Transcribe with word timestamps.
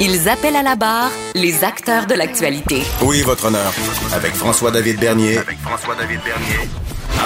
Ils 0.00 0.28
appellent 0.28 0.56
à 0.56 0.62
la 0.62 0.76
barre 0.76 1.10
les 1.34 1.64
acteurs 1.64 2.06
de 2.06 2.14
l'actualité. 2.14 2.82
Oui, 3.02 3.22
votre 3.22 3.46
honneur. 3.46 3.72
Avec 4.14 4.34
François-David 4.34 4.98
Bernier. 4.98 5.38
Avec 5.38 5.58
François-David 5.58 6.20
Bernier. 6.24 6.68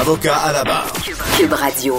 Avocat 0.00 0.36
à 0.36 0.52
la 0.52 0.64
barre. 0.64 0.92
Cube 1.36 1.52
Radio. 1.52 1.98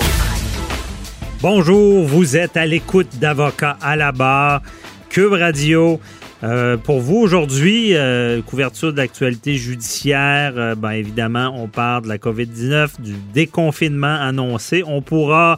Bonjour, 1.42 2.06
vous 2.06 2.38
êtes 2.38 2.58
à 2.58 2.66
l'écoute 2.66 3.18
d'Avocat 3.20 3.78
à 3.82 3.96
la 3.96 4.12
barre, 4.12 4.62
Cube 5.10 5.34
Radio. 5.34 6.00
Euh, 6.44 6.78
pour 6.78 7.00
vous 7.00 7.18
aujourd'hui, 7.18 7.96
euh, 7.96 8.42
couverture 8.42 8.94
d'actualité 8.94 9.56
judiciaire, 9.56 10.54
euh, 10.56 10.76
ben 10.76 10.92
évidemment, 10.92 11.52
on 11.56 11.68
parle 11.68 12.04
de 12.04 12.10
la 12.10 12.18
COVID-19, 12.18 13.02
du 13.02 13.16
déconfinement 13.34 14.16
annoncé. 14.22 14.84
On 14.86 15.02
pourra 15.02 15.58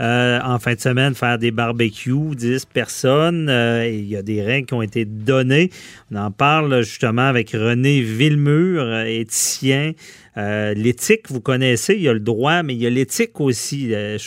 en 0.00 0.58
fin 0.58 0.74
de 0.74 0.80
semaine 0.80 1.14
faire 1.14 1.38
des 1.38 1.50
barbecues, 1.50 2.34
10 2.36 2.66
personnes. 2.66 3.50
Il 3.84 4.06
y 4.06 4.16
a 4.16 4.22
des 4.22 4.42
règles 4.42 4.66
qui 4.66 4.74
ont 4.74 4.82
été 4.82 5.04
données. 5.04 5.70
On 6.12 6.16
en 6.16 6.30
parle 6.30 6.82
justement 6.82 7.26
avec 7.28 7.50
René 7.50 8.00
Villemur, 8.00 9.00
éthicien. 9.00 9.92
Euh, 10.36 10.74
l'éthique, 10.74 11.30
vous 11.30 11.40
connaissez, 11.40 11.94
il 11.94 12.02
y 12.02 12.08
a 12.08 12.12
le 12.12 12.20
droit, 12.20 12.62
mais 12.62 12.74
il 12.74 12.82
y 12.82 12.86
a 12.86 12.90
l'éthique 12.90 13.40
aussi. 13.40 13.94
Euh, 13.94 14.18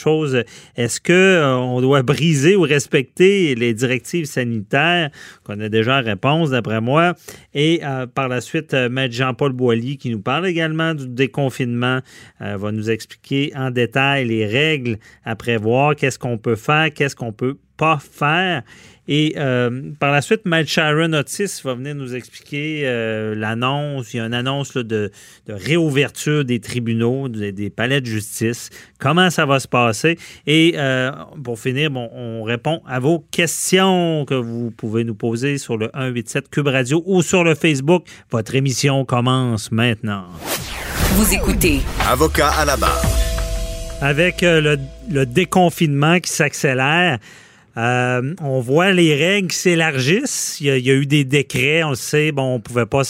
est-ce 0.76 1.00
que 1.00 1.12
euh, 1.12 1.56
on 1.56 1.80
doit 1.80 2.02
briser 2.02 2.56
ou 2.56 2.62
respecter 2.62 3.54
les 3.54 3.74
directives 3.74 4.26
sanitaires? 4.26 5.10
On 5.48 5.60
a 5.60 5.68
déjà 5.68 6.00
réponse, 6.00 6.50
d'après 6.50 6.80
moi. 6.80 7.14
Et 7.54 7.82
par 8.14 8.28
la 8.28 8.40
suite, 8.40 8.72
Maître 8.72 9.14
Jean-Paul 9.14 9.52
Boilly, 9.52 9.98
qui 9.98 10.10
nous 10.10 10.20
parle 10.20 10.46
également 10.46 10.94
du 10.94 11.06
déconfinement, 11.08 12.00
va 12.40 12.72
nous 12.72 12.90
expliquer 12.90 13.52
en 13.54 13.70
détail 13.70 14.26
les 14.26 14.46
règles 14.46 14.98
à 15.24 15.36
prévoir, 15.36 15.94
qu'est-ce 15.94 16.18
qu'on 16.18 16.38
peut 16.38 16.56
faire, 16.56 16.92
qu'est-ce 16.92 17.16
qu'on 17.16 17.32
peut 17.32 17.58
pas 17.76 17.98
faire. 17.98 18.62
Et 19.08 19.34
euh, 19.36 19.90
par 19.98 20.12
la 20.12 20.22
suite, 20.22 20.42
Matt 20.44 20.68
Sharon 20.68 21.12
Otis 21.12 21.60
va 21.64 21.74
venir 21.74 21.94
nous 21.94 22.14
expliquer 22.14 22.82
euh, 22.84 23.34
l'annonce. 23.34 24.14
Il 24.14 24.18
y 24.18 24.20
a 24.20 24.24
une 24.26 24.34
annonce 24.34 24.74
de, 24.74 25.10
réouverture 25.48 26.44
des 26.44 26.60
tribunaux, 26.60 27.28
des, 27.28 27.70
palais 27.70 28.00
de 28.00 28.06
justice. 28.06 28.70
Comment 29.00 29.28
ça 29.30 29.44
va 29.44 29.58
se 29.58 29.66
passer? 29.66 30.18
Et 30.46 30.74
euh, 30.76 31.10
pour 31.42 31.58
finir, 31.58 31.90
bon, 31.90 32.08
on 32.14 32.44
répond 32.44 32.80
à 32.86 33.00
vos 33.00 33.24
questions 33.30 34.24
que 34.24 34.34
vous 34.34 34.70
pouvez 34.70 35.02
nous 35.02 35.16
poser 35.16 35.58
sur 35.58 35.76
le 35.76 35.90
187 35.94 36.48
Cube 36.48 36.68
Radio 36.68 37.02
ou 37.04 37.22
sur 37.22 37.42
le 37.42 37.56
Facebook. 37.56 38.06
Votre 38.30 38.54
émission 38.54 39.04
commence 39.04 39.72
maintenant. 39.72 40.26
Vous 41.16 41.34
écoutez. 41.34 41.80
Avocat 42.08 42.50
à 42.50 42.64
la 42.64 42.76
barre. 42.76 43.02
Avec 44.00 44.42
le, 44.42 44.78
le 45.10 45.26
déconfinement 45.26 46.18
qui 46.18 46.30
s'accélère, 46.30 47.18
euh, 47.76 48.34
on 48.42 48.60
voit 48.60 48.92
les 48.92 49.14
règles 49.14 49.52
s'élargissent. 49.52 50.58
Il, 50.60 50.66
y, 50.66 50.90
a, 50.90 50.94
eu 50.94 51.06
des 51.06 51.24
décrets, 51.24 51.82
on 51.82 51.90
le 51.90 51.96
sait. 51.96 52.30
Bon, 52.32 52.54
on 52.54 52.60
pouvait 52.60 52.86
pas 52.86 53.02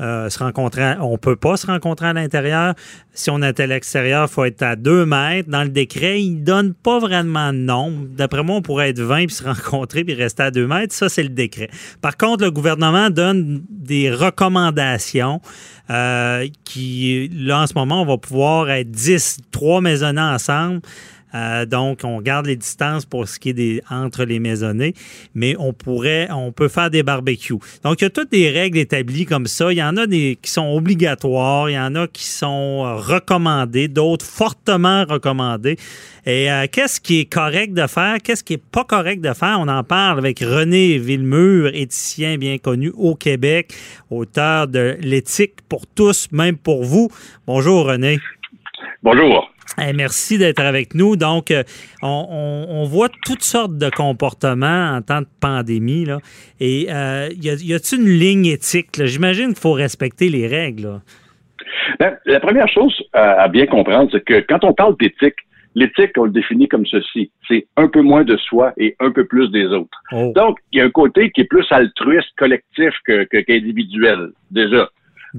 euh, 0.00 0.28
se, 0.30 0.38
rencontrer, 0.38 0.94
on 1.00 1.16
peut 1.16 1.36
pas 1.36 1.56
se 1.56 1.66
rencontrer 1.66 2.06
à 2.06 2.12
l'intérieur. 2.12 2.74
Si 3.12 3.30
on 3.30 3.40
est 3.42 3.60
à 3.60 3.66
l'extérieur, 3.66 4.26
il 4.28 4.32
faut 4.32 4.44
être 4.44 4.62
à 4.62 4.74
deux 4.74 5.06
mètres. 5.06 5.48
Dans 5.48 5.62
le 5.62 5.68
décret, 5.68 6.22
il 6.22 6.42
donne 6.42 6.74
pas 6.74 6.98
vraiment 6.98 7.52
de 7.52 7.58
nombre. 7.58 8.08
D'après 8.08 8.42
moi, 8.42 8.56
on 8.56 8.62
pourrait 8.62 8.90
être 8.90 9.00
20 9.00 9.26
puis 9.26 9.36
se 9.36 9.44
rencontrer 9.48 10.02
puis 10.02 10.14
rester 10.14 10.42
à 10.42 10.50
deux 10.50 10.66
mètres. 10.66 10.92
Ça, 10.94 11.08
c'est 11.08 11.22
le 11.22 11.28
décret. 11.28 11.70
Par 12.00 12.16
contre, 12.16 12.42
le 12.42 12.50
gouvernement 12.50 13.10
donne 13.10 13.62
des 13.68 14.10
recommandations 14.10 15.40
euh, 15.90 16.48
qui, 16.64 17.30
là, 17.32 17.60
en 17.62 17.66
ce 17.66 17.74
moment, 17.74 18.02
on 18.02 18.06
va 18.06 18.16
pouvoir 18.16 18.70
être 18.70 18.90
10, 18.90 19.38
trois 19.52 19.80
maisonnés 19.80 20.20
ensemble. 20.20 20.80
Euh, 21.34 21.66
donc, 21.66 22.00
on 22.04 22.20
garde 22.20 22.46
les 22.46 22.56
distances 22.56 23.04
pour 23.04 23.28
ce 23.28 23.38
qui 23.38 23.50
est 23.50 23.54
des, 23.54 23.82
entre 23.90 24.24
les 24.24 24.38
maisonnées, 24.38 24.94
mais 25.34 25.54
on 25.58 25.72
pourrait, 25.72 26.28
on 26.30 26.52
peut 26.52 26.68
faire 26.68 26.90
des 26.90 27.02
barbecues. 27.02 27.58
Donc, 27.84 28.00
il 28.00 28.04
y 28.04 28.06
a 28.06 28.10
toutes 28.10 28.30
des 28.30 28.50
règles 28.50 28.78
établies 28.78 29.26
comme 29.26 29.46
ça. 29.46 29.72
Il 29.72 29.78
y 29.78 29.82
en 29.82 29.96
a 29.96 30.06
des 30.06 30.38
qui 30.40 30.50
sont 30.50 30.68
obligatoires, 30.68 31.70
il 31.70 31.74
y 31.74 31.78
en 31.78 31.94
a 31.94 32.06
qui 32.06 32.24
sont 32.24 32.84
euh, 32.84 32.94
recommandées, 32.96 33.88
d'autres 33.88 34.26
fortement 34.26 35.04
recommandées. 35.08 35.76
Et 36.26 36.50
euh, 36.50 36.66
qu'est-ce 36.70 37.00
qui 37.00 37.20
est 37.20 37.32
correct 37.32 37.72
de 37.72 37.86
faire? 37.86 38.18
Qu'est-ce 38.22 38.44
qui 38.44 38.54
est 38.54 38.62
pas 38.62 38.84
correct 38.84 39.20
de 39.20 39.32
faire? 39.32 39.58
On 39.58 39.68
en 39.68 39.84
parle 39.84 40.18
avec 40.18 40.40
René 40.40 40.98
Villemur, 40.98 41.70
éthicien 41.72 42.36
bien 42.36 42.58
connu 42.58 42.92
au 42.96 43.14
Québec, 43.14 43.72
auteur 44.10 44.68
de 44.68 44.96
L'éthique 45.00 45.54
pour 45.68 45.86
tous, 45.86 46.28
même 46.32 46.56
pour 46.56 46.84
vous. 46.84 47.08
Bonjour 47.46 47.86
René. 47.86 48.18
Bonjour 49.02 49.49
merci 49.94 50.38
d'être 50.38 50.60
avec 50.60 50.94
nous. 50.94 51.16
Donc, 51.16 51.50
euh, 51.50 51.62
on, 52.02 52.84
voit 52.84 53.08
toutes 53.24 53.42
sortes 53.42 53.76
de 53.76 53.90
comportements 53.90 54.94
en 54.94 55.02
temps 55.02 55.20
de 55.20 55.28
pandémie. 55.40 56.04
Là. 56.04 56.18
Et 56.60 56.86
euh, 56.90 57.28
y 57.40 57.74
a-t-il 57.74 58.00
une 58.00 58.08
ligne 58.08 58.46
éthique? 58.46 59.04
J'imagine 59.04 59.48
qu'il 59.48 59.58
faut 59.60 59.72
respecter 59.72 60.28
les 60.28 60.46
règles. 60.46 61.00
Ben, 61.98 62.16
la 62.26 62.40
première 62.40 62.68
chose 62.68 62.94
à, 63.12 63.48
bien 63.48 63.66
comprendre, 63.66 64.10
c'est 64.12 64.24
que 64.24 64.40
quand 64.40 64.64
on 64.64 64.72
parle 64.72 64.96
d'éthique, 64.98 65.36
l'éthique, 65.74 66.12
on 66.16 66.24
le 66.24 66.30
définit 66.30 66.68
comme 66.68 66.86
ceci. 66.86 67.30
C'est 67.48 67.66
un 67.76 67.88
peu 67.88 68.02
moins 68.02 68.24
de 68.24 68.36
soi 68.36 68.72
et 68.76 68.96
un 69.00 69.10
peu 69.10 69.26
plus 69.26 69.50
des 69.50 69.66
autres. 69.66 69.98
Oh. 70.12 70.32
Donc, 70.34 70.58
il 70.72 70.78
y 70.78 70.82
a 70.82 70.84
un 70.84 70.90
côté 70.90 71.30
qui 71.30 71.42
est 71.42 71.44
plus 71.44 71.66
altruiste, 71.70 72.30
collectif 72.36 72.92
qu'individuel, 73.06 74.30
déjà. 74.50 74.88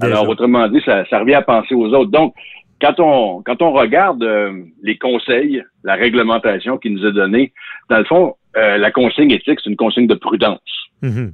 Alors, 0.00 0.26
autrement 0.28 0.68
dit, 0.68 0.80
ça, 0.86 1.04
ça 1.10 1.18
revient 1.18 1.34
à 1.34 1.42
penser 1.42 1.74
aux 1.74 1.88
autres. 1.88 2.10
Donc, 2.10 2.34
quand 2.82 2.98
on, 2.98 3.42
quand 3.42 3.62
on 3.62 3.72
regarde 3.72 4.22
euh, 4.24 4.52
les 4.82 4.98
conseils, 4.98 5.62
la 5.84 5.94
réglementation 5.94 6.78
qui 6.78 6.90
nous 6.90 7.06
est 7.06 7.12
donnée, 7.12 7.52
dans 7.88 7.98
le 7.98 8.04
fond, 8.04 8.34
euh, 8.56 8.76
la 8.76 8.90
consigne 8.90 9.30
éthique, 9.30 9.60
c'est 9.62 9.70
une 9.70 9.76
consigne 9.76 10.08
de 10.08 10.14
prudence. 10.14 10.60
Mm-hmm. 11.02 11.32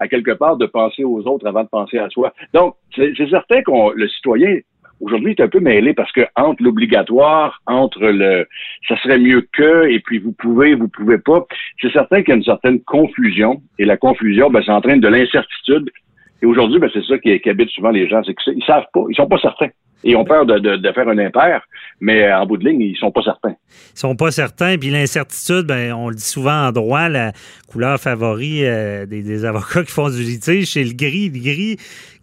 À 0.00 0.08
quelque 0.08 0.32
part, 0.32 0.56
de 0.56 0.66
penser 0.66 1.04
aux 1.04 1.22
autres 1.26 1.46
avant 1.46 1.62
de 1.62 1.68
penser 1.68 1.98
à 1.98 2.10
soi. 2.10 2.32
Donc, 2.52 2.74
c'est 2.94 3.14
certain 3.30 3.62
que 3.62 3.94
le 3.94 4.08
citoyen, 4.08 4.58
aujourd'hui, 5.00 5.32
est 5.32 5.40
un 5.40 5.48
peu 5.48 5.60
mêlé 5.60 5.94
parce 5.94 6.10
que 6.10 6.26
entre 6.34 6.62
l'obligatoire, 6.62 7.60
entre 7.66 8.06
le 8.06 8.46
ça 8.88 8.96
serait 8.98 9.18
mieux 9.18 9.46
que, 9.52 9.88
et 9.88 10.00
puis 10.00 10.18
vous 10.18 10.32
pouvez, 10.32 10.74
vous 10.74 10.88
pouvez 10.88 11.18
pas, 11.18 11.46
c'est 11.80 11.92
certain 11.92 12.22
qu'il 12.22 12.30
y 12.30 12.32
a 12.32 12.36
une 12.36 12.44
certaine 12.44 12.80
confusion. 12.80 13.62
Et 13.78 13.84
la 13.84 13.96
confusion, 13.96 14.50
ben, 14.50 14.62
ça 14.62 14.74
entraîne 14.74 15.00
de 15.00 15.08
l'incertitude. 15.08 15.90
Et 16.42 16.46
aujourd'hui, 16.46 16.80
ben, 16.80 16.90
c'est 16.92 17.04
ça 17.04 17.18
qui, 17.18 17.38
qui 17.40 17.50
habite 17.50 17.70
souvent 17.70 17.90
les 17.90 18.08
gens, 18.08 18.22
c'est 18.24 18.34
qu'ils 18.34 18.64
savent 18.64 18.86
pas, 18.92 19.02
ils 19.08 19.16
sont 19.16 19.28
pas 19.28 19.38
certains. 19.38 19.70
Ils 20.04 20.16
ont 20.16 20.24
peur 20.24 20.46
de, 20.46 20.92
faire 20.92 21.08
un 21.08 21.18
impair, 21.18 21.62
mais 22.00 22.32
en 22.32 22.46
bout 22.46 22.56
de 22.56 22.68
ligne, 22.68 22.80
ils 22.80 22.96
sont 22.96 23.10
pas 23.10 23.22
certains. 23.22 23.54
Ils 23.94 23.98
sont 23.98 24.14
pas 24.14 24.30
certains. 24.30 24.78
Puis 24.78 24.90
l'incertitude, 24.90 25.66
ben, 25.66 25.92
on 25.92 26.08
le 26.08 26.14
dit 26.14 26.22
souvent 26.22 26.68
en 26.68 26.72
droit, 26.72 27.08
la 27.08 27.32
couleur 27.68 27.98
favori 27.98 28.64
euh, 28.64 29.06
des, 29.06 29.44
avocats 29.44 29.82
qui 29.82 29.92
font 29.92 30.08
du 30.08 30.22
litige, 30.22 30.72
c'est 30.72 30.84
le 30.84 30.94
gris. 30.94 31.30
Le 31.30 31.40
gris, 31.40 31.76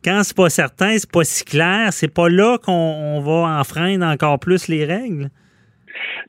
quand 0.04 0.22
c'est 0.24 0.38
pas 0.38 0.50
certain, 0.50 0.98
c'est 0.98 1.12
pas 1.12 1.26
si 1.26 1.44
clair, 1.44 1.92
c'est 1.92 2.14
pas 2.14 2.30
là 2.30 2.58
qu'on 2.58 3.20
va 3.20 3.60
enfreindre 3.60 4.06
encore 4.06 4.40
plus 4.40 4.70
les 4.70 4.86
règles. 4.86 5.30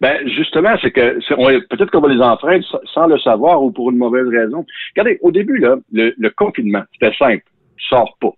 Ben 0.00 0.28
justement, 0.28 0.76
c'est 0.82 0.90
que 0.90 1.18
peut-être 1.68 1.90
qu'on 1.90 2.00
va 2.00 2.08
les 2.08 2.20
enfreindre 2.20 2.64
sans 2.92 3.06
le 3.06 3.18
savoir 3.18 3.62
ou 3.62 3.70
pour 3.70 3.90
une 3.90 3.98
mauvaise 3.98 4.28
raison. 4.28 4.64
Regardez, 4.94 5.18
au 5.22 5.30
début 5.30 5.58
là, 5.58 5.76
le, 5.92 6.28
confinement, 6.30 6.82
c'était 6.92 7.16
simple, 7.16 7.42
tu 7.76 7.86
sors 7.86 8.16
pas. 8.20 8.32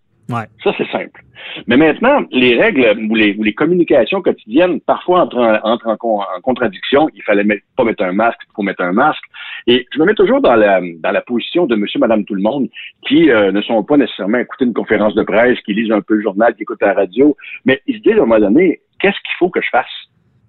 Ça, 0.63 0.73
c'est 0.77 0.91
simple. 0.91 1.23
Mais 1.67 1.77
maintenant, 1.77 2.23
les 2.31 2.61
règles 2.61 2.87
ou 3.11 3.15
les, 3.15 3.35
ou 3.37 3.43
les 3.43 3.55
communications 3.55 4.21
quotidiennes, 4.21 4.81
parfois 4.81 5.23
entrent, 5.23 5.61
en, 5.65 5.79
en, 5.91 6.41
contradiction. 6.43 7.09
Il 7.15 7.23
fallait 7.23 7.45
pas 7.77 7.85
mettre 7.85 8.05
un 8.05 8.13
masque, 8.13 8.39
il 8.45 8.53
faut 8.55 8.63
mettre 8.63 8.83
un 8.83 8.93
masque. 8.93 9.23
Et 9.67 9.87
je 9.93 9.99
me 9.99 10.05
mets 10.05 10.15
toujours 10.15 10.41
dans 10.41 10.55
la, 10.55 10.81
dans 10.81 11.11
la 11.11 11.21
position 11.23 11.67
de 11.67 11.77
monsieur, 11.77 11.99
madame, 11.99 12.25
tout 12.25 12.35
le 12.35 12.43
monde, 12.43 12.69
qui 13.07 13.31
euh, 13.31 13.53
ne 13.53 13.63
sont 13.63 13.83
pas 13.85 13.97
nécessairement 13.97 14.39
écouter 14.39 14.67
une 14.67 14.75
conférence 14.75 15.15
de 15.15 15.23
presse, 15.23 15.59
qui 15.61 15.73
lisent 15.73 15.93
un 15.93 16.03
peu 16.03 16.15
le 16.15 16.23
journal, 16.23 16.55
qui 16.55 16.63
écoutent 16.63 16.83
la 16.83 16.95
radio, 16.95 17.37
mais 17.65 17.81
ils 17.87 17.97
se 17.97 18.03
disent 18.03 18.19
à 18.19 18.23
un 18.23 18.27
moment 18.27 18.41
donné, 18.41 18.81
qu'est-ce 19.01 19.17
qu'il 19.17 19.37
faut 19.39 19.49
que 19.49 19.63
je 19.63 19.69
fasse? 19.71 19.87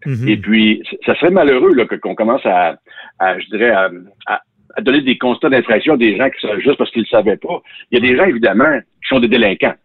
Mm-hmm. 0.06 0.30
Et 0.30 0.38
puis, 0.38 0.84
ça 1.06 1.16
serait 1.16 1.32
malheureux 1.32 1.74
là, 1.74 1.86
qu'on 1.86 2.16
commence 2.16 2.46
à, 2.46 2.78
à, 3.20 3.40
je 3.40 3.46
dirais, 3.48 3.72
à, 3.72 3.90
à 4.28 4.42
donner 4.82 5.02
des 5.02 5.18
constats 5.18 5.50
d'infraction 5.50 5.94
à 5.94 5.98
des 5.98 6.18
gens 6.18 6.30
qui 6.30 6.48
sont 6.48 6.60
juste 6.60 6.78
parce 6.78 6.92
qu'ils 6.92 7.04
ne 7.04 7.08
savaient 7.08 7.38
pas. 7.38 7.62
Il 7.92 8.00
y 8.00 8.06
a 8.06 8.10
des 8.10 8.18
gens, 8.18 8.26
évidemment, 8.26 8.80
qui 8.80 9.08
sont 9.10 9.20
des 9.20 9.28
délinquants. 9.28 9.76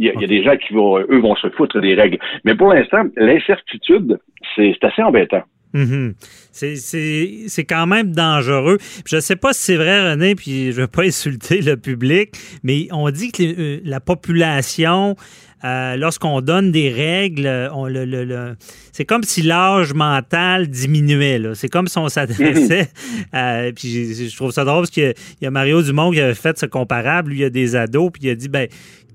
Il 0.00 0.06
y, 0.06 0.24
a, 0.24 0.26
des 0.26 0.42
gens 0.42 0.56
qui 0.56 0.74
vont, 0.74 0.98
eux, 0.98 1.20
vont 1.20 1.36
se 1.36 1.48
foutre 1.50 1.80
des 1.80 1.94
règles. 1.94 2.18
Mais 2.44 2.56
pour 2.56 2.72
l'instant, 2.72 3.04
l'incertitude, 3.16 4.18
c'est 4.56 4.76
assez 4.82 5.02
embêtant. 5.02 5.44
Mhm. 5.72 6.14
C'est 6.52 7.64
quand 7.68 7.86
même 7.86 8.12
dangereux. 8.12 8.78
Je 9.06 9.16
ne 9.16 9.20
sais 9.20 9.36
pas 9.36 9.52
si 9.52 9.62
c'est 9.62 9.76
vrai, 9.76 10.10
René, 10.10 10.34
puis 10.34 10.72
je 10.72 10.76
ne 10.76 10.82
veux 10.82 10.90
pas 10.90 11.02
insulter 11.02 11.60
le 11.60 11.76
public, 11.76 12.30
mais 12.62 12.88
on 12.92 13.10
dit 13.10 13.32
que 13.32 13.42
euh, 13.42 13.80
la 13.84 14.00
population, 14.00 15.16
euh, 15.64 15.96
lorsqu'on 15.96 16.40
donne 16.40 16.72
des 16.72 16.90
règles, 16.90 17.70
on, 17.72 17.86
le, 17.86 18.54
c'est 18.92 19.04
comme 19.04 19.22
si 19.22 19.42
l'âge 19.42 19.94
mental 19.94 20.68
diminuait. 20.68 21.40
C'est 21.54 21.68
comme 21.68 21.88
si 21.88 21.98
on 21.98 22.08
s'adressait. 22.08 22.88
Euh, 23.34 23.72
puis 23.72 24.14
je 24.14 24.36
trouve 24.36 24.52
ça 24.52 24.64
drôle 24.64 24.82
parce 24.82 24.90
qu'il 24.90 25.12
y, 25.40 25.46
a 25.46 25.50
Mario 25.50 25.82
Dumont 25.82 26.10
qui 26.10 26.20
avait 26.20 26.34
fait 26.34 26.56
ce 26.58 26.66
comparable. 26.66 27.30
Lui, 27.30 27.38
il 27.38 27.42
y 27.42 27.44
a 27.44 27.50
des 27.50 27.74
ados, 27.74 28.10
puis 28.12 28.22
il 28.24 28.30
a 28.30 28.34
dit 28.34 28.48
ben 28.48 28.68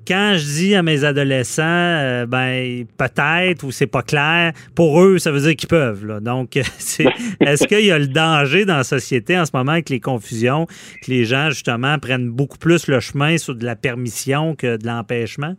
quand 0.07 0.35
je 0.37 0.43
dis 0.43 0.75
à 0.75 0.83
mes 0.83 1.03
adolescents, 1.03 1.63
euh, 1.63 2.25
ben 2.25 2.85
peut-être 2.97 3.63
ou 3.63 3.71
c'est 3.71 3.87
pas 3.87 4.01
clair, 4.01 4.53
pour 4.75 5.01
eux, 5.01 5.19
ça 5.19 5.31
veut 5.31 5.39
dire 5.39 5.55
qu'ils 5.55 5.69
peuvent. 5.69 6.19
Donc, 6.21 6.57
est-ce 6.57 7.67
qu'il 7.67 7.85
y 7.85 7.91
a 7.91 7.99
le 7.99 8.07
danger 8.07 8.65
dans 8.65 8.77
la 8.77 8.83
société 8.83 9.37
en 9.37 9.45
ce 9.45 9.51
moment 9.53 9.73
avec 9.73 9.89
les 9.89 9.99
confusions, 9.99 10.65
que 11.03 11.11
les 11.11 11.25
gens 11.25 11.49
justement 11.49 11.97
prennent 11.99 12.29
beaucoup 12.29 12.57
plus 12.57 12.87
le 12.87 12.99
chemin 12.99 13.37
sur 13.37 13.55
de 13.55 13.65
la 13.65 13.75
permission 13.75 14.55
que 14.55 14.77
de 14.77 14.87
l'empêchement? 14.87 15.55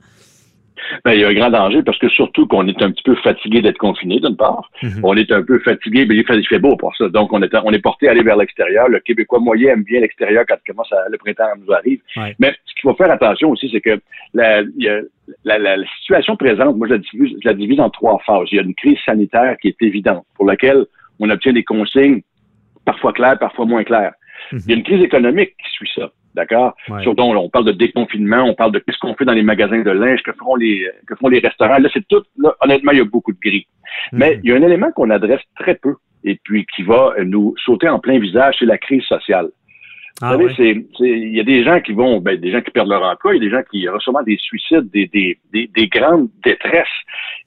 Ben, 1.05 1.13
il 1.13 1.21
y 1.21 1.25
a 1.25 1.29
un 1.29 1.35
grand 1.35 1.51
danger 1.51 1.83
parce 1.83 1.99
que 1.99 2.09
surtout 2.09 2.47
qu'on 2.47 2.67
est 2.67 2.83
un 2.83 2.91
petit 2.91 3.03
peu 3.03 3.15
fatigué 3.17 3.63
d'être 3.63 3.79
confiné, 3.79 4.21
d'une 4.21 4.37
part. 4.37 4.71
Mhm. 4.83 5.01
On 5.03 5.17
est 5.17 5.31
un 5.33 5.43
peu 5.43 5.59
fatigué, 5.61 6.07
mais 6.07 6.17
il 6.17 6.25
fait, 6.25 6.37
il 6.37 6.47
fait 6.47 6.59
beau 6.59 6.77
pour 6.77 6.95
ça. 6.97 7.09
Donc, 7.09 7.33
on 7.33 7.43
est, 7.43 7.55
on 7.65 7.73
est 7.73 7.79
porté 7.81 8.09
à 8.09 8.13
aller 8.13 8.23
vers 8.23 8.37
l'extérieur. 8.37 8.89
Le 8.89 9.01
Québécois 9.01 9.41
moyen 9.41 9.75
aime 9.75 9.83
bien 9.83 10.01
l'extérieur 10.01 10.45
quand 10.49 10.57
commence 10.67 10.93
à, 10.93 11.09
le 11.09 11.19
printemps 11.19 11.45
nous 11.59 11.73
arrive. 11.73 12.01
Mais 12.39 12.55
ce 12.65 12.75
qu'il 12.75 12.83
faut 12.83 12.95
faire 12.95 13.11
attention 13.11 13.51
aussi, 13.51 13.69
c'est 13.71 13.81
que 13.81 14.01
la, 14.35 14.63
la, 15.45 15.59
la, 15.59 15.77
situation 16.01 16.37
présente, 16.37 16.77
moi, 16.77 16.89
je 16.89 16.95
la, 16.95 16.99
divise, 16.99 17.37
je 17.43 17.49
la 17.49 17.55
divise 17.55 17.81
en 17.81 17.91
trois 17.91 18.19
phases. 18.27 18.49
Il 18.53 18.57
y 18.57 18.59
a 18.59 18.63
une 18.63 18.75
crise 18.75 18.99
sanitaire 19.05 19.57
qui 19.61 19.69
est 19.69 19.83
évidente, 19.83 20.25
pour 20.35 20.47
laquelle 20.47 20.85
on 21.19 21.31
obtient 21.31 21.53
des 21.53 21.65
consignes 21.65 22.23
parfois 22.85 23.13
claires, 23.13 23.39
parfois 23.39 23.67
moins 23.67 23.85
claires. 23.85 24.13
Mhm. 24.53 24.61
Il 24.65 24.71
y 24.71 24.75
a 24.75 24.77
une 24.77 24.85
crise 24.85 25.03
économique 25.03 25.51
qui 25.51 25.71
suit 25.71 25.91
ça. 25.95 26.11
D'accord? 26.35 26.77
Surtout, 27.03 27.23
on 27.23 27.49
parle 27.49 27.65
de 27.65 27.73
déconfinement, 27.73 28.45
on 28.45 28.55
parle 28.55 28.73
de 28.73 28.79
qu'est-ce 28.79 28.99
qu'on 28.99 29.15
fait 29.15 29.25
dans 29.25 29.33
les 29.33 29.43
magasins 29.43 29.83
de 29.83 29.91
linge, 29.91 30.23
que 30.23 30.33
feront 30.33 30.55
les, 30.55 30.89
que 31.07 31.17
font 31.17 31.29
les 31.29 31.41
restaurants. 31.41 31.79
Là, 31.79 31.89
c'est 31.93 32.07
tout, 32.07 32.23
là, 32.39 32.55
honnêtement, 32.61 32.93
il 32.93 32.99
y 32.99 33.01
a 33.01 33.05
beaucoup 33.05 33.33
de 33.33 33.39
gris. 33.41 33.67
Mhm. 34.13 34.19
Mais 34.19 34.41
il 34.43 34.51
y 34.51 34.53
a 34.53 34.57
un 34.57 34.63
élément 34.63 34.93
qu'on 34.93 35.11
adresse 35.11 35.43
très 35.59 35.75
peu 35.75 35.95
et 36.25 36.39
puis 36.45 36.67
qui 36.75 36.83
va 36.83 37.15
nous 37.25 37.55
sauter 37.65 37.89
en 37.89 37.99
plein 37.99 38.19
visage, 38.19 38.57
c'est 38.59 38.67
la 38.67 38.79
crise 38.79 39.03
sociale. 39.05 39.49
Ah, 40.23 40.37
Vous 40.37 40.51
savez, 40.51 40.87
c'est, 40.99 41.07
il 41.07 41.35
y 41.35 41.41
a 41.41 41.45
des 41.45 41.65
gens 41.65 41.81
qui 41.81 41.93
vont, 41.93 42.21
ben, 42.21 42.39
des 42.39 42.51
gens 42.53 42.61
qui 42.61 42.71
perdent 42.71 42.91
leur 42.91 43.03
emploi, 43.03 43.35
il 43.35 43.43
y 43.43 43.47
a 43.47 43.49
des 43.49 43.57
gens 43.57 43.63
qui 43.71 43.89
reçoivent 43.89 44.25
des 44.25 44.37
suicides, 44.37 44.91
des, 44.91 45.07
des, 45.07 45.39
des, 45.53 45.89
grandes 45.89 46.29
détresses. 46.45 46.87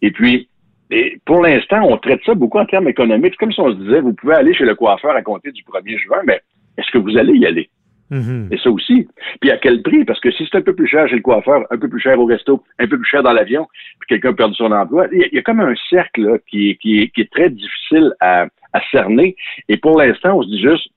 Et 0.01 0.09
puis, 0.09 0.50
et 0.89 1.19
pour 1.25 1.44
l'instant, 1.44 1.81
on 1.83 1.97
traite 1.97 2.21
ça 2.25 2.33
beaucoup 2.33 2.57
en 2.57 2.65
termes 2.65 2.88
économiques. 2.88 3.33
C'est 3.33 3.45
comme 3.45 3.51
si 3.51 3.59
on 3.59 3.71
se 3.71 3.77
disait, 3.77 4.01
vous 4.01 4.13
pouvez 4.13 4.33
aller 4.33 4.56
chez 4.56 4.65
le 4.65 4.75
coiffeur 4.75 5.15
à 5.15 5.21
compter 5.21 5.51
du 5.51 5.62
1er 5.63 6.00
juin, 6.00 6.21
mais 6.25 6.41
est-ce 6.77 6.89
que 6.91 6.97
vous 6.97 7.15
allez 7.15 7.33
y 7.33 7.45
aller? 7.45 7.69
Mhm. 8.13 8.50
Et 8.51 8.57
ça 8.57 8.69
aussi. 8.69 9.07
Puis 9.42 9.50
à 9.50 9.57
quel 9.57 9.81
prix? 9.81 10.06
Parce 10.06 10.19
que 10.19 10.31
si 10.31 10.48
c'est 10.50 10.57
un 10.57 10.62
peu 10.62 10.75
plus 10.75 10.88
cher 10.88 11.10
chez 11.10 11.15
le 11.15 11.21
coiffeur, 11.21 11.65
un 11.71 11.77
peu 11.77 11.89
plus 11.89 12.00
cher 12.00 12.19
au 12.19 12.25
resto, 12.25 12.63
un 12.77 12.88
peu 12.88 12.98
plus 12.98 13.10
cher 13.10 13.24
dans 13.24 13.33
l'avion, 13.33 13.68
puis 14.00 14.07
quelqu'un 14.07 14.33
perd 14.33 14.54
son 14.54 14.71
emploi, 14.71 15.07
il 15.12 15.30
y, 15.31 15.38
a, 15.38 15.42
comme 15.42 15.60
un 15.60 15.74
cercle 15.89 16.39
qui, 16.48 16.69
est, 16.69 16.75
qui, 16.75 17.01
est, 17.01 17.31
très 17.31 17.50
difficile 17.50 18.13
à, 18.19 18.48
cerner. 18.92 19.36
Et 19.68 19.77
pour 19.77 20.00
l'instant, 20.00 20.38
on 20.38 20.44
se 20.44 20.48
dit 20.48 20.62
juste, 20.62 20.89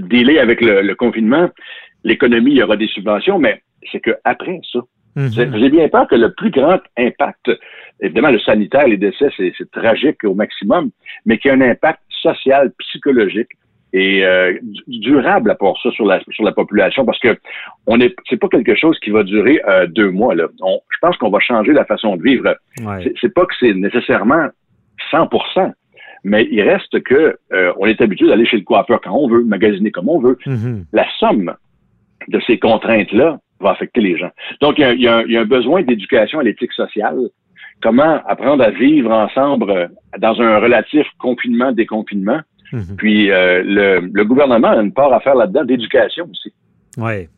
délai 0.00 0.38
avec 0.38 0.60
le, 0.60 0.94
confinement, 0.94 1.48
l'économie, 2.04 2.52
il 2.52 2.58
y 2.58 2.62
aura 2.62 2.76
des 2.76 2.88
subventions, 2.88 3.38
mais 3.38 3.62
c'est 3.90 4.00
qu'après 4.00 4.60
ça, 4.70 4.80
mhm. 5.16 5.30
J'ai 5.32 5.70
bien 5.70 5.88
peur 5.88 6.06
que 6.08 6.14
le 6.14 6.32
plus 6.34 6.50
grand 6.50 6.80
impact, 6.98 7.50
évidemment, 8.00 8.30
le 8.30 8.40
sanitaire, 8.40 8.86
les 8.86 8.98
décès, 8.98 9.30
c'est 9.38 9.70
tragique 9.70 10.24
au 10.24 10.34
maximum, 10.34 10.90
mais 11.24 11.38
qu'il 11.38 11.50
y 11.50 11.52
a 11.52 11.56
un 11.56 11.62
impact 11.62 12.00
social, 12.22 12.72
psychologique, 12.78 13.50
et 13.96 14.26
euh, 14.26 14.52
durable 14.88 15.50
à 15.50 15.54
part 15.54 15.74
ça 15.82 15.90
sur 15.92 16.04
la 16.04 16.20
sur 16.30 16.44
la 16.44 16.52
population 16.52 17.06
parce 17.06 17.18
que 17.18 17.38
on 17.86 17.98
est 17.98 18.14
c'est 18.28 18.36
pas 18.36 18.48
quelque 18.48 18.74
chose 18.74 18.98
qui 19.00 19.08
va 19.08 19.22
durer 19.22 19.58
euh, 19.66 19.86
deux 19.86 20.10
mois 20.10 20.34
là. 20.34 20.48
je 20.58 20.98
pense 21.00 21.16
qu'on 21.16 21.30
va 21.30 21.40
changer 21.40 21.72
la 21.72 21.86
façon 21.86 22.16
de 22.16 22.22
vivre. 22.22 22.54
C'est 23.20 23.32
pas 23.32 23.46
que 23.46 23.54
c'est 23.58 23.72
nécessairement 23.72 24.48
100%, 25.10 25.72
mais 26.24 26.46
il 26.50 26.60
reste 26.60 27.02
que 27.04 27.38
euh, 27.52 27.72
on 27.78 27.86
est 27.86 28.00
habitué 28.02 28.26
d'aller 28.28 28.44
chez 28.44 28.58
le 28.58 28.64
coiffeur 28.64 29.00
quand 29.00 29.12
on 29.12 29.28
veut, 29.28 29.44
magasiner 29.44 29.90
comme 29.90 30.10
on 30.10 30.18
veut. 30.18 30.38
Mm-hmm. 30.44 30.84
La 30.92 31.06
somme 31.18 31.54
de 32.28 32.40
ces 32.46 32.58
contraintes 32.58 33.12
là 33.12 33.38
va 33.60 33.70
affecter 33.70 34.02
les 34.02 34.18
gens. 34.18 34.30
Donc 34.60 34.78
il 34.78 34.82
y 35.00 35.08
a, 35.08 35.22
y 35.22 35.36
a 35.38 35.40
un 35.40 35.46
besoin 35.46 35.82
d'éducation 35.82 36.38
à 36.38 36.42
l'éthique 36.42 36.72
sociale 36.72 37.30
comment 37.82 38.20
apprendre 38.26 38.64
à 38.64 38.70
vivre 38.70 39.10
ensemble 39.10 39.90
dans 40.18 40.40
un 40.40 40.58
relatif 40.58 41.06
confinement 41.18 41.72
Mhm. 42.72 42.96
Puis 42.96 43.30
euh, 43.30 44.00
le, 44.02 44.24
gouvernement 44.24 44.70
a 44.70 44.82
une 44.82 44.92
part 44.92 45.12
à 45.12 45.20
faire 45.20 45.34
là-dedans 45.34 45.64
d'éducation 45.64 46.28
aussi. 46.30 46.52
Oui. 46.96 47.28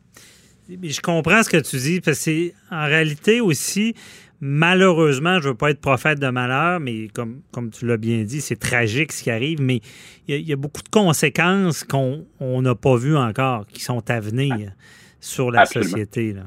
Je 0.69 1.01
comprends 1.01 1.41
ce 1.43 1.49
que 1.49 1.57
tu 1.57 1.77
dis, 1.77 2.01
parce 2.01 2.17
que 2.17 2.23
c'est 2.23 2.53
en 2.71 2.85
réalité 2.85 3.41
aussi, 3.41 3.95
malheureusement, 4.39 5.39
je 5.39 5.45
ne 5.45 5.49
veux 5.49 5.57
pas 5.57 5.71
être 5.71 5.81
prophète 5.81 6.19
de 6.19 6.29
malheur, 6.29 6.79
mais 6.79 7.07
comme, 7.07 7.41
comme 7.51 7.71
tu 7.71 7.87
l'as 7.87 7.97
bien 7.97 8.23
dit, 8.23 8.39
c'est 8.39 8.59
tragique 8.59 9.11
ce 9.11 9.23
qui 9.23 9.31
arrive, 9.31 9.61
mais 9.61 9.81
il 10.27 10.47
y, 10.47 10.53
a 10.53 10.55
beaucoup 10.55 10.83
de 10.83 10.89
conséquences 10.89 11.83
qu'on 11.83 12.25
n'a 12.39 12.75
pas 12.75 12.95
vues 12.97 13.17
encore, 13.17 13.65
qui 13.65 13.81
sont 13.81 14.07
à 14.11 14.19
venir 14.19 14.71
sur 15.19 15.51
la 15.51 15.65
société. 15.65 16.33
Là. 16.33 16.43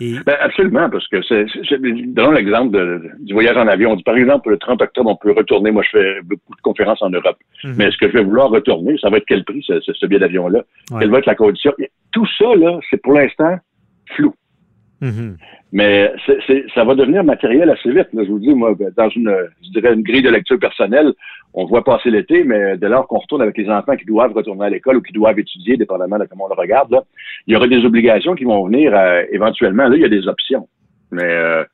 Ben, 0.00 0.36
absolument, 0.40 0.88
parce 0.90 1.06
que 1.08 1.22
c'est, 1.22 1.46
donnons 2.06 2.30
l'exemple 2.30 3.00
du 3.20 3.32
voyage 3.32 3.56
en 3.56 3.66
avion. 3.66 3.92
On 3.92 3.96
dit, 3.96 4.02
par 4.02 4.16
exemple, 4.16 4.50
le 4.50 4.58
30 4.58 4.82
octobre, 4.82 5.10
on 5.10 5.16
peut 5.16 5.32
retourner. 5.32 5.70
Moi, 5.70 5.82
je 5.82 5.98
fais 5.98 6.20
beaucoup 6.22 6.54
de 6.54 6.60
conférences 6.62 7.02
en 7.02 7.10
Europe. 7.10 7.38
Mhm. 7.64 7.74
Mais 7.76 7.84
est-ce 7.86 7.96
que 7.96 8.08
je 8.08 8.12
vais 8.12 8.24
vouloir 8.24 8.50
retourner? 8.50 8.96
Ça 8.98 9.10
va 9.10 9.16
être 9.16 9.26
quel 9.26 9.44
prix, 9.44 9.62
ce, 9.66 9.80
ce 9.80 10.06
billet 10.06 10.20
d'avion-là? 10.20 10.62
Quelle 10.98 11.10
va 11.10 11.18
être 11.18 11.26
la 11.26 11.34
condition? 11.34 11.72
Tout 12.12 12.26
ça, 12.38 12.54
là, 12.56 12.78
c'est 12.90 13.02
pour 13.02 13.14
l'instant 13.14 13.58
flou. 14.14 14.34
Mhm. 15.00 15.36
Mais 15.72 16.12
ça 16.74 16.84
va 16.84 16.94
devenir 16.94 17.22
matériel 17.22 17.70
assez 17.70 17.92
vite. 17.92 18.08
je 18.12 18.30
vous 18.30 18.38
dis, 18.38 18.54
moi, 18.54 18.74
dans 18.96 19.08
une, 19.10 19.32
je 19.62 19.70
dirais, 19.70 19.94
une 19.94 20.02
grille 20.02 20.22
de 20.22 20.30
lecture 20.30 20.58
personnelle, 20.58 21.12
on 21.54 21.66
voit 21.66 21.84
passer 21.84 22.10
l'été, 22.10 22.44
mais 22.44 22.76
dès 22.76 22.88
lors 22.88 23.06
qu'on 23.06 23.18
retourne 23.18 23.42
avec 23.42 23.56
les 23.56 23.68
enfants 23.68 23.96
qui 23.96 24.04
doivent 24.04 24.32
retourner 24.32 24.66
à 24.66 24.70
l'école 24.70 24.96
ou 24.96 25.02
qui 25.02 25.12
doivent 25.12 25.38
étudier, 25.38 25.76
dépendamment 25.76 26.18
de 26.18 26.24
comment 26.24 26.44
on 26.46 26.48
le 26.48 26.60
regarde, 26.60 26.90
là, 26.90 27.04
il 27.46 27.54
y 27.54 27.56
aura 27.56 27.68
des 27.68 27.84
obligations 27.84 28.34
qui 28.34 28.44
vont 28.44 28.66
venir 28.66 28.94
euh, 28.94 29.22
éventuellement. 29.30 29.88
Là, 29.88 29.96
il 29.96 30.02
y 30.02 30.04
a 30.04 30.08
des 30.08 30.26
options. 30.28 30.68
Mais 31.10 31.24
euh, 31.24 31.64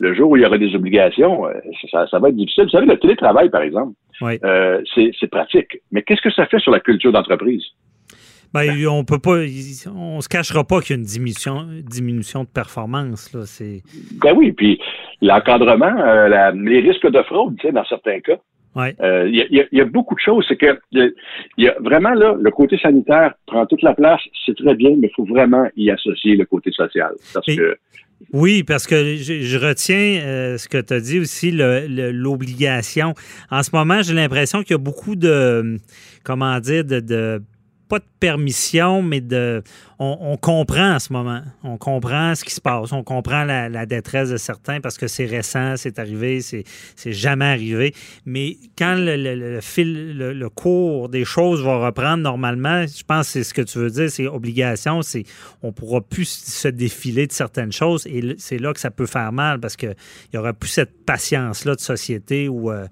le 0.00 0.14
jour 0.14 0.30
où 0.30 0.36
il 0.36 0.42
y 0.42 0.46
aura 0.46 0.58
des 0.58 0.74
obligations, 0.74 1.46
euh, 1.46 1.52
ça, 1.90 2.06
ça, 2.08 2.18
va 2.18 2.28
être 2.28 2.36
difficile. 2.36 2.64
Vous 2.64 2.70
savez, 2.70 2.86
le 2.86 2.98
télétravail, 2.98 3.48
par 3.48 3.62
exemple, 3.62 3.92
c'est 4.20 5.30
pratique. 5.30 5.80
Mais 5.90 6.02
qu'est-ce 6.02 6.22
que 6.22 6.32
ça 6.32 6.46
fait 6.46 6.58
sur 6.58 6.72
la 6.72 6.80
culture 6.80 7.12
d'entreprise? 7.12 7.64
Ben, 8.54 8.86
on 8.86 9.04
peut 9.04 9.18
pas, 9.18 9.38
on 9.94 10.20
se 10.20 10.28
cachera 10.28 10.64
pas 10.64 10.80
qu'il 10.80 10.96
y 10.96 10.98
a 10.98 11.00
une 11.00 11.06
diminution, 11.06 11.66
diminution 11.82 12.44
de 12.44 12.48
performance. 12.48 13.32
Là, 13.32 13.44
ben 14.22 14.34
oui, 14.36 14.52
puis 14.52 14.78
l'encadrement, 15.22 15.94
les 16.54 16.80
risques 16.80 17.10
de 17.10 17.22
fraude, 17.22 17.56
tu 17.58 17.66
sais, 17.66 17.72
dans 17.72 17.84
certains 17.84 18.20
cas. 18.20 18.38
Euh, 18.76 19.28
il 19.28 19.34
y, 19.34 19.60
a, 19.60 19.64
y, 19.70 19.80
a, 19.80 19.84
beaucoup 19.84 20.14
de 20.14 20.20
choses. 20.20 20.46
C'est 20.48 20.56
que 20.56 20.80
il 20.92 21.12
y, 21.58 21.68
a 21.68 21.74
vraiment 21.80 22.14
là, 22.14 22.34
le 22.40 22.50
côté 22.50 22.78
sanitaire 22.78 23.34
prend 23.46 23.66
toute 23.66 23.82
la 23.82 23.94
place, 23.94 24.20
c'est 24.46 24.56
très 24.56 24.74
bien, 24.74 24.92
mais 24.98 25.08
il 25.08 25.14
faut 25.14 25.26
vraiment 25.26 25.68
y 25.76 25.90
associer 25.90 26.36
le 26.36 26.46
côté 26.46 26.70
social. 26.72 27.12
Parce 27.34 27.46
que 27.46 27.76
oui, 28.32 28.62
parce 28.62 28.86
que 28.86 29.16
je, 29.16 29.58
retiens 29.58 30.22
euh, 30.22 30.56
ce 30.56 30.68
que 30.68 30.78
tu 30.78 30.94
as 30.94 31.00
dit 31.00 31.18
aussi, 31.18 31.50
l'obligation. 31.50 33.14
En 33.50 33.62
ce 33.62 33.70
moment, 33.74 34.00
j'ai 34.00 34.14
l'impression 34.14 34.62
qu'il 34.62 34.70
y 34.70 34.74
a 34.74 34.78
beaucoup 34.78 35.16
de, 35.16 35.76
comment 36.24 36.58
dire, 36.60 36.84
de 36.84 37.42
pas 37.92 37.98
de 37.98 38.04
permission, 38.20 39.02
mais 39.02 39.20
de. 39.20 39.62
On, 39.98 40.38
comprend 40.38 40.94
en 40.94 40.98
ce 40.98 41.12
moment. 41.12 41.42
On 41.62 41.76
comprend 41.76 42.34
ce 42.34 42.42
qui 42.42 42.54
se 42.54 42.60
passe. 42.60 42.90
On 42.90 43.04
comprend 43.04 43.44
la, 43.44 43.84
détresse 43.84 44.30
de 44.30 44.38
certains 44.38 44.80
parce 44.80 44.96
que 44.96 45.06
c'est 45.06 45.26
récent, 45.26 45.74
c'est 45.76 45.98
arrivé, 45.98 46.40
c'est 46.40 47.12
jamais 47.12 47.44
arrivé. 47.44 47.94
Mais 48.24 48.56
quand 48.78 48.94
le, 48.96 49.60
fil, 49.60 50.16
le, 50.16 50.48
cours 50.48 51.10
des 51.10 51.26
choses 51.26 51.62
va 51.62 51.84
reprendre 51.84 52.22
normalement, 52.22 52.86
je 52.86 53.04
pense 53.04 53.26
que 53.26 53.32
c'est 53.32 53.44
ce 53.44 53.52
que 53.52 53.60
tu 53.60 53.78
veux 53.78 53.90
dire, 53.90 54.10
c'est 54.10 54.26
obligation, 54.26 55.02
c'est 55.02 55.24
on 55.62 55.72
pourra 55.72 56.00
plus 56.00 56.28
se 56.28 56.68
défiler 56.68 57.26
de 57.26 57.32
certaines 57.32 57.72
choses 57.72 58.06
et 58.06 58.36
c'est 58.38 58.58
là 58.58 58.72
que 58.72 58.80
ça 58.80 58.90
peut 58.90 59.06
faire 59.06 59.32
mal 59.32 59.60
parce 59.60 59.76
qu'il 59.76 59.94
n'y 60.32 60.38
aura 60.38 60.54
plus 60.54 60.70
cette 60.70 61.04
patience-là 61.04 61.74
de 61.74 61.80
société 61.80 62.48
où. 62.48 62.70
Euh, 62.70 62.86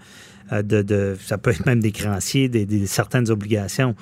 euh, 0.52 0.62
de, 0.62 1.16
ça 1.20 1.38
peut 1.38 1.50
être 1.50 1.64
même 1.66 1.80
des 1.80 1.92
créanciers, 1.92 2.48
des, 2.48 2.86
certaines 2.86 3.30
obligations. 3.30 3.94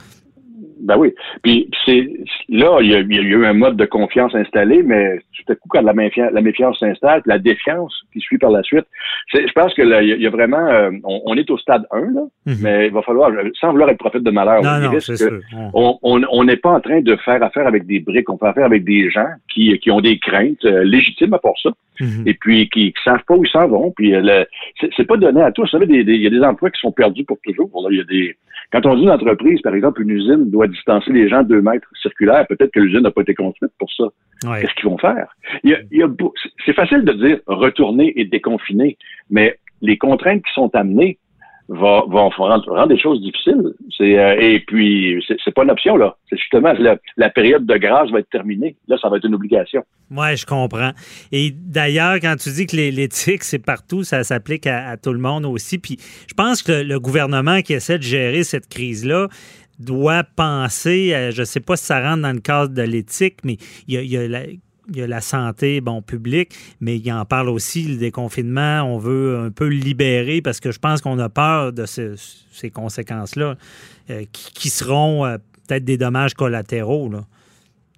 Ben 0.81 0.97
oui. 0.97 1.15
Puis 1.43 1.71
c'est 1.85 2.09
là, 2.49 2.79
il 2.81 2.89
y, 2.89 2.95
a, 2.95 3.01
eu 3.01 3.45
un 3.45 3.53
mode 3.53 3.77
de 3.77 3.85
confiance 3.85 4.35
installé, 4.35 4.83
mais 4.83 5.19
tout 5.37 5.53
à 5.53 5.55
coup, 5.55 5.69
quand 5.69 5.83
la, 5.83 5.93
méfiance, 5.93 6.31
la 6.33 6.41
méfiance 6.41 6.79
s'installe, 6.79 7.23
la 7.27 7.39
défiance 7.39 7.95
qui 8.13 8.21
suit 8.21 8.39
par 8.39 8.51
la 8.51 8.63
suite, 8.63 8.87
je 9.33 9.53
pense 9.53 9.75
que 9.75 9.83
là, 9.83 10.03
il 10.03 10.21
y, 10.21 10.27
a 10.27 10.31
vraiment, 10.31 10.67
euh, 10.67 10.91
on, 11.05 11.35
est 11.35 11.51
au 11.51 11.59
stade 11.59 11.85
1, 11.91 12.01
là, 12.01 12.23
mhm. 12.47 12.57
mais 12.63 12.87
il 12.87 12.93
va 12.93 13.03
falloir, 13.03 13.31
sans 13.61 13.73
vouloir 13.73 13.91
être 13.91 13.99
prophète 13.99 14.23
de 14.23 14.31
malheur, 14.31 14.63
on 15.75 16.45
n'est 16.45 16.57
pas 16.57 16.71
en 16.71 16.81
train 16.81 17.01
de 17.01 17.17
faire 17.17 17.43
affaire 17.43 17.67
avec 17.67 17.87
des 17.87 18.01
briques, 18.01 18.31
on 18.31 18.39
fait 18.39 18.47
affaire 18.47 18.67
avec 18.67 18.85
des 18.85 19.11
gens 19.11 19.29
qui, 19.53 19.79
qui 19.79 19.91
ont 19.91 20.01
des 20.01 20.19
craintes 20.19 20.65
euh, 20.65 20.85
légitimes 20.85 21.35
à 21.35 21.39
part 21.39 21.59
ça. 21.63 21.71
Mhm. 22.01 22.25
Et 22.27 22.35
puis 22.35 22.69
qui, 22.69 22.93
qui 22.93 23.03
savent 23.05 23.25
pas 23.27 23.35
où 23.35 23.45
ils 23.45 23.51
s'en 23.51 23.67
vont. 23.67 23.93
Puis 23.97 24.15
euh, 24.15 24.45
c'est 24.97 25.07
pas 25.07 25.17
donné 25.17 25.43
à 25.43 25.51
tous. 25.51 25.63
Vous 25.63 25.69
savez, 25.69 25.87
il 25.89 26.23
y 26.23 26.27
a 26.27 26.31
des 26.31 26.43
emplois 26.43 26.71
qui 26.71 26.81
sont 26.81 26.93
perdus 26.93 27.25
pour 27.25 27.39
toujours. 27.45 27.71
il 27.91 27.99
y 27.99 28.01
a 28.01 28.05
des, 28.05 28.37
quand 28.71 28.85
on 28.85 28.97
dit 28.97 29.03
une 29.03 29.11
entreprise, 29.11 29.61
par 29.63 29.75
exemple, 29.75 30.03
une 30.03 30.11
usine 30.11 30.51
doit 30.51 30.67
distancer 30.67 31.11
les 31.13 31.29
gens 31.29 31.43
de 31.43 31.49
deux 31.49 31.63
mètres 31.63 31.89
circulaires, 32.03 32.47
peut-être 32.47 32.71
que 32.71 32.81
l'usine 32.81 33.01
n'a 33.01 33.11
pas 33.11 33.23
été 33.23 33.35
construite 33.35 33.73
pour 33.79 33.91
ça. 33.93 34.05
Qu'est-ce 34.43 34.75
qu'ils 34.75 34.91
vont 34.91 34.99
faire? 34.99 35.35
c'est 36.67 36.75
facile 36.75 37.05
de 37.05 37.13
dire 37.13 37.41
retourner 37.47 38.13
et 38.17 38.25
déconfiner, 38.25 38.99
mais 39.31 39.59
les 39.81 39.97
contraintes 39.97 40.43
qui 40.45 40.53
sont 40.53 40.75
amenées 40.75 41.19
vont, 41.69 42.31
rendre, 42.31 42.87
des 42.87 42.99
choses 42.99 43.21
difficiles. 43.21 43.75
Euh, 44.01 44.37
et 44.41 44.61
puis, 44.61 45.23
c'est, 45.27 45.55
pas 45.55 45.65
une 45.65 45.71
option, 45.71 45.97
là. 45.97 46.17
C'est 46.29 46.39
justement, 46.39 46.73
la, 47.17 47.31
période 47.31 47.67
de 47.67 47.77
grâce 47.77 48.11
va 48.11 48.21
être 48.21 48.31
terminée. 48.31 48.77
Là, 48.87 48.97
ça 49.01 49.09
va 49.09 49.19
être 49.19 49.27
une 49.27 49.35
obligation. 49.35 49.85
Oui, 50.11 50.37
je 50.37 50.47
comprends. 50.47 50.93
Et 51.31 51.51
d'ailleurs, 51.53 52.17
quand 52.21 52.37
tu 52.37 52.51
dis 52.51 52.67
que 52.67 52.77
l'éthique, 52.77 53.45
c'est 53.45 53.65
partout, 53.65 54.03
ça 54.03 54.25
s'applique 54.25 54.67
à, 54.67 54.97
tout 54.97 55.13
le 55.13 55.19
monde 55.19 55.45
aussi. 55.45 55.79
Puis 55.79 55.99
je 56.29 56.35
pense 56.35 56.63
que 56.63 56.73
le, 56.73 56.99
gouvernement 56.99 57.61
qui 57.61 57.75
essaie 57.75 57.99
de 57.99 58.03
gérer 58.03 58.43
cette 58.43 58.69
crise-là, 58.69 59.29
doit 59.79 60.25
penser, 60.25 61.31
je 61.33 61.41
ne 61.41 61.45
sais 61.45 61.61
pas 61.61 61.77
si 61.77 61.85
ça 61.85 62.01
rentre 62.03 62.23
dans 62.23 62.33
le 62.33 62.41
cadre 62.41 62.75
de 62.75 62.83
l'éthique, 62.83 63.37
mais 63.45 63.59
il 63.87 63.95
y 63.95 64.17
a, 64.17 64.27
la, 64.27 64.41
il 64.89 64.97
y 64.97 65.03
a 65.03 65.07
la 65.07 65.21
santé 65.21 65.81
bon, 65.81 66.03
publique, 66.03 66.55
mais 66.81 66.97
il 66.97 67.13
en 67.13 67.25
parle 67.25 67.49
aussi, 67.49 67.87
le 67.89 67.99
déconfinement. 67.99 68.83
On 68.83 68.99
veut 68.99 69.39
un 69.39 69.51
peu 69.51 69.69
libérer 69.69 70.41
parce 70.43 70.61
que 70.61 70.71
je 70.73 70.79
pense 70.79 71.01
qu'on 71.03 71.19
a 71.19 71.29
peur 71.29 71.73
de 71.73 71.85
ces 71.87 72.71
conséquences-là 72.71 73.57
euh, 74.11 74.23
qui, 74.33 74.69
seront 74.69 75.27
euh, 75.27 75.37
peut-être 75.69 75.85
des 75.85 75.99
dommages 75.99 76.35
collatéraux. 76.35 77.11
Là. 77.11 77.21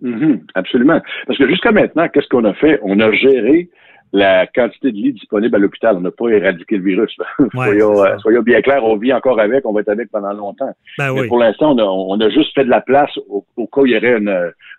Mm-hmm, 0.03 0.41
absolument. 0.55 1.01
Parce 1.27 1.39
que 1.39 1.49
jusqu'à 1.49 1.73
maintenant, 1.73 2.09
qu'est-ce 2.09 2.29
qu'on 2.29 2.45
a 2.45 2.55
fait? 2.55 2.81
On 2.83 2.99
a 3.01 3.13
géré 3.13 3.69
la 4.13 4.47
quantité 4.47 4.91
de 4.91 4.97
lits 4.97 5.13
disponibles 5.13 5.55
à 5.57 5.59
l'hôpital. 5.59 5.97
On 5.97 6.01
n'a 6.01 6.11
pas 6.11 6.29
éradiqué 6.29 6.77
le 6.77 6.85
virus. 6.85 7.17
Euh, 7.71 8.19
soyons, 8.19 8.43
bien 8.43 8.61
clairs, 8.63 8.85
on 8.85 8.97
vit 8.97 9.13
encore 9.13 9.39
avec, 9.39 9.67
on 9.67 9.73
va 9.73 9.81
être 9.81 9.89
avec 9.89 10.11
pendant 10.11 10.33
longtemps. 10.33 10.71
Ben 10.99 11.13
Mais 11.13 11.27
pour 11.27 11.39
l'instant, 11.39 11.77
on 11.77 12.21
a, 12.21 12.31
juste 12.31 12.55
fait 12.55 12.65
de 12.65 12.71
la 12.71 12.81
place 12.81 13.11
au, 13.29 13.45
cas 13.67 13.81
où 13.83 13.87
il 13.87 13.93
y 13.93 13.97
aurait 13.97 14.15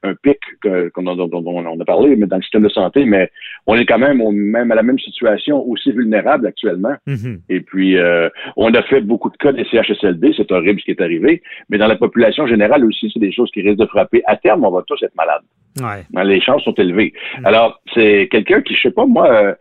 un 0.03 0.13
pic 0.15 0.39
dont, 0.63 0.91
on 0.95 1.79
a 1.79 1.85
parlé 1.85 2.15
mais 2.15 2.27
dans 2.27 2.37
le 2.37 2.41
système 2.41 2.63
de 2.63 2.69
santé, 2.69 3.05
mais 3.05 3.29
on 3.67 3.75
est 3.75 3.85
quand 3.85 3.99
même, 3.99 4.21
même 4.31 4.71
à 4.71 4.75
la 4.75 4.83
même 4.83 4.99
situation, 4.99 5.63
aussi 5.67 5.91
vulnérable 5.91 6.47
actuellement. 6.47 6.95
Mm-hmm. 7.07 7.39
Et 7.49 7.61
puis, 7.61 7.97
euh, 7.97 8.29
on 8.55 8.73
a 8.73 8.81
fait 8.83 9.01
beaucoup 9.01 9.29
de 9.29 9.37
cas 9.37 9.51
des 9.51 9.65
CHSLD, 9.65 10.33
c'est 10.35 10.51
horrible 10.51 10.79
ce 10.79 10.85
qui 10.85 10.91
est 10.91 11.01
arrivé, 11.01 11.41
mais 11.69 11.77
dans 11.77 11.87
la 11.87 11.95
population 11.95 12.47
générale 12.47 12.85
aussi, 12.85 13.09
c'est 13.13 13.19
des 13.19 13.31
choses 13.31 13.51
qui 13.51 13.61
risquent 13.61 13.79
de 13.79 13.85
frapper. 13.85 14.21
À 14.25 14.35
terme, 14.37 14.65
on 14.65 14.71
va 14.71 14.83
tous 14.87 15.01
être 15.03 15.15
malades. 15.15 15.43
Ouais. 15.79 16.23
Les 16.23 16.41
chances 16.41 16.63
sont 16.63 16.73
élevées. 16.73 17.13
Mm. 17.39 17.45
Alors, 17.45 17.79
c'est 17.93 18.27
quelqu'un 18.31 18.61
qui, 18.61 18.75
je 18.75 18.81
sais 18.81 18.91
pas, 18.91 19.05
moi, 19.05 19.29
euh, 19.31 19.55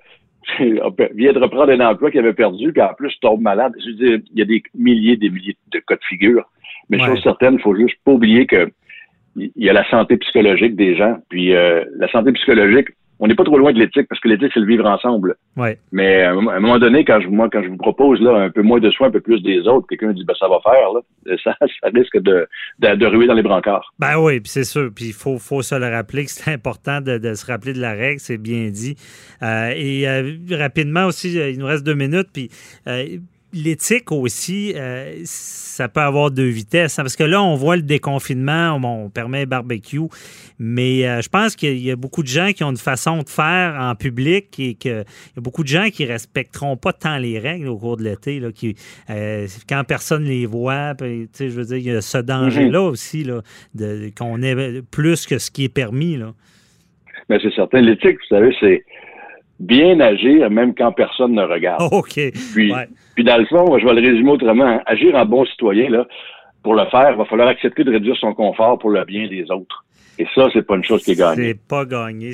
vient 1.14 1.33
de 1.33 1.38
reprendre 1.38 1.71
un 1.71 1.81
emploi 1.81 2.11
qu'il 2.11 2.21
avait 2.21 2.33
perdu, 2.33 2.73
puis 2.73 2.83
en 2.83 2.95
plus 2.95 3.14
tombe 3.21 3.40
malade. 3.40 3.73
Je 3.79 3.87
veux 3.90 4.09
dire, 4.09 4.21
il 4.33 4.38
y 4.38 4.43
a 4.43 4.45
des 4.45 4.62
milliers, 4.75 5.17
des 5.17 5.31
milliers 5.31 5.57
de 5.73 5.79
cas 5.81 5.97
de 5.97 6.05
figure. 6.09 6.45
Mais 6.88 6.99
chose 6.99 7.23
certaine, 7.23 7.55
il 7.55 7.61
faut 7.61 7.76
juste 7.76 7.97
pas 8.05 8.12
oublier 8.12 8.47
que 8.47 8.71
il 9.37 9.52
y 9.57 9.71
a 9.71 9.73
la 9.73 9.88
santé 9.88 10.17
psychologique 10.17 10.75
des 10.75 10.97
gens. 10.97 11.19
Puis 11.29 11.55
euh, 11.55 11.85
la 11.97 12.09
santé 12.09 12.33
psychologique, 12.33 12.88
on 13.21 13.27
n'est 13.27 13.35
pas 13.35 13.45
trop 13.45 13.59
loin 13.59 13.73
de 13.73 13.79
l'éthique 13.79 14.09
parce 14.09 14.21
que 14.21 14.29
l'éthique, 14.29 14.50
c'est 14.55 14.61
le 14.61 14.67
vivre 14.67 14.87
ensemble. 14.87 15.37
Ouais. 15.57 15.79
Mais 15.93 16.23
à 16.23 16.31
un 16.31 16.61
moment 16.61 16.79
donné, 16.79 17.05
quand 17.05 17.21
je, 17.21 17.29
moi, 17.29 17.49
quand 17.53 17.62
je 17.62 17.69
vous 17.69 17.77
propose 17.77 18.21
là, 18.21 18.35
un 18.37 18.50
peu 18.50 18.62
moins 18.62 18.81
de 18.81 18.91
soins, 18.91 19.09
un 19.09 19.11
peu 19.11 19.21
plus 19.21 19.43
des 19.43 19.61
autres, 19.69 19.87
quelqu'un 19.89 20.12
dit 20.12 20.25
ben, 20.25 20.35
ça 20.41 20.49
va 20.49 20.59
faire, 20.62 20.93
là, 20.95 21.37
ça, 21.45 21.55
ça 21.61 21.89
risque 21.95 22.19
de, 22.19 22.49
de, 22.79 23.07
ruer 23.07 23.27
dans 23.27 23.35
les 23.35 23.43
brancards. 23.43 23.93
Ben 23.99 24.19
oui, 24.19 24.41
puis 24.41 24.50
c'est 24.50 24.65
sûr. 24.65 24.91
Puis 24.95 25.07
il 25.07 25.12
faut, 25.12 25.39
faut 25.39 25.61
se 25.61 25.75
le 25.75 25.87
rappeler 25.87 26.25
que 26.25 26.31
c'est 26.31 26.50
important 26.53 27.03
de, 27.03 27.19
de, 27.19 27.35
se 27.35 27.45
rappeler 27.45 27.75
de 27.75 27.81
la 27.81 27.93
règle, 27.93 28.21
c'est 28.21 28.39
bien 28.39 28.71
dit. 28.71 28.97
Euh, 29.43 29.73
et 29.77 30.09
euh, 30.09 30.37
rapidement 30.53 31.05
aussi, 31.05 31.33
il 31.35 31.59
nous 31.59 31.67
reste 31.67 31.85
deux 31.85 31.95
minutes, 31.95 32.29
puis 32.33 32.50
l'éthique 33.52 34.12
aussi, 34.12 34.73
euh, 34.76 35.21
ça 35.25 35.88
peut 35.88 36.00
avoir 36.00 36.30
deux 36.30 36.49
vitesses. 36.49 36.99
Hein, 36.99 37.02
parce 37.02 37.16
que 37.16 37.25
là, 37.25 37.42
on 37.42 37.54
voit 37.54 37.76
le 37.76 37.83
déconfinement, 37.83 38.78
on, 38.83 39.11
permet 39.11 39.47
barbecue, 39.47 40.00
mais 40.59 41.07
euh, 41.07 41.21
je 41.21 41.28
pense 41.28 41.57
qu'il 41.57 41.78
y 41.78 41.90
a 41.90 41.97
beaucoup 41.97 42.23
de 42.23 42.28
gens 42.28 42.52
qui 42.52 42.62
ont 42.64 42.71
une 42.71 42.76
façon 42.76 43.23
de 43.23 43.28
faire 43.28 43.76
en 43.78 43.95
public 43.95 44.59
et 44.59 44.75
qu'il 44.75 44.90
y 44.90 45.38
a 45.38 45.40
beaucoup 45.40 45.62
de 45.62 45.69
gens 45.69 45.88
qui 45.90 46.04
respecteront 46.04 46.76
pas 46.76 46.92
tant 46.92 47.19
les 47.19 47.38
règles 47.38 47.69
au 47.69 47.76
cours 47.76 47.97
de 47.97 48.04
l'été, 48.04 48.40
euh, 49.11 49.47
quand 49.69 49.85
personne 49.85 50.25
les 50.25 50.47
voit. 50.47 50.95
Je 51.00 51.45
veux 51.47 51.64
dire, 51.64 51.76
il 51.76 51.85
y 51.85 51.90
a 51.90 52.00
ce 52.00 52.19
danger-là 52.19 52.78
mm-hmm. 52.78 52.90
aussi, 52.90 53.25
là, 53.25 53.40
qu'on 54.16 54.42
ait 54.42 54.83
plus 54.90 55.26
que 55.26 55.38
ce 55.38 55.50
qui 55.50 55.64
est 55.64 55.75
permis. 55.75 56.16
Là. 56.16 56.33
Mais 57.28 57.38
c'est 57.42 57.52
certain. 57.54 57.80
L'éthique, 57.80 58.19
vous 58.19 58.37
savez, 58.37 58.54
c'est 58.61 58.85
bien 59.61 60.00
agir 60.00 60.50
même 60.50 60.75
quand 60.75 60.90
personne 60.93 61.33
ne 61.33 61.43
regarde. 61.43 61.83
OK. 61.93 62.19
Puis, 62.52 62.73
puis 63.14 63.25
dans 63.25 63.37
le 63.37 63.47
fond, 63.47 63.79
je 63.79 63.87
vais 63.87 63.95
le 63.95 64.11
résumer 64.11 64.31
autrement. 64.33 64.81
Agir 64.87 65.14
en 65.14 65.25
bon 65.25 65.45
citoyen, 65.45 65.88
là, 65.90 66.07
pour 66.62 66.75
le 66.75 66.85
faire, 66.87 67.11
il 67.12 67.17
va 67.17 67.25
falloir 67.26 67.49
accepter 67.49 67.85
de 67.85 67.93
réduire 67.93 68.17
son 68.17 68.35
confort 68.35 68.79
pour 68.79 68.90
le 68.90 69.05
bien 69.05 69.29
des 69.29 69.50
autres. 69.50 69.85
Et 70.19 70.26
ça, 70.35 70.49
c'est 70.52 70.67
pas 70.67 70.76
une 70.76 70.85
chose 70.85 71.02
qui 71.02 71.12
est 71.12 71.19
gagnée. 71.19 71.49
C'est 71.49 71.67
pas 71.67 71.85
gagné. 71.87 72.33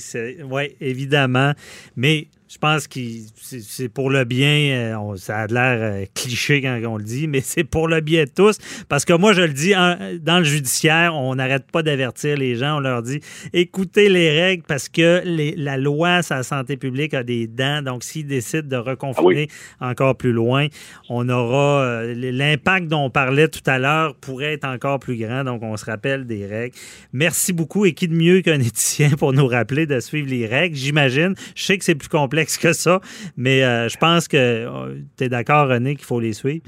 Oui, 0.50 0.64
évidemment. 0.80 1.52
Mais 1.97 2.26
je 2.49 2.59
pense 2.59 2.87
que 2.87 3.00
c'est 3.41 3.88
pour 3.88 4.09
le 4.09 4.25
bien. 4.25 4.97
Euh, 4.97 5.17
ça 5.17 5.38
a 5.38 5.47
l'air 5.49 5.79
euh, 5.81 6.05
cliché 6.15 6.62
quand 6.62 6.81
on 6.87 6.97
le 6.97 7.05
dit, 7.05 7.26
mais 7.26 7.41
c'est 7.45 7.65
pour 7.65 7.88
le 7.88 8.00
bien 8.00 8.25
de 8.25 8.31
tous. 8.31 8.59
Parce 8.88 9.05
que 9.05 9.12
moi, 9.12 9.33
je 9.33 9.43
le 9.43 9.53
dis, 9.53 9.73
dans 9.73 10.38
le 10.38 10.45
judiciaire, 10.45 11.15
on 11.15 11.35
n'arrête 11.35 11.71
pas 11.71 11.83
d'avertir 11.83 12.37
les 12.37 12.55
gens. 12.55 12.76
On 12.76 12.81
leur 12.81 13.03
dit 13.03 13.21
écoutez 13.53 14.09
les 14.09 14.31
règles 14.31 14.62
parce 14.62 14.88
que 14.88 15.23
la 15.57 15.76
loi 15.76 16.23
sur 16.23 16.37
la 16.37 16.43
santé 16.45 16.76
publique 16.76 17.15
a 17.15 17.25
des 17.25 17.47
dents. 17.49 17.83
Donc, 17.83 18.05
s'ils 18.05 18.26
décident 18.26 18.69
de 18.69 18.76
reconfiner 18.76 19.49
ah 19.81 19.91
encore 19.91 20.17
plus 20.17 20.33
loin, 20.33 20.67
on 21.09 21.29
aura 21.29 21.83
euh, 21.83 22.15
l'impact 22.15 22.88
dont 22.88 23.07
on 23.07 23.11
parlait 23.11 23.49
tout 23.49 23.61
à 23.67 23.79
l'heure 23.79 24.15
pourrait 24.15 24.55
être 24.55 24.67
encore 24.67 25.00
plus 25.00 25.17
grand. 25.17 25.43
Donc, 25.43 25.62
on 25.62 25.76
se 25.76 25.85
rappelle 25.85 26.26
des 26.26 26.47
règles. 26.47 26.76
Merci 27.12 27.53
beaucoup. 27.53 27.87
Et 27.87 27.93
qui 27.93 28.07
de 28.07 28.15
mieux 28.15 28.41
qu'un 28.41 28.61
éthicien 28.61 29.11
pour 29.11 29.33
nous 29.33 29.47
rappeler 29.47 29.87
de 29.87 29.99
suivre 29.99 30.29
les 30.29 30.47
règles, 30.47 30.76
j'imagine. 30.76 31.35
Je 31.57 31.65
sais 31.65 31.79
que 31.79 31.85
c'est 31.85 31.97
plus 31.97 32.09
complexe 32.09 32.36
que 32.45 32.73
ça, 32.73 33.00
mais 33.37 33.64
euh, 33.64 33.88
je 33.88 33.97
pense 33.97 34.28
que 34.28 34.37
euh, 34.37 34.95
tu 35.16 35.25
es 35.25 35.28
d'accord, 35.28 35.69
René, 35.69 35.97
qu'il 35.97 36.05
faut 36.05 36.21
les 36.21 36.33
suivre? 36.33 36.64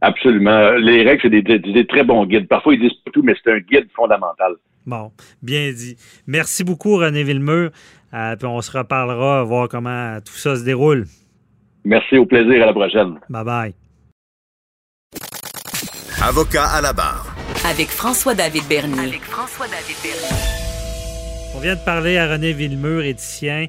Absolument. 0.00 0.72
Les 0.72 1.02
règles, 1.02 1.20
c'est 1.22 1.30
des, 1.30 1.86
très 1.86 2.04
bons 2.04 2.24
guides. 2.26 2.48
Parfois, 2.48 2.74
ils 2.74 2.80
disent 2.80 2.98
pas 3.04 3.10
tout, 3.12 3.22
mais 3.22 3.34
c'est 3.42 3.52
un 3.52 3.58
guide 3.58 3.88
fondamental. 3.94 4.54
Bon, 4.86 5.12
bien 5.42 5.70
dit. 5.72 5.96
Merci 6.26 6.64
beaucoup, 6.64 6.96
René 6.96 7.22
Villemur. 7.22 7.70
Euh, 8.14 8.36
puis 8.36 8.46
on 8.46 8.60
se 8.60 8.76
reparlera, 8.76 9.44
voir 9.44 9.68
comment 9.68 10.18
tout 10.24 10.32
ça 10.32 10.56
se 10.56 10.64
déroule. 10.64 11.04
Merci, 11.84 12.16
au 12.16 12.26
plaisir. 12.26 12.62
À 12.62 12.66
la 12.66 12.72
prochaine. 12.72 13.18
Bye 13.28 13.44
bye. 13.44 13.74
Avocat 16.22 16.64
à 16.64 16.80
la 16.80 16.92
barre. 16.92 17.26
Avec 17.70 17.88
François-David 17.88 18.64
Bernier. 18.68 19.00
Avec 19.00 19.22
François-David 19.22 19.96
Bernier. 20.02 20.60
On 21.54 21.60
vient 21.60 21.74
de 21.74 21.84
parler 21.84 22.16
à 22.16 22.30
René 22.30 22.52
Villemur, 22.52 23.02
éthicien. 23.02 23.66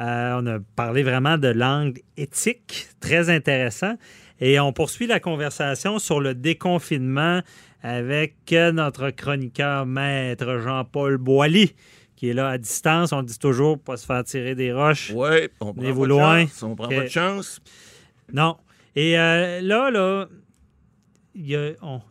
Euh, 0.00 0.40
on 0.40 0.46
a 0.46 0.58
parlé 0.76 1.02
vraiment 1.02 1.38
de 1.38 1.48
langue 1.48 2.00
éthique, 2.16 2.88
très 3.00 3.30
intéressant. 3.30 3.94
Et 4.40 4.60
on 4.60 4.72
poursuit 4.72 5.06
la 5.06 5.18
conversation 5.18 5.98
sur 5.98 6.20
le 6.20 6.34
déconfinement 6.34 7.40
avec 7.82 8.36
notre 8.52 9.10
chroniqueur 9.10 9.86
maître 9.86 10.58
Jean-Paul 10.58 11.18
Boilly, 11.18 11.74
qui 12.14 12.30
est 12.30 12.34
là 12.34 12.48
à 12.50 12.58
distance. 12.58 13.12
On 13.12 13.22
dit 13.22 13.38
toujours 13.38 13.78
pas 13.78 13.96
se 13.96 14.06
faire 14.06 14.22
tirer 14.24 14.54
des 14.54 14.72
roches. 14.72 15.12
Oui, 15.14 15.48
on 15.60 15.74
prend 15.74 15.92
vous 15.92 16.06
loin. 16.06 16.42
Chance. 16.42 16.62
On 16.62 16.76
prend 16.76 16.88
pas 16.88 17.02
de 17.02 17.08
chance. 17.08 17.60
Non. 18.32 18.56
Et 18.94 19.18
euh, 19.18 19.60
là, 19.60 19.90
là, 19.90 20.28
il 21.38 21.46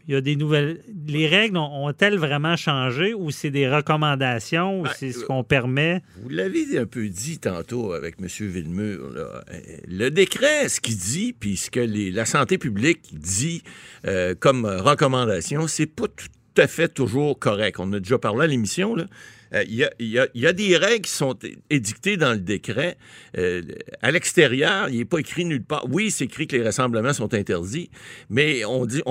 y, 0.07 0.15
a, 0.15 0.21
des 0.21 0.35
nouvelles. 0.37 0.81
Les 1.05 1.27
règles 1.27 1.57
ont-elles 1.57 2.17
vraiment 2.17 2.55
changé 2.55 3.13
ou 3.13 3.29
c'est 3.29 3.49
des 3.49 3.67
recommandations 3.67 4.79
ou 4.79 4.83
ben, 4.83 4.91
c'est 4.95 5.11
ce 5.11 5.25
qu'on 5.25 5.43
permet? 5.43 6.01
Vous 6.23 6.29
l'avez 6.29 6.77
un 6.77 6.85
peu 6.85 7.09
dit 7.09 7.37
tantôt 7.37 7.91
avec 7.91 8.15
M. 8.21 8.27
Villemur. 8.47 9.11
Le 9.87 10.09
décret, 10.09 10.69
ce 10.69 10.79
qu'il 10.79 10.97
dit, 10.97 11.33
puis 11.37 11.57
ce 11.57 11.69
que 11.69 11.81
la 12.15 12.25
santé 12.25 12.57
publique 12.57 13.01
dit 13.11 13.63
euh, 14.05 14.33
comme 14.39 14.65
recommandation, 14.65 15.67
c'est 15.67 15.87
pas 15.87 16.07
tout 16.07 16.27
à 16.61 16.67
fait 16.67 16.87
toujours 16.87 17.37
correct. 17.37 17.79
On 17.79 17.91
a 17.91 17.99
déjà 17.99 18.17
parlé 18.17 18.45
à 18.45 18.47
l'émission, 18.47 18.95
là. 18.95 19.05
Euh, 19.53 19.63
il 19.67 19.75
y, 19.99 20.45
a, 20.45 20.53
des 20.53 20.77
règles 20.77 21.05
qui 21.05 21.11
sont 21.11 21.37
édictées 21.69 22.17
dans 22.17 22.31
le 22.31 22.39
décret. 22.39 22.97
Euh, 23.37 23.61
à 24.01 24.11
l'extérieur, 24.11 24.89
il 24.89 24.97
n'est 24.97 25.05
pas 25.05 25.19
écrit 25.19 25.45
nulle 25.45 25.63
part. 25.63 25.85
Oui, 25.89 26.11
c'est 26.11 26.25
écrit 26.25 26.47
que 26.47 26.55
les 26.55 26.63
rassemblements 26.63 27.13
sont 27.13 27.33
interdits, 27.33 27.89
mais 28.29 28.65
on 28.65 28.85
dit 28.85 29.01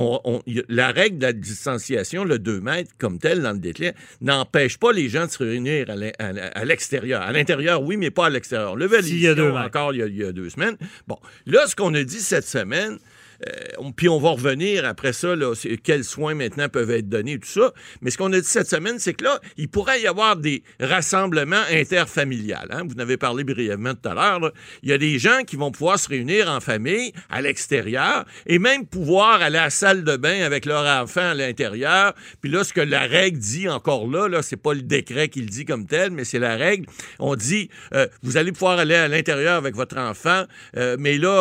la 0.69 0.90
règle 0.90 1.19
de 1.19 1.26
la 1.26 1.33
distanciation, 1.33 2.25
le 2.25 2.38
2 2.38 2.61
mètres 2.61 2.93
comme 2.99 3.19
tel 3.19 3.43
dans 3.43 3.52
le 3.52 3.59
décret, 3.59 3.95
n'empêche 4.21 4.78
pas 4.78 4.93
les 4.93 5.09
gens 5.09 5.26
de 5.26 5.31
se 5.31 5.43
réunir 5.43 5.87
à 5.90 6.64
l'extérieur. 6.64 7.23
À 7.23 7.33
l'intérieur, 7.33 7.83
oui, 7.83 7.97
mais 7.97 8.11
pas 8.11 8.26
à 8.26 8.31
l'extérieur. 8.31 8.76
Le 8.76 8.87
il 9.07 9.21
y 9.21 9.28
a 9.28 9.35
deux 9.35 9.50
encore 9.50 9.93
il 9.95 10.16
y 10.16 10.25
a, 10.25 10.33
deux 10.33 10.50
semaines. 10.50 10.76
Bon, 11.07 11.19
là, 11.47 11.66
ce 11.66 11.76
qu'on 11.76 11.95
a 11.95 12.02
dit 12.02 12.21
cette 12.21 12.47
semaine, 12.47 12.99
euh, 13.47 13.90
puis 13.97 14.09
on 14.09 14.19
va 14.19 14.31
revenir 14.31 14.85
après 14.85 15.12
ça, 15.12 15.35
quels 15.83 16.05
soins 16.05 16.35
maintenant 16.35 16.69
peuvent 16.69 16.90
être 16.90 17.09
donnés, 17.09 17.38
tout 17.38 17.49
ça. 17.49 17.73
Mais 18.00 18.11
ce 18.11 18.19
qu'on 18.19 18.33
a 18.33 18.40
dit 18.40 18.47
cette 18.47 18.69
semaine, 18.69 18.99
c'est 18.99 19.14
que 19.14 19.25
là, 19.25 19.40
il 19.57 19.69
pourrait 19.69 20.00
y 20.00 20.07
avoir 20.07 20.37
des 20.37 20.62
rassemblements 20.81 21.62
interfamiliales. 21.71 22.69
Hein. 22.71 22.83
Vous 22.87 22.95
en 22.95 22.99
avez 22.99 23.16
parlé 23.16 23.45
brièvement 23.45 23.95
tout 23.95 24.09
à 24.09 24.14
l'heure. 24.14 24.52
Il 24.83 24.90
y 24.90 24.93
a 24.93 24.99
des 24.99 25.19
gens 25.19 25.43
qui 25.47 25.57
vont 25.57 25.71
pouvoir 25.71 25.99
se 25.99 26.09
réunir 26.09 26.50
en 26.50 26.61
famille 26.61 27.12
à 27.31 27.40
l'extérieur 27.40 28.25
et 28.47 28.59
même 28.59 28.87
pouvoir 28.87 29.43
aller 29.43 29.59
à 29.59 29.64
la 29.64 29.71
salle 29.71 30.05
de 30.05 30.16
bain 30.16 30.43
avec 30.43 30.64
leur 30.64 30.85
enfant 31.02 31.31
à 31.31 31.35
l'intérieur. 31.35 32.14
Puis 32.40 32.50
là, 32.50 32.64
ce 32.64 32.73
que 32.73 32.81
la 32.81 33.00
règle 33.00 33.38
dit 33.38 33.69
encore 33.69 34.09
là, 34.09 34.28
là 34.28 34.43
c'est 34.43 34.57
pas 34.57 34.75
le 34.75 34.83
décret 34.83 35.28
qui 35.28 35.40
le 35.40 35.49
dit 35.49 35.64
comme 35.64 35.87
tel, 35.87 36.11
mais 36.11 36.25
c'est 36.25 36.38
la 36.38 36.57
règle. 36.57 36.87
On 37.19 37.35
dit, 37.35 37.71
euh, 37.95 38.07
vous 38.23 38.37
allez 38.37 38.52
pouvoir 38.52 38.78
aller 38.78 38.95
à 38.95 39.09
l'intérieur 39.09 39.57
avec 39.57 39.75
votre 39.75 39.99
enfant, 39.99 40.45
euh, 40.76 40.97
mais 40.99 41.19
là, 41.19 41.37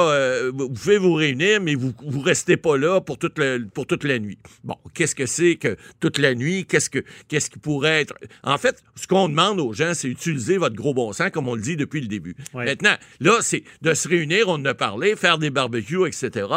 vous 0.53 0.69
pouvez 0.69 0.97
vous 0.97 1.13
réunir, 1.13 1.61
mais 1.61 1.75
vous 1.75 1.84
vous, 2.05 2.21
restez 2.21 2.57
pas 2.57 2.77
là 2.77 3.01
pour 3.01 3.17
toute, 3.17 3.39
pour 3.73 3.87
toute 3.87 4.03
la 4.03 4.19
nuit. 4.19 4.37
Bon, 4.63 4.77
qu'est-ce 4.93 5.15
que 5.15 5.25
c'est 5.25 5.55
que 5.55 5.77
toute 5.99 6.17
la 6.17 6.35
nuit? 6.35 6.65
Qu'est-ce, 6.65 6.89
que, 6.89 7.03
qu'est-ce 7.27 7.49
qui 7.49 7.59
pourrait 7.59 8.01
être? 8.01 8.13
En 8.43 8.57
fait, 8.57 8.83
ce 8.95 9.07
qu'on 9.07 9.29
demande 9.29 9.59
aux 9.59 9.73
gens, 9.73 9.93
c'est 9.93 10.07
utiliser 10.07 10.57
votre 10.57 10.75
gros 10.75 10.93
bon 10.93 11.13
sens, 11.13 11.29
comme 11.31 11.47
on 11.47 11.55
le 11.55 11.61
dit 11.61 11.75
depuis 11.75 12.01
le 12.01 12.07
début. 12.07 12.35
Maintenant, 12.53 12.95
là, 13.19 13.37
c'est 13.41 13.63
de 13.81 13.93
se 13.93 14.07
réunir, 14.07 14.47
on 14.47 14.53
en 14.53 14.65
a 14.65 14.73
parlé, 14.73 15.15
faire 15.15 15.37
des 15.37 15.49
barbecues, 15.49 16.07
etc. 16.07 16.47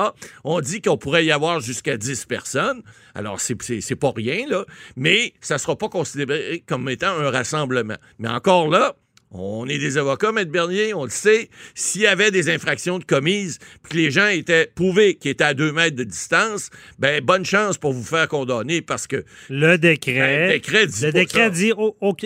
On 0.45 0.61
dit 0.61 0.81
qu'on 0.81 0.97
pourrait 0.97 1.25
y 1.25 1.33
avoir 1.33 1.61
jusqu'à 1.61 1.97
10 1.97 2.27
personnes. 2.27 2.83
Alors, 3.15 3.41
c'est, 3.41 3.61
c'est, 3.63 3.81
c'est 3.81 3.97
pas 3.97 4.13
rien, 4.15 4.47
là, 4.49 4.65
mais 4.97 5.35
ça 5.41 5.59
sera 5.59 5.77
pas 5.77 5.89
considéré 5.89 6.63
comme 6.67 6.89
étant 6.89 7.09
un 7.09 7.31
rassemblement. 7.31 7.97
Mais 8.19 8.29
encore 8.29 8.69
là, 8.69 8.95
on 9.31 9.67
est 9.67 9.79
des 9.79 9.99
avocats, 9.99 10.33
Maître 10.33 10.51
Bernier, 10.51 10.95
on 10.95 11.05
le 11.05 11.11
sait. 11.11 11.51
S'il 11.75 12.03
y 12.03 12.07
avait 12.07 12.31
des 12.31 12.49
infractions 12.49 12.99
de 12.99 13.05
commises, 13.05 13.59
puis 13.83 13.93
que 13.93 13.97
les 13.97 14.11
gens 14.11 14.29
étaient 14.29 14.71
prouvés 14.75 15.17
qu'ils 15.17 15.33
étaient 15.33 15.45
à 15.45 15.55
deux 15.55 15.73
mètres 15.73 15.97
de 15.97 16.05
distance, 16.05 16.71
ben 16.99 17.23
bonne 17.23 17.45
chance 17.45 17.77
pour 17.77 17.93
vous 17.93 18.05
faire 18.05 18.27
condamner 18.29 18.81
parce 18.81 19.07
que 19.07 19.25
le 19.51 19.77
décret, 19.77 20.15
ben, 20.15 20.47
le 20.47 20.53
décret 20.55 20.87
dit, 20.87 21.05
le 21.05 21.13
décret 21.13 21.51
dit 21.51 21.73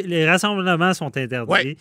les 0.04 0.28
rassemblements 0.28 0.94
sont 0.94 1.16
interdits 1.16 1.76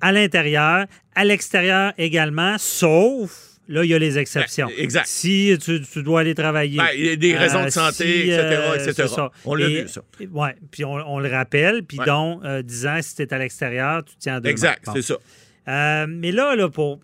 à 0.00 0.12
l'intérieur, 0.12 0.86
à 1.14 1.24
l'extérieur 1.24 1.92
également, 1.96 2.56
sauf 2.58 3.53
Là, 3.68 3.84
il 3.84 3.90
y 3.90 3.94
a 3.94 3.98
les 3.98 4.18
exceptions. 4.18 4.66
Ben, 4.66 4.74
exact. 4.78 5.06
Si 5.06 5.56
tu, 5.58 6.02
dois 6.02 6.20
aller 6.20 6.34
travailler. 6.34 6.76
Ben, 6.76 6.88
il 6.94 7.06
y 7.06 7.10
a 7.10 7.16
des 7.16 7.36
raisons 7.36 7.62
de 7.62 7.66
euh, 7.66 7.70
santé, 7.70 8.26
etc., 8.26 9.06
euh, 9.18 9.28
On 9.44 9.54
l'a 9.54 9.68
vu, 9.68 9.88
ça. 9.88 10.02
Oui, 10.20 10.48
puis 10.70 10.84
on, 10.84 11.18
le 11.18 11.28
rappelle, 11.30 11.82
puis 11.82 11.98
donc, 12.04 12.44
euh, 12.44 12.62
disant 12.62 12.98
si 13.00 13.16
tu 13.16 13.22
es 13.22 13.32
à 13.32 13.38
l'extérieur, 13.38 14.04
tu 14.04 14.14
tiens 14.18 14.40
deux 14.40 14.50
Exact, 14.50 14.84
c'est 14.92 15.02
ça. 15.02 16.06
mais 16.06 16.32
là, 16.32 16.54
là, 16.56 16.68
pour. 16.68 17.00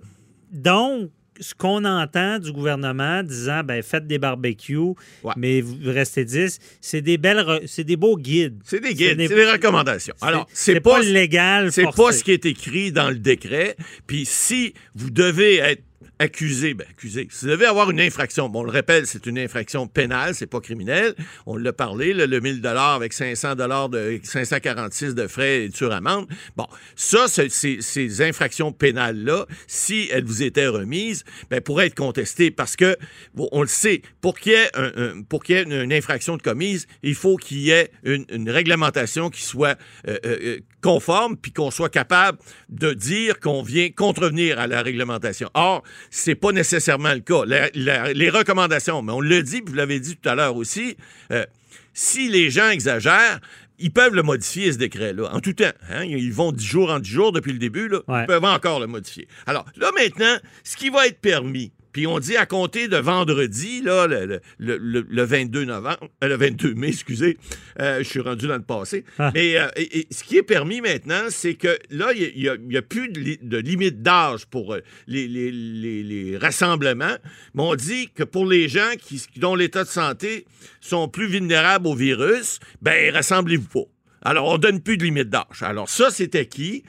Donc, 0.53 1.11
ce 1.41 1.55
qu'on 1.55 1.85
entend 1.87 2.39
du 2.39 2.53
gouvernement 2.53 3.23
disant 3.23 3.63
ben 3.65 3.83
faites 3.83 4.07
des 4.07 4.19
barbecues, 4.19 4.95
mais 5.37 5.63
vous 5.63 5.77
restez 5.87 6.25
10, 6.25 6.59
c'est 6.81 7.01
des 7.01 7.17
belles 7.17 7.63
c'est 7.67 7.85
des 7.85 7.97
beaux 7.97 8.19
guides. 8.19 8.61
C'est 8.65 8.81
des 8.81 8.95
guides, 8.95 9.17
c'est 9.19 9.35
des 9.35 9.51
recommandations. 9.51 10.15
Alors, 10.21 10.47
c'est 10.53 10.81
pas, 10.81 10.97
pas 10.97 11.03
légal. 11.03 11.73
C'est 11.73 11.85
pas 11.85 12.13
ce 12.13 12.23
qui 12.23 12.33
est 12.33 12.45
écrit 12.45 12.93
dans 12.93 13.09
le 13.09 13.17
décret. 13.17 13.77
Puis 14.07 14.27
si 14.27 14.75
vous 14.95 15.11
devez 15.11 15.57
être 15.57 15.83
accusé, 16.21 16.75
ben 16.75 16.87
accusé, 16.89 17.27
si 17.31 17.47
vous 17.47 17.51
devez 17.51 17.65
avoir 17.65 17.91
une 17.91 18.01
infraction, 18.01 18.51
bon, 18.51 18.61
on 18.61 18.65
le 18.65 18.71
rappelle, 18.71 19.07
c'est 19.07 19.27
une 19.27 19.39
infraction 19.39 19.89
pénale, 19.89 20.35
c'est 20.35 20.47
pas 20.47 20.61
criminel. 20.61 21.15
On 21.47 21.57
l'a 21.57 21.73
parlé, 21.73 22.13
le 22.13 22.41
1000 22.41 22.61
dollars 22.61 22.95
avec 22.95 23.15
500 23.15 23.55
dollars 23.55 23.89
de 23.89 24.21
546 24.23 25.15
de 25.15 25.27
frais 25.27 25.65
et 25.65 25.71
sur 25.73 25.91
amende. 25.93 26.29
Bon, 26.57 26.67
ça, 26.95 27.27
ces 27.27 28.23
infractions 28.23 28.71
pénales 28.71 29.25
là, 29.25 29.47
si 29.67 30.09
elles 30.13 30.25
vous 30.25 30.43
étaient 30.43 30.67
remises, 30.67 31.25
ben 31.51 31.63
pourraient 31.63 31.87
être 31.87 31.95
contestées 31.95 32.51
parce 32.51 32.77
que 32.77 32.97
bon, 33.35 33.49
on 33.51 33.63
le 33.63 33.69
sait, 33.69 34.03
pour 34.21 34.39
qu'il 34.39 34.53
y 34.53 34.55
ait 34.57 34.71
un, 34.75 35.23
pour 35.23 35.43
qu'il 35.43 35.57
y 35.57 35.59
ait 35.59 35.63
une, 35.63 35.93
infraction 35.93 36.37
de 36.37 36.43
commise, 36.43 36.87
il 37.03 37.15
faut 37.15 37.37
qu'il 37.37 37.59
y 37.59 37.71
ait 37.71 37.91
une, 38.05 38.51
réglementation 38.51 39.31
qui 39.31 39.43
soit 39.43 39.79
euh, 40.07 40.19
euh, 40.27 40.59
conforme 40.81 41.37
puis 41.37 41.53
qu'on 41.53 41.71
soit 41.71 41.89
capable 41.89 42.39
de 42.69 42.93
dire 42.93 43.41
qu'on 43.41 43.63
vient 43.63 43.91
contrevenir 43.91 44.59
à 44.59 44.67
la 44.67 44.83
réglementation. 44.83 45.51
Or, 45.55 45.83
c'est 46.11 46.35
pas 46.35 46.53
nécessairement 46.53 47.15
le 47.15 47.21
cas. 47.21 47.45
les 47.45 48.31
recommandations, 48.31 49.03
mais 49.03 49.13
on 49.13 49.21
le 49.21 49.43
dit, 49.43 49.63
vous 49.65 49.75
l'avez 49.75 50.01
dit 50.01 50.17
tout 50.17 50.29
à 50.29 50.35
l'heure 50.35 50.57
aussi, 50.57 50.97
euh, 51.33 51.45
si 51.93 52.29
les 52.29 52.51
gens 52.51 52.71
exagèrent, 52.71 53.41
ils 53.79 53.91
peuvent 53.91 54.15
le 54.15 54.23
modifier, 54.23 54.73
ce 54.73 54.79
décret-là, 54.79 55.31
en 55.33 55.41
tout 55.41 55.55
temps. 55.55 55.73
Hein. 55.91 56.05
Ils 56.05 56.33
vont 56.33 56.53
dix 56.53 56.67
jours 56.67 56.91
en 56.91 56.99
dix 56.99 57.11
jours 57.11 57.33
depuis 57.33 57.53
le 57.53 57.59
début, 57.59 57.89
là. 57.89 58.01
ils 58.09 58.27
peuvent 58.27 58.45
encore 58.45 58.79
le 58.79 58.87
modifier. 58.87 59.27
Alors, 59.47 59.65
là, 59.77 59.91
maintenant, 59.97 60.37
ce 60.63 60.77
qui 60.77 60.91
va 60.91 61.07
être 61.07 61.19
permis, 61.19 61.73
puis 61.93 62.07
on 62.07 62.19
dit 62.19 62.37
à 62.37 62.47
compter 62.47 62.89
de 62.89 62.97
vendredi, 62.97 63.83
là, 63.83 64.07
le, 64.07 64.41
le, 64.59 65.23
22 65.23 65.65
novembre, 65.65 66.09
euh, 66.23 66.29
le 66.29 66.37
22 66.37 66.75
mai, 66.75 66.89
excusez, 66.89 67.39
euh, 67.81 67.99
je 67.99 68.05
suis 68.05 68.21
rendu 68.21 68.47
dans 68.47 68.57
le 68.57 68.63
passé. 68.63 69.05
Ah. 69.19 69.31
Mais 69.35 69.59
euh, 69.59 69.69
ce 70.11 70.25
qui 70.25 70.37
est 70.37 70.43
permis 70.43 70.81
maintenant, 70.81 71.25
c'est 71.29 71.55
que 71.55 71.79
là, 71.91 72.13
il 72.15 72.59
n'y 72.69 72.77
a, 72.77 72.83
plus 72.83 73.09
de, 73.09 73.59
limite 73.59 74.03
d'âge 74.03 74.47
pour 74.47 74.77
les, 75.07 75.29
les, 75.29 76.37
rassemblements. 76.37 77.17
Mais 77.55 77.63
on 77.63 77.75
dit 77.75 78.09
que 78.15 78.25
pour 78.25 78.47
les 78.47 78.69
gens 78.69 78.93
qui, 78.99 79.23
dont 79.37 79.55
l'état 79.55 79.85
de 79.85 79.89
santé 79.89 80.47
sont 80.81 81.09
plus 81.09 81.27
vulnérables 81.27 81.87
au 81.87 81.95
virus, 81.95 82.61
ben 82.83 83.13
rassemblez-vous 83.13 83.69
pas. 83.69 83.91
Alors, 84.23 84.47
on 84.47 84.59
donne 84.59 84.81
plus 84.81 84.97
de 84.97 85.05
limite 85.05 85.31
d'âge. 85.31 85.63
Alors, 85.63 85.89
ça, 85.89 86.11
c'était 86.11 86.47
qui? 86.47 86.85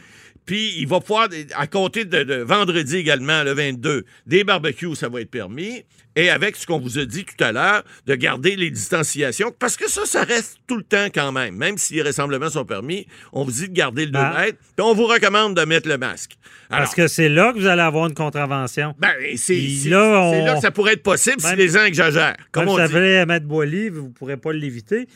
Puis 0.46 0.76
il 0.78 0.88
va 0.88 1.00
pouvoir, 1.00 1.30
à 1.56 1.68
compter 1.68 2.06
de, 2.06 2.42
vendredi 2.42 2.98
également, 2.98 3.44
le 3.44 3.54
22, 3.54 4.06
des 4.26 4.44
barbecues, 4.44 4.96
ça 4.96 5.10
va 5.10 5.22
être 5.22 5.32
permis. 5.32 5.84
Et 6.16 6.30
avec 6.30 6.58
ce 6.58 6.68
qu'on 6.68 6.80
vous 6.80 7.00
a 7.00 7.06
dit 7.06 7.24
tout 7.24 7.42
à 7.42 7.54
l'heure, 7.54 7.84
de 8.06 8.16
garder 8.16 8.58
les 8.58 8.70
distanciations, 8.70 9.54
parce 9.58 9.78
que 9.78 9.90
ça, 9.90 10.06
ça 10.06 10.24
reste 10.24 10.58
tout 10.68 10.76
le 10.76 10.84
temps 10.84 11.08
quand 11.14 11.32
même. 11.32 11.56
Même 11.56 11.78
si 11.78 11.94
les 11.94 12.02
rassemblements 12.02 12.50
sont 12.50 12.66
permis, 12.66 13.08
on 13.32 13.46
vous 13.46 13.52
dit 13.52 13.70
de 13.70 13.74
garder 13.74 14.06
le 14.06 14.12
2 14.12 14.20
ah. 14.20 14.42
mètres, 14.42 14.58
puis 14.76 14.86
on 14.86 14.94
vous 14.94 15.06
recommande 15.06 15.56
de 15.56 15.64
mettre 15.64 15.88
le 15.88 15.98
masque. 15.98 16.34
parce 16.70 16.94
que 16.94 17.08
c'est 17.08 17.30
là 17.30 17.54
que 17.54 17.60
vous 17.60 17.68
allez 17.68 17.82
avoir 17.82 18.08
une 18.08 18.14
contravention. 18.14 18.94
Ben, 19.00 19.14
c'est 19.38 19.58
là, 19.86 20.56
que 20.56 20.62
ça 20.62 20.72
pourrait 20.72 20.94
être 20.94 21.04
possible 21.04 21.40
si 21.40 21.56
les 21.56 21.70
gens 21.70 21.86
exagèrent. 21.86 22.36
Comme 22.52 22.68
on 22.68 22.76
dit. 22.76 22.94
à 22.94 23.40
Boily, 23.40 23.90
vous 23.90 24.08
ne 24.08 24.10
pourrez 24.10 24.38
pas 24.38 24.52
l'éviter. 24.52 25.08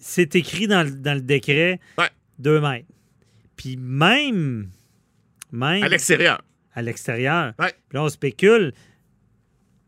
C'est 0.00 0.36
écrit 0.36 0.68
dans, 0.68 0.88
dans, 0.88 1.14
le 1.14 1.20
décret 1.20 1.80
2 2.38 2.60
mètres. 2.60 2.86
Puis 3.58 3.76
même, 3.76 4.70
même. 5.52 5.82
À 5.82 5.88
l'extérieur. 5.88 6.40
À 6.74 6.80
l'extérieur. 6.80 7.52
Puis 7.58 7.68
là, 7.92 8.04
on 8.04 8.08
spécule. 8.08 8.72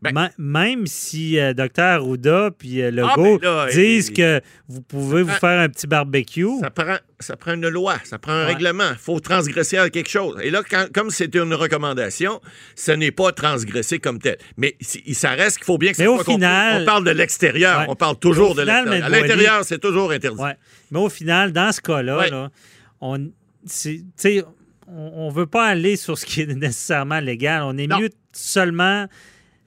Ben 0.01 0.31
même 0.39 0.87
si 0.87 1.39
euh, 1.39 1.53
Dr. 1.53 1.83
Arruda 1.83 2.49
puis 2.57 2.81
euh, 2.81 2.87
ah, 2.87 2.91
Legault 2.91 3.37
ben 3.37 3.67
disent 3.67 4.09
que 4.09 4.41
vous 4.67 4.81
pouvez 4.81 5.21
vous 5.21 5.29
faire 5.29 5.59
un 5.59 5.69
petit 5.69 5.85
barbecue. 5.85 6.47
Ça 6.59 6.71
prend, 6.71 6.97
ça 7.19 7.37
prend 7.37 7.53
une 7.53 7.69
loi, 7.69 7.97
ça 8.03 8.17
prend 8.17 8.31
un 8.31 8.45
règlement. 8.45 8.89
Il 8.89 8.97
faut 8.97 9.19
transgresser 9.19 9.77
à 9.77 9.91
quelque 9.91 10.09
chose. 10.09 10.39
Et 10.41 10.49
là, 10.49 10.63
comme 10.91 11.11
c'est 11.11 11.35
une 11.35 11.53
recommandation, 11.53 12.41
ce 12.75 12.91
n'est 12.93 13.11
pas 13.11 13.31
transgressé 13.31 13.99
comme 13.99 14.17
tel. 14.17 14.39
Mais 14.57 14.75
ça 15.13 15.31
reste 15.31 15.57
qu'il 15.57 15.65
faut 15.65 15.77
bien 15.77 15.91
que 15.91 15.97
ça 15.97 16.03
Mais 16.03 16.09
au 16.09 16.23
final, 16.23 16.81
On 16.81 16.85
parle 16.85 17.03
de 17.03 17.11
l'extérieur. 17.11 17.85
On 17.87 17.95
parle 17.95 18.17
toujours 18.17 18.55
de 18.55 18.63
l'extérieur. 18.63 19.05
À 19.05 19.09
l'intérieur, 19.09 19.63
c'est 19.65 19.79
toujours 19.79 20.11
interdit. 20.11 20.41
Mais 20.89 20.99
au 20.99 21.09
final, 21.09 21.53
dans 21.53 21.71
ce 21.71 21.79
cas-là, 21.79 22.27
là, 22.27 22.49
on 23.01 23.31
on 24.87 25.29
ne 25.29 25.33
veut 25.33 25.47
pas 25.47 25.67
aller 25.67 25.95
sur 25.95 26.17
ce 26.17 26.25
qui 26.25 26.41
est 26.41 26.45
nécessairement 26.55 27.19
légal. 27.19 27.63
On 27.63 27.77
est 27.77 27.87
mieux 27.87 28.09
seulement 28.33 29.07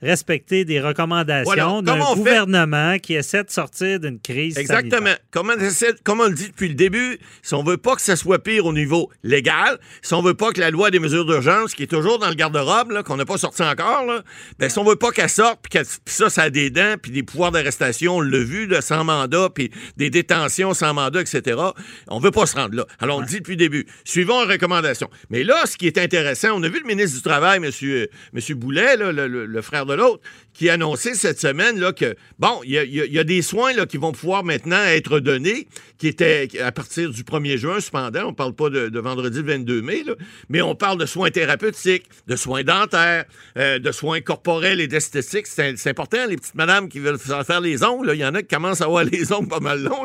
respecter 0.04 0.64
des 0.64 0.80
recommandations 0.80 1.82
d'un 1.82 1.98
gouvernement 2.14 2.98
qui 2.98 3.14
essaie 3.14 3.44
de 3.44 3.50
sortir 3.50 4.00
d'une 4.00 4.20
crise 4.20 4.58
Exactement. 4.58 5.14
Comme 5.30 5.50
on, 5.50 5.94
comme 6.04 6.20
on 6.20 6.28
le 6.28 6.34
dit 6.34 6.48
depuis 6.48 6.68
le 6.68 6.74
début, 6.74 7.18
si 7.42 7.54
on 7.54 7.62
veut 7.62 7.76
pas 7.76 7.96
que 7.96 8.02
ça 8.02 8.16
soit 8.16 8.38
pire 8.38 8.66
au 8.66 8.72
niveau 8.72 9.10
légal, 9.22 9.78
si 10.02 10.14
on 10.14 10.22
veut 10.22 10.34
pas 10.34 10.52
que 10.52 10.60
la 10.60 10.70
loi 10.70 10.90
des 10.90 10.98
mesures 10.98 11.24
d'urgence, 11.24 11.74
qui 11.74 11.84
est 11.84 11.88
toujours 11.88 12.18
dans 12.18 12.28
le 12.28 12.34
garde-robe, 12.34 13.02
qu'on 13.02 13.16
n'a 13.16 13.24
pas 13.24 13.38
sorti 13.38 13.62
encore, 13.62 14.06
là, 14.06 14.22
ben, 14.58 14.68
si 14.68 14.78
on 14.78 14.84
veut 14.84 14.96
pas 14.96 15.10
qu'elle 15.10 15.28
sorte, 15.28 15.60
puis 15.68 15.80
ça, 16.06 16.30
ça 16.30 16.42
a 16.42 16.50
des 16.50 16.70
dents, 16.70 16.94
puis 17.00 17.10
des 17.10 17.22
pouvoirs 17.22 17.50
d'arrestation, 17.50 18.16
on 18.16 18.20
l'a 18.20 18.38
vu, 18.38 18.68
sans 18.80 19.04
mandat, 19.04 19.48
puis 19.54 19.70
des 19.96 20.10
détentions 20.10 20.74
sans 20.74 20.94
mandat, 20.94 21.20
etc., 21.20 21.60
on 22.08 22.18
veut 22.18 22.30
pas 22.30 22.46
se 22.46 22.56
rendre 22.56 22.76
là. 22.76 22.86
Alors, 23.00 23.18
on 23.18 23.20
le 23.20 23.26
dit 23.26 23.38
depuis 23.38 23.52
le 23.52 23.58
début. 23.58 23.86
Suivons 24.04 24.44
les 24.44 24.54
recommandations. 24.54 25.10
Mais 25.30 25.44
là, 25.44 25.66
ce 25.66 25.76
qui 25.76 25.86
est 25.86 25.98
intéressant, 25.98 26.50
on 26.54 26.62
a 26.62 26.68
vu 26.68 26.80
le 26.80 26.86
ministre 26.86 27.16
du 27.16 27.22
Travail, 27.22 27.58
M. 27.58 27.64
Monsieur, 27.64 28.08
monsieur 28.32 28.54
Boulet, 28.54 28.96
le, 28.96 29.62
frère 29.62 29.86
de 29.86 29.93
l'autre, 29.94 30.20
qui 30.54 30.70
a 30.70 30.74
annoncé 30.74 31.14
cette 31.14 31.40
semaine 31.40 31.78
là, 31.78 31.92
que, 31.92 32.14
bon, 32.38 32.60
il 32.64 32.70
y, 32.72 33.18
a, 33.18 33.24
des 33.24 33.42
soins 33.42 33.72
là, 33.72 33.86
qui 33.86 33.96
vont 33.96 34.12
pouvoir 34.12 34.44
maintenant 34.44 34.82
être 34.84 35.18
donnés, 35.18 35.66
qui 35.98 36.06
étaient 36.06 36.48
à 36.60 36.70
partir 36.70 37.10
du 37.10 37.22
1er 37.22 37.56
juin, 37.56 37.80
cependant. 37.80 38.26
On 38.26 38.28
ne 38.28 38.34
parle 38.34 38.54
pas 38.54 38.70
de, 38.70 38.98
vendredi 38.98 39.42
22 39.42 39.82
mai, 39.82 40.04
mais 40.48 40.62
on 40.62 40.76
parle 40.76 40.98
de 40.98 41.06
soins 41.06 41.30
thérapeutiques, 41.30 42.04
de 42.28 42.36
soins 42.36 42.62
dentaires, 42.62 43.24
euh, 43.58 43.78
de 43.80 43.92
soins 43.92 44.20
corporels 44.20 44.80
et 44.80 44.86
d'esthétiques. 44.86 45.48
C'est 45.48 45.88
important, 45.88 46.24
les 46.28 46.36
petites 46.36 46.54
madames 46.54 46.88
qui 46.88 47.00
veulent 47.00 47.18
faire 47.18 47.60
les 47.60 47.82
ongles. 47.82 48.10
Il 48.14 48.20
y 48.20 48.24
en 48.24 48.34
a 48.34 48.42
qui 48.42 48.48
commencent 48.48 48.80
à 48.80 48.84
avoir 48.84 49.04
les 49.12 49.32
ongles 49.32 49.48
pas 49.48 49.60
mal 49.60 49.82
longs. 49.82 50.04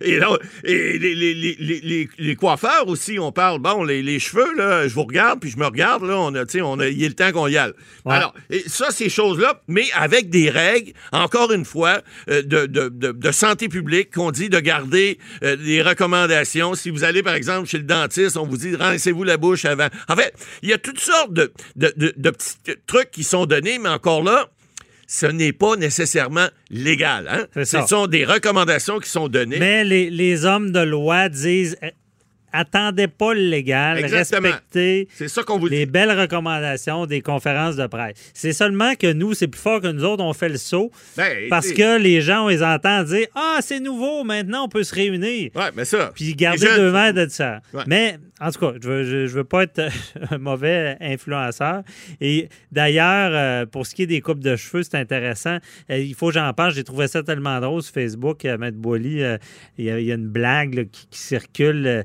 Et, 0.00 0.16
là, 0.16 0.30
et 0.64 0.98
les, 0.98 2.36
coiffeurs 2.36 2.88
aussi, 2.88 3.18
on 3.18 3.32
parle, 3.32 3.58
bon, 3.58 3.84
les, 3.84 4.18
cheveux, 4.18 4.54
là, 4.56 4.88
je 4.88 4.94
vous 4.94 5.04
regarde, 5.04 5.40
puis 5.40 5.50
je 5.50 5.58
me 5.58 5.66
regarde, 5.66 6.04
là, 6.04 6.16
on 6.16 6.34
a, 6.34 6.44
on 6.62 6.78
a, 6.78 6.88
il 6.88 7.02
est 7.02 7.08
le 7.08 7.14
temps 7.14 7.32
qu'on 7.32 7.48
y 7.48 7.58
aille. 7.58 7.72
Alors, 8.06 8.34
et 8.48 8.62
ça, 8.66 8.90
ces 8.90 9.10
choses-là, 9.30 9.62
mais 9.68 9.84
avec 9.94 10.30
des 10.30 10.50
règles, 10.50 10.92
encore 11.12 11.52
une 11.52 11.64
fois, 11.64 12.02
euh, 12.28 12.42
de, 12.42 12.66
de, 12.66 12.88
de, 12.88 13.32
santé 13.32 13.68
publique, 13.68 14.14
qu'on 14.14 14.30
dit 14.30 14.48
de 14.48 14.60
garder 14.60 15.18
euh, 15.42 15.56
des 15.56 15.82
recommandations. 15.82 16.74
Si 16.74 16.90
vous 16.90 17.04
allez, 17.04 17.22
par 17.22 17.34
exemple, 17.34 17.68
chez 17.68 17.78
le 17.78 17.84
dentiste, 17.84 18.36
on 18.36 18.46
vous 18.46 18.56
dit 18.56 18.74
rincez-vous 18.74 19.24
la 19.24 19.36
bouche 19.36 19.64
avant. 19.64 19.88
En 20.08 20.16
fait, 20.16 20.34
il 20.62 20.68
y 20.68 20.72
a 20.72 20.78
toutes 20.78 21.00
sortes 21.00 21.32
de, 21.32 21.52
de 21.76 22.30
petits 22.30 22.56
trucs 22.86 23.10
qui 23.10 23.24
sont 23.24 23.46
donnés, 23.46 23.78
mais 23.78 23.88
encore 23.88 24.22
là, 24.22 24.50
ce 25.06 25.26
n'est 25.26 25.52
pas 25.52 25.76
nécessairement 25.76 26.46
légal. 26.70 27.28
Hein? 27.28 27.64
Ce 27.64 27.84
sont 27.86 28.06
des 28.06 28.24
recommandations 28.24 29.00
qui 29.00 29.10
sont 29.10 29.28
données. 29.28 29.58
Mais 29.58 29.82
les, 29.82 30.08
les 30.08 30.44
hommes 30.44 30.70
de 30.70 30.80
loi 30.80 31.28
disent 31.28 31.76
attendez 32.52 33.08
pas 33.08 33.34
le 33.34 33.42
légal, 33.42 34.04
respectez 34.04 35.08
ça 35.26 35.42
vous 35.48 35.66
les 35.66 35.86
belles 35.86 36.18
recommandations 36.18 37.06
des 37.06 37.20
conférences 37.20 37.76
de 37.76 37.86
presse. 37.86 38.14
C'est 38.34 38.52
seulement 38.52 38.94
que 38.94 39.12
nous, 39.12 39.34
c'est 39.34 39.48
plus 39.48 39.60
fort 39.60 39.80
que 39.80 39.88
nous 39.88 40.04
autres, 40.04 40.22
on 40.22 40.32
fait 40.32 40.48
le 40.48 40.56
saut 40.56 40.90
ben, 41.16 41.48
parce 41.48 41.72
que 41.72 41.98
les 41.98 42.20
gens, 42.20 42.44
on 42.44 42.48
les 42.48 42.62
entend 42.62 43.02
dire 43.02 43.26
Ah, 43.34 43.58
c'est 43.60 43.80
nouveau, 43.80 44.24
maintenant 44.24 44.64
on 44.64 44.68
peut 44.68 44.84
se 44.84 44.94
réunir. 44.94 45.50
Ouais, 45.54 45.70
mais 45.74 45.84
ça. 45.84 46.12
Puis 46.14 46.34
garder 46.34 46.66
deux 46.76 46.92
mètres 46.92 47.24
de 47.24 47.28
ça. 47.28 47.60
Mais 47.86 48.18
en 48.40 48.50
tout 48.50 48.60
cas, 48.60 48.72
je 48.82 48.88
veux, 48.88 49.26
veux 49.26 49.44
pas 49.44 49.64
être 49.64 49.88
un 50.30 50.38
mauvais 50.38 50.96
influenceur. 51.00 51.82
Et 52.20 52.48
d'ailleurs, 52.72 53.30
euh, 53.34 53.66
pour 53.66 53.86
ce 53.86 53.94
qui 53.94 54.04
est 54.04 54.06
des 54.06 54.22
coupes 54.22 54.40
de 54.40 54.56
cheveux, 54.56 54.82
c'est 54.82 54.96
intéressant. 54.96 55.58
Euh, 55.90 55.98
il 55.98 56.14
faut 56.14 56.28
que 56.28 56.34
j'en 56.34 56.52
parle. 56.54 56.72
J'ai 56.72 56.84
trouvé 56.84 57.06
ça 57.06 57.22
tellement 57.22 57.60
drôle 57.60 57.82
sur 57.82 57.92
Facebook. 57.92 58.44
Euh, 58.44 58.56
Maître 58.56 58.78
Boily, 58.78 59.22
il 59.76 59.84
y, 59.84 59.90
a 59.90 60.14
une 60.14 60.28
blague 60.28 60.88
qui, 60.90 61.06
circule. 61.10 62.04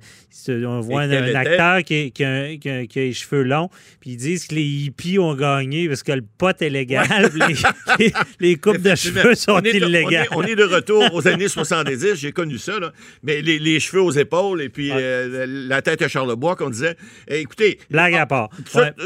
On 0.50 0.80
voit 0.82 1.02
un, 1.02 1.36
acteur 1.36 1.84
qui, 1.84 2.12
a, 2.24 2.48
les 2.48 3.14
cheveux 3.14 3.44
longs, 3.44 3.70
puis 4.00 4.12
ils 4.12 4.18
disent 4.18 4.48
que 4.48 4.56
les 4.56 4.64
hippies 4.64 5.20
ont 5.20 5.36
gagné 5.36 5.88
parce 5.88 6.04
que 6.04 6.12
le 6.12 6.24
pot 6.38 6.62
est 6.62 6.70
légal, 6.70 7.32
les, 8.40 8.56
coupes 8.58 8.82
de 8.82 8.96
cheveux 8.96 9.36
sont 9.36 9.62
illégales. 9.62 10.28
On 10.32 10.44
est, 10.44 10.56
de 10.56 10.64
retour 10.64 11.04
aux 11.14 11.28
années 11.28 11.48
70. 11.48 12.16
J'ai 12.16 12.32
connu 12.32 12.58
ça, 12.58 12.74
mais 13.24 13.42
les, 13.42 13.80
cheveux 13.80 14.02
aux 14.02 14.12
épaules 14.12 14.62
et 14.62 14.70
puis 14.70 14.90
la 14.90 15.82
tête 15.82 16.02
à 16.02 16.08
le 16.26 16.36
bois 16.36 16.56
qu'on 16.56 16.70
disait, 16.70 16.96
eh, 17.28 17.40
écoutez... 17.40 17.80
Blague 17.90 18.16
à 18.16 18.26
part. 18.26 18.50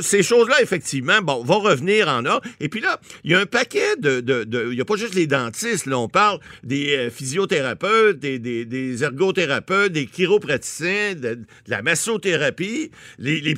Ces 0.02 0.24
choses-là, 0.24 0.62
effectivement, 0.62 1.22
bon, 1.22 1.44
vont 1.44 1.60
revenir 1.60 2.08
en 2.08 2.26
or. 2.26 2.42
Et 2.60 2.70
puis 2.70 2.82
là, 2.82 3.00
il 3.24 3.32
y 3.32 3.36
a 3.36 3.39
un 3.39 3.46
paquet 3.46 3.96
de... 3.98 4.24
Il 4.70 4.76
n'y 4.76 4.82
a 4.82 4.86
pas 4.86 4.96
juste 4.96 5.15
les 5.15 5.28
dentistes, 5.28 5.86
là, 5.86 5.98
on 5.98 6.08
parle 6.08 6.39
des 6.63 6.96
euh, 6.96 7.10
physiothérapeutes, 7.10 8.20
des, 8.20 8.39
des, 8.39 9.04
ergothérapeutes, 9.04 9.92
des 9.92 10.06
chiropraticiens, 10.06 11.15
de, 11.19 11.39
la 11.67 11.82
massothérapie, 11.82 12.91
les, 13.17 13.41
les, 13.41 13.55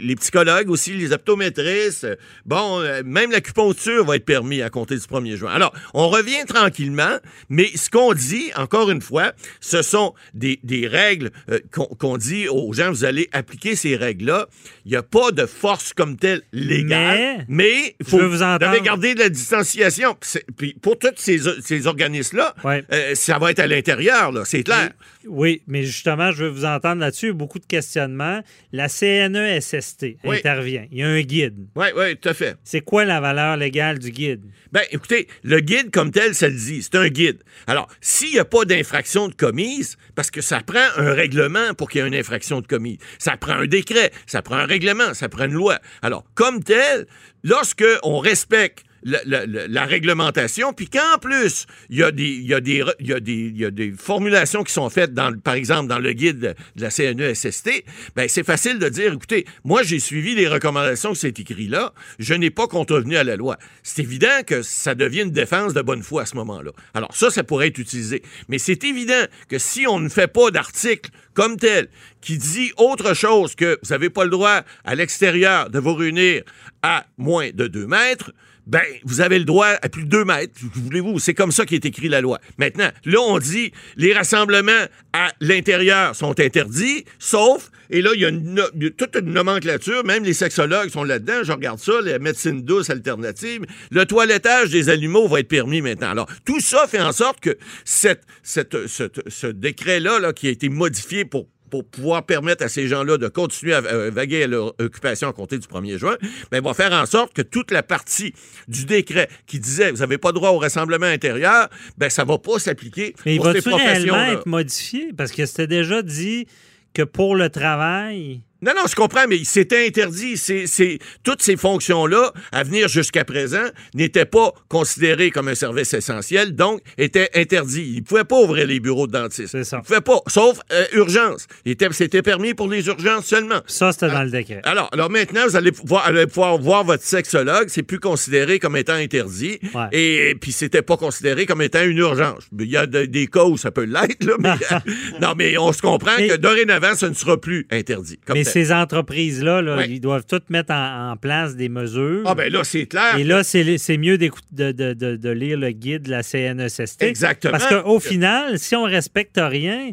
les, 0.00 0.16
psychologues 0.16 0.70
aussi, 0.70 0.92
les 0.92 1.12
optométristes. 1.12 2.06
Bon, 2.46 2.80
euh, 2.80 3.02
même 3.04 3.30
l'acupuncture 3.30 4.04
va 4.04 4.16
être 4.16 4.24
permis 4.24 4.62
à 4.62 4.70
compter 4.70 4.96
du 4.96 5.02
1er 5.02 5.36
juin. 5.36 5.52
Alors, 5.52 5.72
on 5.94 6.08
revient 6.08 6.44
tranquillement, 6.46 7.18
mais 7.48 7.68
ce 7.74 7.90
qu'on 7.90 8.12
dit, 8.12 8.50
encore 8.56 8.90
une 8.90 9.00
fois, 9.02 9.32
ce 9.60 9.82
sont 9.82 10.14
des, 10.34 10.60
des 10.62 10.86
règles 10.86 11.30
euh, 11.50 11.60
qu'on 11.72 12.16
dit 12.16 12.48
aux 12.48 12.72
gens, 12.72 12.90
vous 12.90 13.04
allez 13.04 13.28
appliquer 13.32 13.76
ces 13.76 13.96
règles-là. 13.96 14.48
Il 14.84 14.90
n'y 14.90 14.96
a 14.96 15.02
pas 15.02 15.30
de 15.30 15.46
force 15.46 15.92
comme 15.92 16.16
telle 16.16 16.42
légale, 16.52 17.44
mais 17.48 17.96
il 18.00 18.06
faut 18.06 18.18
vous 18.28 18.38
garder 18.82 19.14
de 19.14 19.20
la 19.20 19.28
distanciation. 19.28 20.16
Puis 20.56 20.74
pour 20.80 20.98
tous 20.98 21.14
ces, 21.16 21.86
organismes-là, 21.86 22.54
euh, 22.92 23.14
ça 23.14 23.38
va 23.38 23.50
être 23.50 23.60
à 23.60 23.66
l'intérieur, 23.66 24.32
c'est 24.44 24.62
clair. 24.62 24.90
Oui, 25.26 25.62
mais 25.66 25.84
justement, 25.84 26.32
je 26.32 26.44
veux 26.44 26.50
vous 26.50 26.64
entendre 26.64 26.69
là-dessus. 26.82 27.32
Beaucoup 27.32 27.58
de 27.58 27.66
questionnements. 27.66 28.42
La 28.72 28.88
CNESST 28.88 30.06
intervient. 30.24 30.86
Il 30.90 30.98
y 30.98 31.02
a 31.02 31.08
un 31.08 31.20
guide. 31.22 31.66
Oui, 31.74 31.86
oui, 31.96 32.16
tout 32.16 32.28
à 32.28 32.34
fait. 32.34 32.56
C'est 32.64 32.80
quoi 32.80 33.04
la 33.04 33.20
valeur 33.20 33.56
légale 33.56 33.98
du 33.98 34.10
guide? 34.10 34.42
Bien, 34.72 34.82
écoutez, 34.90 35.26
le 35.42 35.60
guide 35.60 35.90
comme 35.90 36.10
tel, 36.10 36.34
ça 36.34 36.48
le 36.48 36.54
dit. 36.54 36.82
C'est 36.82 36.96
un 36.96 37.08
guide. 37.08 37.42
Alors, 37.66 37.88
s'il 38.00 38.32
n'y 38.32 38.38
a 38.38 38.44
pas 38.44 38.64
d'infraction 38.64 39.28
de 39.28 39.34
commise, 39.34 39.96
parce 40.14 40.30
que 40.30 40.40
ça 40.40 40.60
prend 40.60 40.86
un 40.96 41.12
règlement 41.12 41.74
pour 41.74 41.88
qu'il 41.88 42.00
y 42.00 42.04
ait 42.04 42.08
une 42.08 42.14
infraction 42.14 42.60
de 42.60 42.66
commise, 42.66 42.98
ça 43.18 43.36
prend 43.36 43.54
un 43.54 43.66
décret, 43.66 44.10
ça 44.26 44.42
prend 44.42 44.56
un 44.56 44.66
règlement, 44.66 45.14
ça 45.14 45.28
prend 45.28 45.44
une 45.44 45.54
loi. 45.54 45.78
Alors, 46.02 46.24
comme 46.34 46.62
tel, 46.62 47.06
lorsque 47.42 47.84
on 48.02 48.18
respecte 48.18 48.84
la, 49.02 49.84
réglementation, 49.84 50.72
puis 50.72 50.88
qu'en 50.88 51.18
plus, 51.20 51.66
il 51.88 51.98
y, 51.98 52.02
a 52.02 52.60
des, 52.60 53.92
formulations 53.96 54.62
qui 54.62 54.72
sont 54.72 54.90
faites, 54.90 55.12
par 55.42 55.54
exemple, 55.54 55.88
dans 55.88 55.98
le 55.98 56.12
guide 56.12 56.38
de, 56.38 56.54
la 56.76 56.90
CNESST, 56.90 57.84
ben 58.16 58.28
c'est 58.28 58.44
facile 58.44 58.78
de 58.78 58.88
dire, 58.88 59.14
écoutez, 59.14 59.46
moi, 59.64 59.82
j'ai 59.82 59.98
suivi 59.98 60.34
les 60.34 60.48
recommandations 60.48 61.12
que 61.12 61.18
c'est 61.18 61.38
écrit 61.38 61.68
là, 61.68 61.92
je 62.18 62.34
n'ai 62.34 62.50
pas 62.50 62.66
contrevenu 62.66 63.16
à 63.16 63.24
la 63.24 63.36
loi. 63.36 63.56
C'est 63.82 64.02
évident 64.02 64.42
que 64.46 64.62
ça 64.62 64.94
devient 64.94 65.22
une 65.22 65.30
défense 65.30 65.74
de 65.74 65.82
bonne 65.82 66.02
foi 66.02 66.22
à 66.22 66.26
ce 66.26 66.36
moment-là. 66.36 66.72
Alors 66.94 67.14
ça, 67.14 67.30
ça 67.30 67.44
pourrait 67.44 67.68
être 67.68 67.78
utilisé. 67.78 68.22
Mais 68.48 68.58
c'est 68.58 68.84
évident 68.84 69.24
que 69.48 69.58
si 69.58 69.86
on 69.86 69.98
ne 69.98 70.08
fait 70.08 70.28
pas 70.28 70.50
d'article 70.50 71.10
comme 71.34 71.56
tel 71.56 71.88
qui 72.20 72.38
dit 72.38 72.72
autre 72.76 73.14
chose 73.14 73.54
que 73.54 73.78
vous 73.82 73.90
n'avez 73.90 74.10
pas 74.10 74.24
le 74.24 74.30
droit 74.30 74.62
à 74.84 74.94
l'extérieur 74.94 75.70
de 75.70 75.78
vous 75.78 75.94
réunir 75.94 76.42
à 76.82 77.06
moins 77.16 77.50
de 77.50 77.66
deux 77.66 77.86
mètres, 77.86 78.32
ben, 78.70 78.82
vous 79.02 79.20
avez 79.20 79.40
le 79.40 79.44
droit 79.44 79.66
à 79.82 79.88
plus 79.88 80.04
de 80.04 80.08
deux 80.08 80.24
mètres. 80.24 80.52
Voulez-vous? 80.74 81.18
C'est 81.18 81.34
comme 81.34 81.50
ça 81.50 81.66
qu'est 81.66 81.84
écrit 81.84 82.08
la 82.08 82.20
loi. 82.20 82.38
Maintenant, 82.56 82.88
là, 83.04 83.18
on 83.20 83.38
dit 83.40 83.72
les 83.96 84.12
rassemblements 84.12 84.86
à 85.12 85.32
l'intérieur 85.40 86.14
sont 86.14 86.38
interdits, 86.38 87.04
sauf, 87.18 87.72
et 87.90 88.00
là, 88.00 88.10
il 88.14 88.20
y 88.20 88.26
a, 88.26 88.90
toute 88.92 89.16
une 89.16 89.32
nomenclature, 89.32 90.04
même 90.04 90.22
les 90.22 90.34
sexologues 90.34 90.90
sont 90.90 91.02
là-dedans, 91.02 91.42
je 91.42 91.50
regarde 91.50 91.80
ça, 91.80 92.00
la 92.00 92.20
médecine 92.20 92.62
douce 92.62 92.90
alternative, 92.90 93.62
le 93.90 94.06
toilettage 94.06 94.70
des 94.70 94.88
animaux 94.88 95.26
va 95.26 95.40
être 95.40 95.48
permis 95.48 95.82
maintenant. 95.82 96.10
Alors, 96.10 96.28
tout 96.44 96.60
ça 96.60 96.86
fait 96.86 97.00
en 97.00 97.10
sorte 97.10 97.40
que 97.40 97.58
ce 97.84 99.46
décret-là, 99.46 100.20
là, 100.20 100.32
qui 100.32 100.46
a 100.46 100.50
été 100.50 100.68
modifié 100.68 101.24
pour 101.24 101.48
pour 101.70 101.84
pouvoir 101.84 102.24
permettre 102.24 102.64
à 102.64 102.68
ces 102.68 102.88
gens-là 102.88 103.16
de 103.16 103.28
continuer 103.28 103.74
à 103.74 103.80
vaguer 103.80 104.42
à 104.42 104.46
leur 104.46 104.74
occupation 104.80 105.28
à 105.28 105.32
compter 105.32 105.58
du 105.58 105.66
1er 105.66 105.98
juin, 105.98 106.16
mais 106.52 106.60
va 106.60 106.74
faire 106.74 106.92
en 106.92 107.06
sorte 107.06 107.32
que 107.32 107.42
toute 107.42 107.70
la 107.70 107.82
partie 107.82 108.34
du 108.68 108.84
décret 108.84 109.28
qui 109.46 109.58
disait 109.58 109.90
vous 109.90 109.98
n'avez 109.98 110.18
pas 110.18 110.32
droit 110.32 110.50
au 110.50 110.58
rassemblement 110.58 111.06
intérieur, 111.06 111.68
ben 111.96 112.10
ça 112.10 112.24
va 112.24 112.38
pas 112.38 112.58
s'appliquer 112.58 113.14
mais 113.24 113.36
pour 113.36 113.52
ces 113.52 113.62
professions-là. 113.62 114.32
être 114.32 114.46
modifié? 114.46 115.12
Parce 115.16 115.32
que 115.32 115.46
c'était 115.46 115.66
déjà 115.66 116.02
dit 116.02 116.46
que 116.92 117.02
pour 117.02 117.36
le 117.36 117.48
travail, 117.48 118.40
non, 118.62 118.72
non, 118.76 118.82
je 118.88 118.94
comprends, 118.94 119.26
mais 119.28 119.40
c'était 119.44 119.86
interdit. 119.86 120.36
C'est, 120.36 120.98
toutes 121.22 121.42
ces 121.42 121.56
fonctions-là, 121.56 122.32
à 122.52 122.62
venir 122.62 122.88
jusqu'à 122.88 123.24
présent, 123.24 123.64
n'étaient 123.94 124.26
pas 124.26 124.52
considérées 124.68 125.30
comme 125.30 125.48
un 125.48 125.54
service 125.54 125.94
essentiel, 125.94 126.54
donc 126.54 126.80
étaient 126.98 127.30
interdits. 127.34 127.92
Ils 127.94 128.00
ne 128.00 128.04
pouvaient 128.04 128.24
pas 128.24 128.40
ouvrir 128.40 128.66
les 128.66 128.80
bureaux 128.80 129.06
de 129.06 129.12
dentiste. 129.12 129.48
C'est 129.52 129.64
ça. 129.64 129.78
Ils 129.78 129.80
ne 129.80 129.84
pouvaient 129.84 130.00
pas, 130.00 130.20
sauf 130.26 130.60
euh, 130.72 130.84
urgence. 130.92 131.46
C'était 131.92 132.22
permis 132.22 132.54
pour 132.54 132.68
les 132.68 132.86
urgences 132.86 133.26
seulement. 133.26 133.60
Ça, 133.66 133.92
c'était 133.92 134.08
dans 134.08 134.22
le 134.22 134.30
décret. 134.30 134.60
Alors, 134.64 134.88
alors 134.92 135.10
maintenant, 135.10 135.46
vous 135.46 135.56
allez 135.56 135.72
pouvoir, 135.72 136.10
pouvoir 136.28 136.58
voir 136.58 136.84
votre 136.84 137.04
sexologue. 137.04 137.68
C'est 137.68 137.82
plus 137.82 138.00
considéré 138.00 138.58
comme 138.58 138.76
étant 138.76 138.94
interdit. 138.94 139.58
Et, 139.92 140.34
puis, 140.40 140.52
c'était 140.52 140.82
pas 140.82 140.96
considéré 140.96 141.46
comme 141.46 141.62
étant 141.62 141.82
une 141.82 141.98
urgence. 141.98 142.44
Il 142.58 142.70
y 142.70 142.76
a 142.76 142.86
des 142.86 143.26
cas 143.26 143.44
où 143.44 143.56
ça 143.56 143.70
peut 143.70 143.84
l'être, 143.84 144.24
là, 144.24 144.34
mais, 144.38 144.54
non, 145.20 145.34
mais 145.36 145.56
on 145.58 145.72
se 145.72 145.80
comprend 145.80 146.16
que 146.16 146.36
dorénavant, 146.36 146.94
ce 146.94 147.06
ne 147.06 147.14
sera 147.14 147.40
plus 147.40 147.66
interdit. 147.70 148.18
Comme 148.26 148.36
ces 148.50 148.72
entreprises-là, 148.72 149.62
là, 149.62 149.86
ils 149.86 150.00
doivent 150.00 150.26
toutes 150.26 150.50
mettre 150.50 150.72
en, 150.72 151.16
place 151.20 151.56
des 151.56 151.68
mesures. 151.68 152.22
Ah, 152.24 152.34
ben 152.34 152.50
là, 152.52 152.64
c'est 152.64 152.86
clair. 152.86 153.16
Et 153.18 153.24
là, 153.24 153.42
c'est 153.42 153.96
mieux 153.98 154.16
de, 154.16 154.30
de, 154.52 154.72
de, 154.72 155.16
de, 155.16 155.30
lire 155.30 155.58
le 155.58 155.70
guide 155.70 156.02
de 156.02 156.10
la 156.10 156.22
CNESST. 156.22 157.02
Exactement. 157.02 157.52
Parce 157.52 157.66
qu'au 157.66 158.00
final, 158.00 158.58
si 158.58 158.74
on 158.76 158.84
respecte 158.84 159.38
rien, 159.42 159.90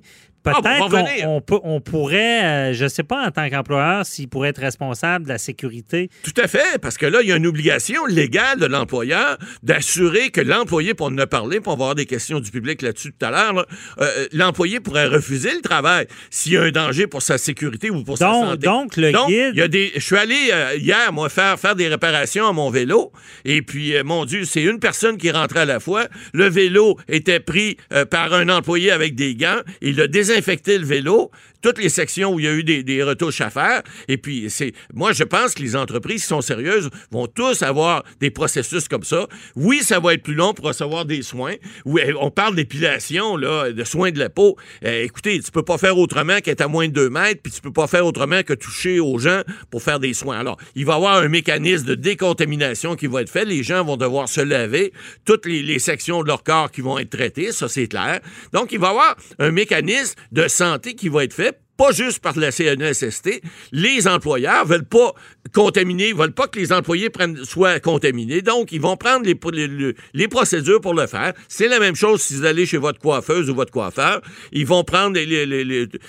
ah, 0.56 0.62
Peut-être 0.62 0.90
qu'on 0.90 1.62
on, 1.64 1.82
pourrait, 1.82 2.44
euh, 2.44 2.74
je 2.74 2.84
ne 2.86 2.90
sais 2.90 3.04
pas 3.04 3.26
en 3.28 3.32
tant 3.32 3.50
qu'employeur, 3.50 4.06
s'il 4.06 4.28
pourrait 4.28 4.50
être 4.50 4.62
responsable 4.62 5.26
de 5.26 5.30
la 5.30 5.38
sécurité. 5.38 6.10
Tout 6.24 6.40
à 6.42 6.48
fait, 6.48 6.80
parce 6.82 6.98
que 6.98 7.06
là, 7.06 7.20
il 7.22 7.30
y 7.30 7.32
a 7.32 7.36
une 7.36 7.48
obligation 7.48 8.06
légale 8.06 8.60
de 8.60 8.66
l'employeur 8.66 9.38
d'assurer 9.64 10.30
que 10.30 10.42
l'employé, 10.42 10.94
pour 10.94 11.08
en 11.08 11.16
parler, 11.30 11.60
pour 11.60 11.74
avoir 11.74 11.96
des 11.96 12.06
questions 12.06 12.40
du 12.40 12.52
public 12.52 12.82
là-dessus 12.82 13.14
tout 13.18 13.26
à 13.26 13.32
l'heure, 13.32 13.66
euh, 14.00 14.28
l'employé 14.32 14.80
pourrait 14.80 15.08
refuser 15.08 15.52
le 15.54 15.62
travail 15.62 16.08
s'il 16.30 16.54
y 16.54 16.58
a 16.58 16.64
un 16.64 16.72
danger 16.72 17.08
pour 17.08 17.22
sa 17.22 17.38
sécurité 17.38 17.90
ou 17.90 18.04
pour 18.04 18.18
sa 18.18 18.32
santé. 18.32 18.66
Donc, 18.66 18.98
le 18.98 19.12
guide... 19.12 19.56
Y 19.56 19.62
a 19.62 19.68
des, 19.68 19.92
je 19.96 20.02
suis 20.02 20.18
allé 20.18 20.50
euh, 20.52 20.76
hier, 20.78 21.12
moi, 21.12 21.30
faire, 21.30 21.60
faire 21.60 21.76
des 21.76 21.88
réparations 21.88 22.48
à 22.48 22.54
mon 22.54 22.70
vélo, 22.70 23.12
et 23.46 23.62
puis, 23.62 23.94
mon 24.04 24.26
Dieu, 24.26 24.46
c'est 24.46 24.64
une 24.64 24.80
personne 24.80 25.18
qui 25.18 25.32
rentrait 25.32 25.62
à 25.62 25.66
la 25.66 25.80
fois. 25.80 26.06
Le 26.34 26.50
vélo 26.50 26.98
était 27.08 27.40
pris 27.40 27.78
par 28.10 28.34
un 28.34 28.50
employé 28.50 28.92
avec 28.92 29.16
des 29.16 29.36
gants, 29.36 29.62
il 29.82 29.98
l'a 29.98 30.08
désinfecté 30.08 30.37
infecter 30.38 30.78
le 30.78 30.86
vélo, 30.86 31.32
toutes 31.62 31.80
les 31.80 31.89
sections 31.89 32.34
où 32.34 32.39
il 32.39 32.46
y 32.46 32.48
a 32.48 32.54
eu 32.54 32.63
des, 32.63 33.04
retouches 33.04 33.41
à 33.41 33.50
faire. 33.50 33.84
Et 34.08 34.17
puis, 34.17 34.50
c'est, 34.50 34.74
moi, 34.93 35.13
je 35.13 35.24
pense 35.24 35.54
que 35.54 35.62
les 35.62 35.76
entreprises 35.76 36.22
qui 36.22 36.28
sont 36.28 36.41
sérieuses 36.41 36.89
vont 37.12 37.28
tous 37.28 37.62
avoir 37.62 38.04
des 38.20 38.32
processus 38.32 38.88
comme 38.88 39.04
ça. 39.04 39.28
Oui, 39.56 39.82
ça 39.82 40.00
va 40.00 40.13
être 40.13 40.24
plus 40.24 40.34
long 40.34 40.54
pour 40.54 40.65
recevoir 40.65 41.06
des 41.06 41.22
soins. 41.22 41.56
Oui, 41.86 42.02
on 42.20 42.32
parle 42.32 42.56
d'épilation, 42.56 43.38
là, 43.38 43.72
de 43.72 43.84
soins 43.84 44.12
de 44.12 44.20
la 44.20 44.30
peau. 44.30 44.58
Euh, 44.84 45.04
écoutez, 45.04 45.39
tu 45.39 45.52
peux 45.52 45.63
pas 45.63 45.78
faire 45.78 45.98
autrement 45.98 46.39
qu'être 46.39 46.62
à 46.62 46.67
moins 46.67 46.88
de 46.88 46.93
2 46.93 47.10
mètres, 47.10 47.41
puis 47.41 47.52
tu 47.52 47.62
peux 47.62 47.72
pas 47.72 47.88
faire 47.88 48.06
autrement 48.06 48.43
que 48.43 48.54
toucher 48.54 49.00
aux 49.00 49.20
gens 49.20 49.41
pour 49.70 49.82
faire 49.82 50.00
des 50.00 50.13
soins. 50.13 50.39
Alors, 50.39 50.58
il 50.76 50.86
va 50.86 50.93
y 50.93 50.96
avoir 50.96 51.17
un 51.17 51.30
mécanisme 51.30 51.86
de 51.86 51.96
décontamination 51.96 52.96
qui 52.96 53.08
va 53.08 53.22
être 53.22 53.30
fait. 53.30 53.46
Les 53.46 53.63
gens 53.63 53.84
vont 53.84 53.98
devoir 53.98 54.28
se 54.28 54.41
laver. 54.41 54.91
Toutes 55.26 55.46
les, 55.46 55.63
les 55.63 55.80
sections 55.80 56.24
de 56.24 56.28
leur 56.28 56.43
corps 56.43 56.72
qui 56.72 56.82
vont 56.82 56.98
être 56.98 57.10
traitées, 57.10 57.52
ça, 57.52 57.67
c'est 57.67 57.88
clair. 57.88 58.20
Donc, 58.54 58.72
il 58.72 58.80
va 58.80 58.88
y 58.88 58.89
avoir 58.89 59.15
un 59.39 59.52
mécanisme 59.52 60.15
de 60.32 60.48
santé 60.48 60.96
qui 60.96 61.10
va 61.10 61.24
être 61.24 61.34
fait 61.34 61.57
pas 61.78 61.92
juste 61.92 62.20
par 62.20 62.38
la 62.38 62.52
CNESST. 62.52 63.42
Les 63.72 64.08
employeurs 64.08 64.66
veulent 64.66 64.86
pas 64.86 65.13
contaminer, 65.54 66.12
veulent 66.13 66.34
pas 66.34 66.48
que 66.48 66.60
les 66.60 66.74
employés 66.74 67.10
prennent, 67.10 67.44
soient 67.46 67.80
contaminés. 67.80 68.42
Donc, 68.42 68.72
ils 68.72 68.82
vont 68.82 68.98
prendre 68.98 69.26
les, 69.26 69.94
les, 70.13 70.28
procédures 70.28 70.82
pour 70.82 70.94
le 70.94 71.08
faire. 71.08 71.34
C'est 71.48 71.68
la 71.68 71.80
même 71.80 71.96
chose 71.96 72.22
si 72.22 72.36
vous 72.36 72.46
allez 72.46 72.66
chez 72.66 72.78
votre 72.78 73.00
coiffeuse 73.00 73.50
ou 73.50 73.56
votre 73.56 73.72
coiffeur. 73.72 74.22
Ils 74.52 74.66
vont 74.66 74.84
prendre 74.84 75.18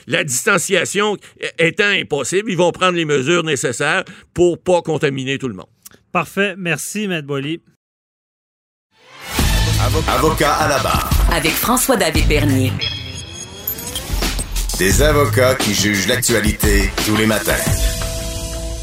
la 0.06 0.24
distanciation 0.24 1.16
étant 1.58 1.84
impossible. 1.84 2.50
Ils 2.50 2.56
vont 2.56 2.72
prendre 2.72 2.96
les 2.96 3.04
mesures 3.04 3.44
nécessaires 3.44 4.04
pour 4.34 4.58
pas 4.58 4.82
contaminer 4.82 5.38
tout 5.38 5.48
le 5.48 5.54
monde. 5.54 5.68
Parfait. 6.12 6.54
Merci, 6.56 7.06
Maître 7.06 7.26
Boily. 7.26 7.60
Avocat 10.08 10.54
à 10.54 10.68
la 10.68 10.78
barre. 10.80 11.10
Avec 11.32 11.52
François-David 11.52 12.26
Bernier. 12.26 12.72
Des 14.78 15.02
avocats 15.02 15.56
qui 15.56 15.74
jugent 15.74 16.06
l'actualité 16.06 16.88
tous 17.04 17.16
les 17.16 17.26
matins. 17.26 17.52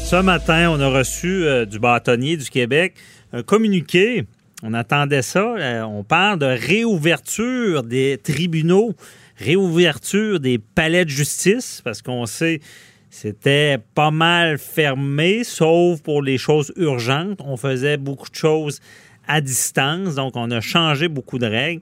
Ce 0.04 0.20
matin, 0.20 0.70
on 0.70 0.78
a 0.78 0.88
reçu 0.88 1.44
euh, 1.44 1.64
du 1.64 1.78
bâtonnier 1.78 2.36
du 2.36 2.50
Québec 2.50 2.96
un 3.32 3.42
communiqué. 3.42 4.26
On 4.62 4.74
attendait 4.74 5.22
ça. 5.22 5.54
Euh, 5.56 5.80
on 5.84 6.04
parle 6.04 6.38
de 6.38 6.44
réouverture 6.44 7.82
des 7.82 8.18
tribunaux, 8.22 8.94
réouverture 9.38 10.38
des 10.38 10.58
palais 10.58 11.06
de 11.06 11.10
justice, 11.10 11.80
parce 11.82 12.02
qu'on 12.02 12.26
sait 12.26 12.60
c'était 13.08 13.78
pas 13.94 14.10
mal 14.10 14.58
fermé, 14.58 15.44
sauf 15.44 16.02
pour 16.02 16.20
les 16.20 16.36
choses 16.36 16.74
urgentes. 16.76 17.40
On 17.42 17.56
faisait 17.56 17.96
beaucoup 17.96 18.28
de 18.28 18.34
choses 18.34 18.80
à 19.26 19.40
distance, 19.40 20.16
donc 20.16 20.36
on 20.36 20.50
a 20.50 20.60
changé 20.60 21.08
beaucoup 21.08 21.38
de 21.38 21.46
règles. 21.46 21.80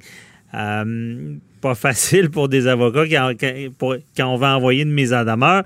Euh, 0.54 1.34
pas 1.64 1.74
facile 1.74 2.28
pour 2.28 2.50
des 2.50 2.66
avocats 2.66 3.06
quand, 3.08 4.30
on 4.32 4.36
va 4.36 4.54
envoyer 4.54 4.82
une 4.82 4.92
mise 4.92 5.14
en 5.14 5.24
demeure. 5.24 5.64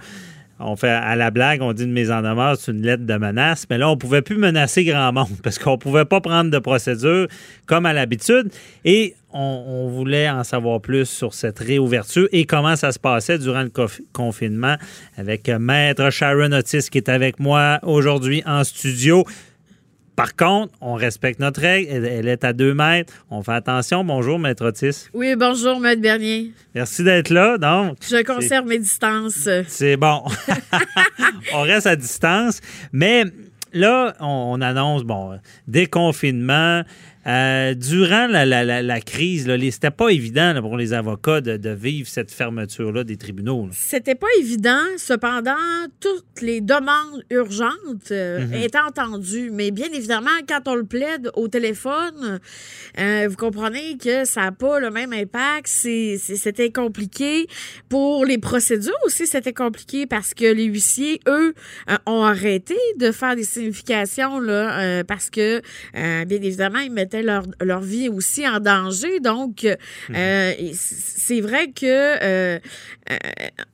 On 0.61 0.77
fait 0.77 0.91
à 0.91 1.17
la 1.17 1.33
blague, 1.33 1.61
on 1.61 1.73
dit 1.73 1.85
une 1.85 1.93
mise 1.93 2.11
en 2.13 2.23
demeure, 2.23 2.57
c'est 2.57 2.71
une 2.71 2.83
lettre 2.83 3.05
de 3.05 3.15
menace. 3.17 3.67
Mais 3.69 3.79
là, 3.79 3.89
on 3.89 3.95
ne 3.95 3.99
pouvait 3.99 4.23
plus 4.23 4.37
menacer 4.37 4.85
grand 4.85 5.13
monde 5.13 5.37
parce 5.43 5.59
qu'on 5.59 5.73
ne 5.73 5.77
pouvait 5.77 6.05
pas 6.05 6.21
prendre 6.21 6.53
de 6.53 6.59
procédure 6.61 7.27
comme 7.67 7.85
à 7.85 7.93
l'habitude. 7.93 8.53
Et 8.85 9.17
on, 9.33 9.89
voulait 9.89 10.31
en 10.31 10.45
savoir 10.45 10.81
plus 10.81 11.07
sur 11.07 11.35
cette 11.35 11.59
réouverture 11.59 12.29
et 12.31 12.45
comment 12.45 12.77
ça 12.77 12.93
se 12.93 12.99
passait 13.01 13.39
durant 13.39 13.63
le 13.63 13.71
confinement 14.13 14.77
avec 15.17 15.49
Maître 15.49 16.11
Sharon 16.11 16.53
Otis 16.53 16.89
qui 16.91 16.99
est 16.99 17.09
avec 17.09 17.41
moi 17.41 17.81
aujourd'hui 17.83 18.43
en 18.47 18.63
studio. 18.63 19.25
Par 20.19 20.35
contre, 20.35 20.75
on 20.81 20.95
respecte 20.95 21.39
notre 21.39 21.61
règle. 21.61 22.05
Elle, 22.05 22.27
est 22.27 22.43
à 22.43 22.53
deux 22.53 22.75
mètres. 22.75 23.13
On 23.31 23.45
fait 23.45 23.53
attention. 23.53 24.03
Bonjour, 24.03 24.37
Maître 24.41 24.67
Otis. 24.67 25.07
Oui, 25.15 25.37
bonjour, 25.37 25.79
Maître 25.79 26.03
Bernier. 26.03 26.51
Merci 26.75 27.05
d'être 27.05 27.31
là. 27.31 27.57
Donc, 27.57 27.99
Je 28.03 28.25
conserve 28.25 28.67
mes 28.67 28.81
distances. 28.81 29.49
C'est 29.69 29.97
bon. 29.97 30.25
on 31.55 31.61
reste 31.61 31.87
à 31.87 31.95
distance. 31.95 32.61
Mais 32.91 33.27
là, 33.73 34.17
on, 34.19 34.61
annonce, 34.61 35.05
bon, 35.05 35.39
déconfinement. 35.69 36.83
Euh, 37.29 37.75
durant 37.75 38.27
la, 38.27 39.01
crise, 39.03 39.51
c'était 39.71 39.91
pas 39.91 40.09
évident 40.09 40.55
pour 40.63 40.79
les 40.79 40.95
avocats 40.95 41.43
de, 41.43 41.71
vivre 41.71 42.09
cette 42.09 42.31
fermeture-là 42.31 43.05
des 43.05 43.19
tribunaux. 43.19 43.69
C'était 43.73 44.15
pas 44.15 44.29
évident. 44.41 44.81
Cependant, 44.97 45.53
toutes 46.01 46.41
les 46.41 46.63
demandes 46.63 47.23
urgentes 47.31 48.11
euh, 48.11 48.47
mhm. 48.47 48.55
étaient 48.55 48.79
entendues. 48.79 49.51
Mais 49.53 49.71
bien 49.71 49.89
évidemment, 49.93 50.31
quand 50.49 50.63
on 50.67 50.75
le 50.75 50.85
plaide 50.85 51.31
au 51.35 51.49
téléphone, 51.49 52.41
euh, 52.99 53.27
vous 53.29 53.37
comprenez 53.37 53.99
que 53.99 54.25
ça 54.25 54.43
n'a 54.43 54.53
pas 54.53 54.81
le 54.81 54.91
même 54.91 55.13
impact. 55.13 55.67
C'était 55.67 56.73
compliqué. 56.73 57.47
Pour 57.91 58.25
les 58.25 58.39
procédures 58.39 58.99
aussi, 59.05 59.27
c'était 59.27 59.53
compliqué 59.53 60.07
parce 60.07 60.33
que 60.33 60.47
les 60.51 60.65
huissiers, 60.65 61.21
eux, 61.29 61.53
ont 62.07 62.23
arrêté 62.23 62.77
de 62.99 63.13
faire 63.13 63.37
des 63.37 63.45
significations 63.45 64.41
là, 64.41 65.05
parce 65.05 65.29
que, 65.29 65.61
bien 65.93 66.43
évidemment, 66.43 66.79
ils 66.79 66.93
mettaient 66.93 67.18
leur, 67.23 67.45
leur 67.61 67.81
vie 67.81 68.09
aussi 68.09 68.47
en 68.47 68.61
danger. 68.61 69.21
Donc, 69.21 69.65
mhm. 69.65 70.17
euh, 70.17 70.53
c'est 70.73 71.41
vrai 71.41 71.71
que, 71.71 71.85
euh, 71.85 72.59
euh, 73.11 73.17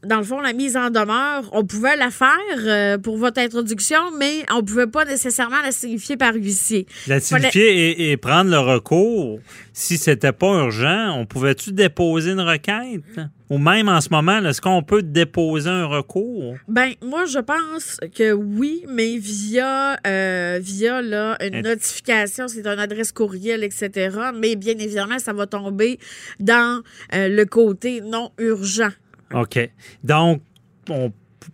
dans 0.05 0.19
le 0.19 0.25
fond, 0.25 0.41
la 0.41 0.53
mise 0.53 0.77
en 0.77 0.91
demeure, 0.91 1.49
on 1.53 1.65
pouvait 1.65 1.97
la 1.97 2.11
faire 2.11 2.99
pour 3.01 3.17
votre 3.17 3.41
introduction, 3.41 4.01
mais 4.19 4.45
on 4.53 4.57
ne 4.57 4.63
pouvait 4.63 4.87
pas 4.87 5.05
nécessairement 5.05 5.61
la 5.63 5.73
signifier 5.73 6.17
par 6.17 6.35
huissier. 6.35 6.87
La 7.07 7.21
signifier 7.21 8.11
et, 8.11 8.17
prendre 8.17 8.51
le 8.51 8.59
recours, 8.59 9.41
si 9.73 9.99
c'était 9.99 10.33
pas 10.33 10.65
urgent, 10.65 11.19
on 11.19 11.27
pouvait-tu 11.27 11.73
déposer 11.73 12.33
une 12.33 12.41
requête? 12.41 13.03
Ou 13.51 13.59
même 13.59 13.89
en 13.89 14.01
ce 14.01 14.09
moment, 14.11 14.39
est-ce 14.39 14.61
qu'on 14.61 14.83
peut 14.83 15.03
déposer 15.03 15.69
un 15.69 15.85
recours? 15.87 16.57
Ben, 16.67 16.93
moi, 17.03 17.27
je 17.27 17.39
pense 17.39 18.01
que 18.17 18.33
oui, 18.33 18.85
mais 18.89 19.19
via, 19.19 19.99
euh, 20.07 20.59
via 20.63 21.03
là, 21.03 21.37
une 21.41 21.61
notification, 21.61 22.49
c'est 22.49 22.67
une 22.67 22.79
adresse 22.79 23.13
courriel, 23.13 23.63
etc. 23.63 24.17
Mais 24.35 24.57
bien 24.57 24.75
évidemment, 24.79 25.19
ça 25.19 25.35
va 25.35 25.47
tomber 25.47 25.99
dans 26.41 26.83
euh, 27.15 27.29
le 27.29 27.45
côté 27.45 28.01
non 28.01 28.31
urgent. 28.39 28.91
OK. 29.35 29.59
Donc, 30.03 30.41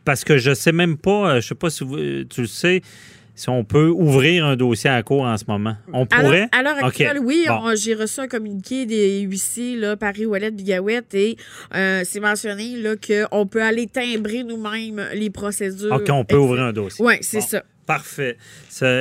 parce 0.04 0.22
que 0.24 0.38
je 0.38 0.54
sais 0.54 0.72
même 0.72 0.96
pas, 0.96 1.30
euh, 1.34 1.40
je 1.40 1.48
sais 1.48 1.54
pas 1.56 1.70
si 1.70 1.84
tu 2.28 2.40
le 2.42 2.46
sais, 2.46 2.82
si 3.40 3.48
on 3.48 3.64
peut 3.64 3.88
ouvrir 3.88 4.44
un 4.44 4.54
dossier 4.54 4.90
à 4.90 5.02
court 5.02 5.22
en 5.22 5.36
ce 5.38 5.44
moment. 5.48 5.74
On 5.94 6.04
pourrait? 6.04 6.48
À 6.52 6.62
l'heure 6.62 6.84
actuelle, 6.84 7.18
oui. 7.22 7.46
J'ai 7.74 7.94
reçu 7.94 8.20
un 8.20 8.28
communiqué 8.28 8.84
des 8.84 9.20
huissiers, 9.20 9.76
là, 9.76 9.96
Paris, 9.96 10.26
Ouellette, 10.26 10.54
Bigouette, 10.54 11.14
et 11.14 11.36
euh, 11.74 12.02
c'est 12.04 12.20
mentionné 12.20 12.74
qu'on 13.30 13.46
peut 13.46 13.62
aller 13.62 13.86
timbrer 13.86 14.44
nous-mêmes 14.44 15.02
les 15.14 15.30
procédures. 15.30 15.92
OK, 15.92 16.08
on 16.10 16.24
peut 16.24 16.36
ouvrir 16.36 16.64
un 16.64 16.72
dossier. 16.74 17.02
Oui, 17.02 17.14
c'est 17.22 17.40
ça. 17.40 17.62
Parfait. 17.86 18.36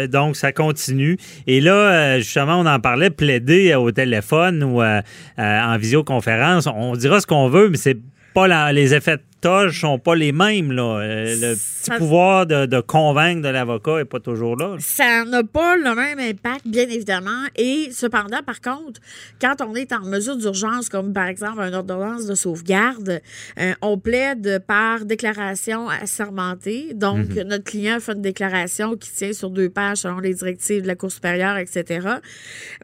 donc, 0.08 0.38
ça 0.38 0.54
continue. 0.54 1.18
Et 1.46 1.60
là, 1.60 1.74
euh, 1.74 2.18
justement, 2.20 2.60
on 2.62 2.66
en 2.66 2.80
parlait, 2.80 3.10
plaider 3.10 3.76
au 3.76 3.92
téléphone 3.92 4.64
ou 4.64 4.82
euh, 4.82 5.02
en 5.38 5.78
visioconférence. 5.78 6.66
On 6.66 6.96
dira 6.96 7.20
ce 7.20 7.28
qu'on 7.28 7.50
veut, 7.50 7.70
mais 7.70 7.78
c'est 7.78 7.98
pas 8.34 8.72
les 8.72 8.94
effets 8.94 9.18
de 9.18 9.24
ne 9.44 9.70
sont 9.70 10.00
pas 10.00 10.16
les 10.16 10.32
mêmes. 10.32 10.72
Là. 10.72 11.00
Euh, 11.00 11.36
le 11.40 11.56
petit 11.56 11.92
pouvoir 11.98 12.46
de, 12.46 12.82
convaincre 12.82 13.42
de 13.42 13.50
l'avocat 13.50 13.98
n'est 13.98 14.06
pas 14.06 14.20
toujours 14.20 14.56
là. 14.56 14.76
Ça 14.80 15.24
n'a 15.26 15.44
pas 15.44 15.78
le 15.78 15.96
même 15.96 16.20
impact, 16.20 16.68
bien 16.68 16.88
évidemment. 16.90 17.46
Et 17.56 17.90
cependant, 17.92 18.42
par 18.46 18.62
contre, 18.62 19.00
quand 19.42 19.62
on 19.62 19.76
est 19.76 19.94
en 19.94 20.02
mesure 20.02 20.38
d'urgence, 20.38 20.90
comme 20.90 21.14
par 21.14 21.28
exemple 21.28 21.60
une 21.62 21.74
ordonnance 21.74 22.26
de 22.26 22.36
sauvegarde, 22.36 23.22
euh, 23.60 23.74
on 23.82 23.98
plaide 23.98 24.64
par 24.68 25.06
déclaration 25.06 25.90
assermentée. 25.90 26.94
Donc, 26.94 27.30
mhm. 27.30 27.44
notre 27.44 27.64
client 27.64 28.00
fait 28.00 28.14
une 28.14 28.22
déclaration 28.22 28.96
qui 28.96 29.12
tient 29.12 29.34
sur 29.34 29.50
deux 29.50 29.70
pages 29.70 30.00
selon 30.00 30.20
les 30.20 30.34
directives 30.34 30.82
de 30.82 30.88
la 30.88 30.96
Cour 30.96 31.12
supérieure, 31.12 31.58
etc. 31.58 32.08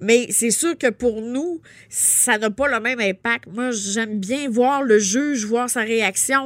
Mais 0.01 0.27
c'est 0.29 0.51
sûr 0.51 0.77
que 0.77 0.89
pour 0.89 1.21
nous, 1.21 1.61
ça 1.89 2.37
n'a 2.37 2.49
pas 2.49 2.67
le 2.67 2.79
même 2.79 2.99
impact. 2.99 3.45
Moi, 3.53 3.71
j'aime 3.71 4.19
bien 4.19 4.49
voir 4.49 4.83
le 4.83 4.99
juge, 4.99 5.45
voir 5.45 5.69
sa 5.69 5.81
réaction 5.81 6.44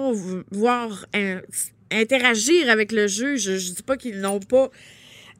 voir 0.51 1.05
interagir 1.91 2.69
avec 2.69 2.91
le 2.91 3.07
juge. 3.07 3.57
Je 3.57 3.69
ne 3.69 3.75
dis 3.75 3.83
pas 3.83 3.97
qu'ils 3.97 4.19
n'ont 4.21 4.39
pas 4.39 4.69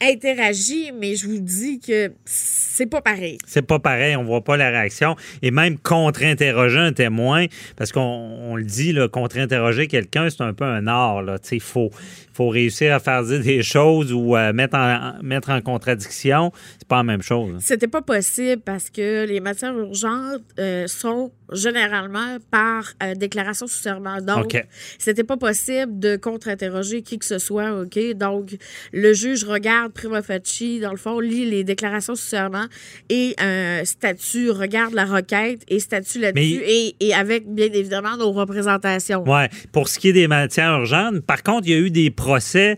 interagi, 0.02 0.92
mais 0.98 1.16
je 1.16 1.28
vous 1.28 1.40
dis 1.40 1.80
que 1.80 2.12
c'est 2.26 2.86
pas 2.86 3.02
pareil. 3.02 3.38
C'est 3.46 3.62
pas 3.62 3.80
pareil, 3.80 4.16
on 4.16 4.24
voit 4.24 4.44
pas 4.44 4.58
la 4.58 4.70
réaction. 4.70 5.16
Et 5.42 5.52
même 5.52 5.78
contre-interroger 5.78 6.80
un 6.80 6.94
témoin, 6.94 7.46
parce 7.76 7.92
qu'on 7.92 8.56
le 8.56 8.64
dit, 8.64 8.96
contre-interroger 9.12 9.88
quelqu'un, 9.88 10.30
c'est 10.30 10.42
un 10.42 10.54
peu 10.54 10.66
un 10.66 10.88
art. 10.88 11.24
Il 11.52 11.62
faut, 11.62 11.92
faut 12.34 12.50
réussir 12.50 12.94
à 12.94 13.00
faire 13.00 13.24
dire 13.24 13.42
des 13.42 13.64
choses 13.64 14.14
ou 14.14 14.36
euh, 14.36 14.54
mettre, 14.54 14.78
en, 14.78 15.22
mettre 15.22 15.50
en 15.50 15.62
contradiction. 15.62 16.52
C'est 16.78 16.88
pas 16.88 16.98
la 16.98 17.04
même 17.04 17.22
chose. 17.22 17.56
Hein. 17.56 17.60
C'était 17.62 17.88
pas 17.88 18.02
possible 18.02 18.62
parce 18.62 18.90
que 18.90 19.26
les 19.26 19.40
matières 19.40 19.78
urgentes 19.78 20.42
euh, 20.60 20.88
sont 20.88 21.32
généralement 21.52 22.38
par 22.52 22.94
euh, 23.04 23.16
déclaration 23.16 23.68
sous 23.68 23.82
serment. 23.82 24.22
Donc, 24.22 24.56
c'était 24.98 25.24
pas 25.24 25.38
possible 25.38 26.00
de 26.00 26.16
contre-interroger 26.16 27.02
qui 27.02 27.20
que 27.20 27.26
ce 27.26 27.40
soit. 27.40 27.82
OK? 27.82 28.00
Donc, 28.16 28.56
le 28.94 29.14
juge 29.14 29.44
regarde 29.44 29.89
prima 29.94 30.22
facie, 30.22 30.80
dans 30.80 30.92
le 30.92 30.98
fond, 30.98 31.20
lit 31.20 31.46
les 31.46 31.64
déclarations 31.64 32.16
sous 32.16 32.28
serment 32.28 32.66
et 33.10 33.36
un 33.38 33.84
statut 33.86 34.50
regarde 34.52 34.94
la 34.94 35.06
requête 35.06 35.62
et 35.68 35.80
statut 35.80 36.20
là-dessus 36.20 36.62
et, 36.66 36.96
et, 37.00 37.14
avec, 37.14 37.48
bien 37.48 37.70
évidemment, 37.72 38.18
nos 38.18 38.32
représentations. 38.32 39.24
Oui. 39.26 39.44
Pour 39.72 39.90
ce 39.90 40.00
qui 40.00 40.10
est 40.10 40.14
des 40.14 40.28
matières 40.28 40.80
urgentes, 40.80 41.22
par 41.22 41.44
contre, 41.44 41.68
il 41.68 41.72
y 41.72 41.76
a 41.76 41.80
eu 41.80 41.92
des 41.92 42.12
procès 42.12 42.78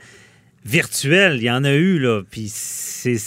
virtuels. 0.65 1.37
Il 1.37 1.43
y 1.43 1.51
en 1.51 1.63
a 1.63 1.73
eu, 1.73 1.99
là. 1.99 2.21
Puis 2.29 2.47
c'est 2.49 3.17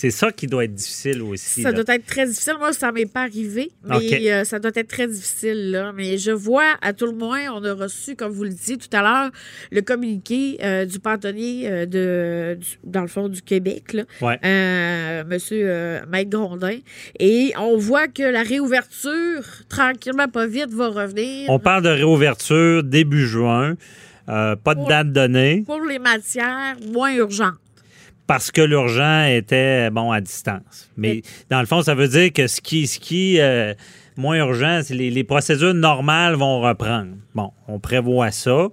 c'est 0.00 0.10
ça 0.10 0.32
qui 0.32 0.46
doit 0.46 0.64
être 0.64 0.74
difficile 0.74 1.20
aussi. 1.20 1.60
Ça 1.60 1.72
doit 1.72 1.94
être 1.94 2.06
très 2.06 2.24
difficile. 2.26 2.54
Moi, 2.58 2.72
ça 2.72 2.90
m'est 2.90 3.04
pas 3.04 3.20
arrivé, 3.24 3.70
mais 3.84 4.32
euh, 4.32 4.44
ça 4.44 4.58
doit 4.58 4.70
être 4.74 4.88
très 4.88 5.06
difficile. 5.06 5.72
Là. 5.72 5.92
Mais 5.94 6.16
je 6.16 6.30
vois, 6.30 6.78
à 6.80 6.94
tout 6.94 7.04
le 7.04 7.12
moins, 7.12 7.50
on 7.52 7.62
a 7.64 7.74
reçu, 7.74 8.16
comme 8.16 8.32
vous 8.32 8.44
le 8.44 8.48
disiez 8.48 8.78
tout 8.78 8.88
à 8.94 9.02
l'heure, 9.02 9.30
le 9.70 9.82
communiqué 9.82 10.56
euh, 10.64 10.86
du 10.86 11.00
pantonnier 11.00 11.68
euh, 11.68 11.84
de, 11.84 12.58
dans 12.82 13.02
le 13.02 13.08
fond 13.08 13.28
du 13.28 13.42
Québec, 13.42 13.92
là, 13.92 15.24
Monsieur 15.24 16.00
Maître 16.10 16.30
Grondin. 16.30 16.78
Et 17.18 17.52
on 17.58 17.76
voit 17.76 18.08
que 18.08 18.22
la 18.22 18.42
réouverture, 18.42 19.44
tranquillement, 19.68 20.28
pas 20.28 20.46
vite, 20.46 20.70
va 20.70 20.88
revenir. 20.88 21.50
On 21.50 21.58
parle 21.58 21.82
de 21.82 21.90
réouverture 21.90 22.82
début 22.84 23.26
juin. 23.26 23.76
pas 24.26 24.74
de 24.74 24.88
date 24.88 25.12
donnée. 25.12 25.62
Pour 25.66 25.82
les 25.82 25.98
matières 25.98 26.76
moins 26.90 27.12
urgentes 27.12 27.58
parce 28.30 28.52
que 28.52 28.62
l'urgent 28.62 29.24
était 29.24 29.90
bon 29.90 30.12
à 30.12 30.20
distance. 30.20 30.88
Mais 30.96 31.22
dans 31.50 31.58
le 31.58 31.66
fond, 31.66 31.82
ça 31.82 31.96
veut 31.96 32.06
dire 32.06 32.32
que 32.32 32.46
ce 32.46 32.60
qui, 32.60 32.86
ce 32.86 33.00
qui 33.00 33.40
euh, 33.40 33.74
moins 34.16 34.36
urgent, 34.36 34.82
les, 34.90 35.10
les 35.10 35.24
procédures 35.24 35.74
normales 35.74 36.36
vont 36.36 36.60
reprendre. 36.60 37.10
Bon, 37.34 37.50
on 37.66 37.80
prévoit 37.80 38.30
ça 38.30 38.68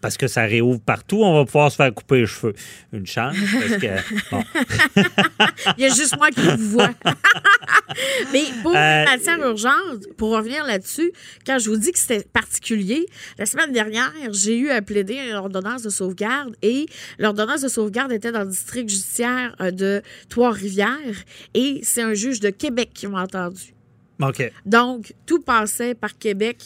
parce 0.00 0.16
que 0.16 0.26
ça 0.26 0.42
réouvre 0.42 0.80
partout, 0.80 1.22
on 1.22 1.34
va 1.34 1.44
pouvoir 1.44 1.70
se 1.70 1.76
faire 1.76 1.92
couper 1.92 2.20
les 2.20 2.26
cheveux. 2.26 2.54
Une 2.92 3.06
chance, 3.06 3.36
parce 3.52 3.80
que. 3.80 3.86
Il 5.78 5.82
y 5.82 5.86
a 5.86 5.94
juste 5.94 6.16
moi 6.16 6.30
qui 6.30 6.40
vous 6.40 6.70
vois. 6.70 6.90
Mais 8.32 8.44
pour 8.62 8.72
euh, 8.72 9.04
matière 9.04 9.38
urgente, 9.38 10.06
pour 10.16 10.30
revenir 10.30 10.64
là-dessus, 10.64 11.12
quand 11.46 11.58
je 11.58 11.70
vous 11.70 11.76
dis 11.76 11.92
que 11.92 11.98
c'était 11.98 12.24
particulier, 12.24 13.06
la 13.38 13.46
semaine 13.46 13.72
dernière, 13.72 14.12
j'ai 14.32 14.58
eu 14.58 14.70
à 14.70 14.82
plaider 14.82 15.16
une 15.16 15.34
ordonnance 15.34 15.82
de 15.82 15.90
sauvegarde 15.90 16.54
et 16.62 16.86
l'ordonnance 17.18 17.62
de 17.62 17.68
sauvegarde 17.68 18.12
était 18.12 18.32
dans 18.32 18.42
le 18.42 18.50
district 18.50 18.88
judiciaire 18.88 19.54
euh, 19.60 19.70
de 19.70 20.02
Trois-Rivières 20.28 21.24
et 21.54 21.80
c'est 21.82 22.02
un 22.02 22.14
juge 22.14 22.40
de 22.40 22.50
Québec 22.50 22.90
qui 22.94 23.06
m'a 23.06 23.22
entendu. 23.22 23.74
OK. 24.20 24.52
Donc, 24.64 25.14
tout 25.26 25.40
passait 25.40 25.94
par 25.94 26.16
Québec 26.18 26.58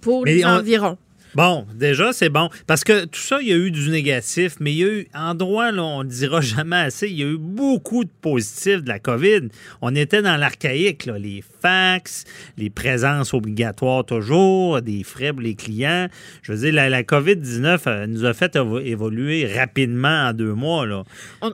pour 0.00 0.24
les 0.24 0.44
environs. 0.44 0.98
Bon, 1.34 1.66
déjà, 1.74 2.12
c'est 2.12 2.28
bon. 2.28 2.50
Parce 2.66 2.84
que 2.84 3.06
tout 3.06 3.20
ça, 3.20 3.38
il 3.40 3.48
y 3.48 3.52
a 3.52 3.56
eu 3.56 3.70
du 3.70 3.88
négatif, 3.90 4.56
mais 4.60 4.72
il 4.72 4.78
y 4.78 4.84
a 4.84 4.88
eu, 4.88 5.08
en 5.14 5.34
droit, 5.34 5.72
là, 5.72 5.82
on 5.82 6.04
ne 6.04 6.08
dira 6.08 6.40
jamais 6.40 6.76
assez, 6.76 7.08
il 7.08 7.18
y 7.18 7.22
a 7.22 7.26
eu 7.26 7.38
beaucoup 7.38 8.04
de 8.04 8.10
positifs 8.20 8.82
de 8.82 8.88
la 8.88 8.98
COVID. 8.98 9.48
On 9.80 9.94
était 9.94 10.20
dans 10.20 10.36
l'archaïque, 10.36 11.06
les 11.18 11.42
fax, 11.60 12.24
les 12.58 12.68
présences 12.68 13.32
obligatoires 13.32 14.04
toujours, 14.04 14.82
des 14.82 15.04
frais 15.04 15.32
pour 15.32 15.40
les 15.40 15.54
clients. 15.54 16.08
Je 16.42 16.52
veux 16.52 16.58
dire, 16.58 16.74
la, 16.74 17.02
COVID-19 17.02 17.80
euh, 17.86 18.06
nous 18.06 18.24
a 18.24 18.34
fait 18.34 18.56
évoluer 18.84 19.50
rapidement 19.52 20.28
en 20.28 20.32
deux 20.32 20.54
mois. 20.54 20.86
Là. 20.86 21.04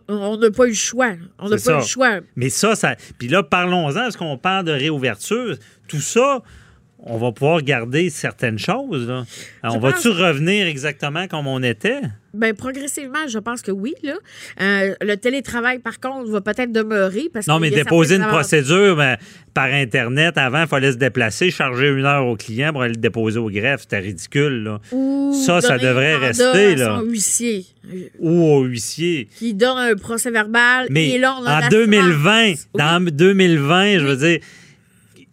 On 0.08 0.36
n'a 0.36 0.50
pas 0.50 0.64
eu 0.64 0.70
le 0.70 0.74
choix. 0.74 1.12
On 1.38 1.48
n'a 1.48 1.56
pas 1.56 1.72
eu 1.72 1.76
le 1.76 1.82
choix. 1.82 2.20
Mais 2.36 2.48
ça, 2.50 2.74
ça. 2.74 2.96
Puis 3.18 3.28
là, 3.28 3.42
parlons-en, 3.42 4.08
est-ce 4.08 4.18
qu'on 4.18 4.38
parle 4.38 4.64
de 4.64 4.72
réouverture? 4.72 5.56
Tout 5.86 6.00
ça, 6.00 6.42
on 7.00 7.16
va 7.16 7.32
pouvoir 7.32 7.62
garder 7.62 8.10
certaines 8.10 8.58
choses. 8.58 9.12
on 9.62 9.78
va-tu 9.78 10.08
revenir 10.08 10.66
exactement 10.66 11.28
comme 11.28 11.46
on 11.46 11.62
était? 11.62 12.00
Bien, 12.34 12.54
progressivement, 12.54 13.26
je 13.26 13.38
pense 13.38 13.62
que 13.62 13.70
oui. 13.70 13.94
Là. 14.02 14.14
Euh, 14.60 14.94
le 15.00 15.16
télétravail, 15.16 15.78
par 15.78 15.98
contre, 15.98 16.30
va 16.30 16.40
peut-être 16.40 16.72
demeurer. 16.72 17.30
Parce 17.32 17.46
non, 17.46 17.58
mais 17.58 17.70
déposer 17.70 18.16
une 18.16 18.26
procédure 18.26 18.96
ben, 18.96 19.16
par 19.54 19.66
Internet, 19.72 20.36
avant, 20.36 20.62
il 20.62 20.68
fallait 20.68 20.92
se 20.92 20.98
déplacer, 20.98 21.50
charger 21.50 21.88
une 21.88 22.04
heure 22.04 22.26
au 22.26 22.36
client 22.36 22.72
pour 22.72 22.82
aller 22.82 22.94
le 22.94 23.00
déposer 23.00 23.38
au 23.38 23.48
greffe. 23.48 23.82
C'était 23.82 24.00
ridicule. 24.00 24.64
Là. 24.64 24.80
ça, 25.32 25.60
ça 25.60 25.78
devrait 25.78 26.16
rester. 26.16 26.74
Là. 26.76 27.00
huissier. 27.02 27.64
Ou 28.18 28.42
au 28.42 28.64
huissier. 28.64 29.28
Qui 29.38 29.54
donne 29.54 29.78
un 29.78 29.94
procès 29.94 30.30
verbal. 30.30 30.88
Mais 30.90 31.10
et 31.10 31.18
là, 31.18 31.34
en 31.34 31.68
2020, 31.68 32.52
dans 32.74 33.02
2020, 33.02 33.98
je 33.98 34.04
veux 34.04 34.16
dire 34.16 34.40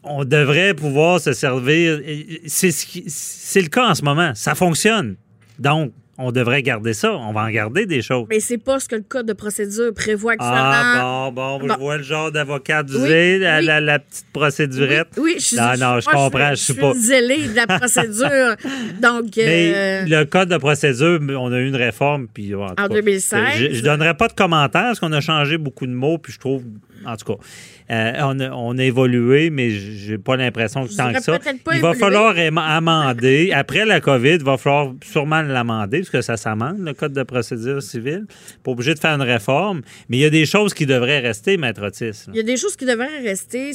on 0.06 0.26
devrait 0.26 0.74
pouvoir 0.74 1.20
se 1.20 1.34
servir. 1.34 2.00
C'est 2.48 3.62
le 3.62 3.68
cas 3.68 3.90
en 3.90 3.96
ce 3.96 4.04
moment. 4.04 4.32
Ça 4.36 4.56
fonctionne. 4.56 5.16
Donc, 5.60 5.92
on 6.18 6.32
devrait 6.32 6.64
garder 6.64 6.94
ça. 6.94 7.14
On 7.14 7.34
va 7.34 7.42
en 7.42 7.50
garder 7.50 7.86
des 7.86 8.02
choses. 8.02 8.26
Mais 8.30 8.40
c'est 8.40 8.58
pas 8.58 8.80
ce 8.80 8.88
que 8.88 8.96
le 8.96 9.02
code 9.02 9.26
de 9.26 9.34
procédure 9.34 9.94
prévoit. 9.94 10.36
Ah, 10.40 11.30
bon, 11.34 11.60
bon, 11.60 11.68
je 11.68 11.78
vois 11.78 11.98
le 11.98 12.04
genre 12.04 12.32
d'avocat 12.32 12.84
du 12.84 12.94
la, 12.98 14.00
petite 14.00 14.26
procédurette. 14.32 15.10
Oui, 15.18 15.36
je 15.38 15.44
suis. 15.44 15.58
Non, 15.58 15.74
non, 15.78 16.00
je 16.00 16.10
comprends. 16.10 16.52
Je, 16.52 16.56
suis 16.56 16.74
pas. 16.74 16.94
zélé 16.94 17.48
de 17.50 17.56
la 17.56 17.68
procédure. 17.68 18.56
Donc. 19.02 19.26
Mais 19.36 19.74
euh, 19.76 20.06
le 20.06 20.24
code 20.24 20.50
de 20.50 20.58
procédure, 20.58 21.20
on 21.38 21.52
a 21.52 21.60
eu 21.60 21.68
une 21.68 21.76
réforme. 21.76 22.28
Puis, 22.34 22.56
en, 22.56 22.88
2016. 22.88 23.40
Je, 23.58 23.66
ne 23.66 23.82
donnerai 23.82 24.14
pas 24.14 24.30
de 24.30 24.34
commentaires 24.34 24.84
parce 24.84 25.00
qu'on 25.00 25.12
a 25.12 25.22
changé 25.22 25.58
beaucoup 25.58 25.86
de 25.86 25.94
mots. 25.94 26.18
Puis 26.18 26.34
je 26.34 26.40
trouve 26.40 26.64
en 27.06 27.16
tout 27.16 27.26
cas, 27.26 27.40
euh, 27.92 28.50
on, 28.54 28.78
a, 28.80 28.84
évolué, 28.84 29.50
mais 29.52 29.70
j'ai 29.70 30.18
pas 30.18 30.36
l'impression 30.36 30.88
que 30.88 30.96
tant 30.96 31.14
que 31.14 31.22
ça. 31.22 31.38
Il 31.74 31.82
va 31.82 31.94
falloir 31.94 32.36
amender. 32.38 33.52
Après 33.54 33.86
la 33.86 34.02
COVID, 34.02 34.36
il 34.36 34.44
va 34.44 34.58
falloir 34.58 34.94
sûrement 35.04 35.42
l'amender, 35.42 36.00
parce 36.00 36.10
que 36.10 36.22
ça 36.22 36.38
s'amende, 36.38 36.80
le 36.80 36.94
Code 36.94 37.14
de 37.14 37.24
procédure 37.24 37.84
civile. 37.84 38.26
Pas 38.64 38.72
obligé 38.72 38.94
de 38.94 39.00
faire 39.00 39.16
une 39.16 39.22
réforme. 39.22 39.82
Mais 40.10 40.18
il 40.18 40.22
y 40.22 40.26
a 40.26 40.30
des 40.30 40.46
choses 40.46 40.74
qui 40.74 40.86
devraient 40.86 41.20
rester, 41.20 41.58
Maître 41.58 41.86
Otis. 41.86 42.26
Il 42.30 42.36
y 42.36 42.40
a 42.40 42.44
des 42.44 42.58
choses 42.58 42.76
qui 42.76 42.86
devraient 42.86 43.20
rester, 43.22 43.72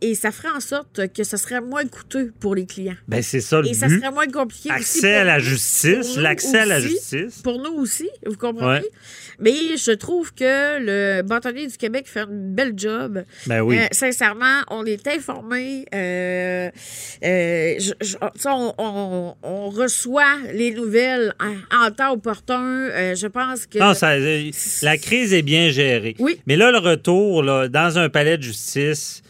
et 0.00 0.14
ça 0.14 0.32
ferait 0.32 0.54
en 0.56 0.60
sorte 0.60 1.12
que 1.12 1.22
ce 1.22 1.36
serait 1.36 1.60
moins 1.60 1.86
coûteux 1.86 2.32
pour 2.40 2.54
les 2.54 2.66
clients. 2.66 2.96
Ben 3.06 3.22
c'est 3.22 3.40
ça 3.40 3.60
le 3.60 3.68
Et 3.68 3.74
ça 3.74 3.88
serait 3.88 4.10
moins 4.10 4.26
compliqué 4.26 4.70
Accès 4.70 5.14
à 5.14 5.24
la 5.24 5.38
justice, 5.38 6.16
l'accès 6.16 6.58
à 6.58 6.66
la 6.66 6.80
justice. 6.80 7.42
Pour 7.42 7.58
nous 7.58 7.74
aussi, 7.80 8.08
vous 8.26 8.36
comprenez? 8.36 8.86
Mais 9.38 9.76
je 9.76 9.92
trouve 9.92 10.32
que 10.34 10.78
le 10.78 11.22
bâtonnier 11.22 11.66
du 11.66 11.76
Québec 11.76 12.06
fait 12.06 12.22
une 12.22 12.54
belle 12.54 12.74
job. 12.76 13.24
Ben 13.46 13.51
oui. 13.60 13.78
Euh, 13.78 13.86
sincèrement, 13.92 14.62
on 14.70 14.84
est 14.84 15.06
informé. 15.06 15.84
Euh, 15.94 16.70
euh, 17.24 17.78
on, 18.48 19.70
reçoit 19.70 20.38
les 20.52 20.72
nouvelles 20.72 21.34
en, 21.70 21.90
temps 21.90 22.12
opportun. 22.12 23.14
je 23.14 23.26
pense 23.26 23.66
que. 23.66 23.78
Non, 23.78 23.94
ça, 23.94 24.16
la 24.18 24.96
crise 24.98 25.32
est 25.32 25.42
bien 25.42 25.70
gérée. 25.70 26.14
Oui. 26.18 26.40
Mais 26.46 26.56
là, 26.56 26.70
le 26.70 26.78
retour 26.78 27.42
là, 27.42 27.68
dans 27.68 27.98
un 27.98 28.08
palais 28.08 28.38
de 28.38 28.42
justice, 28.42 29.22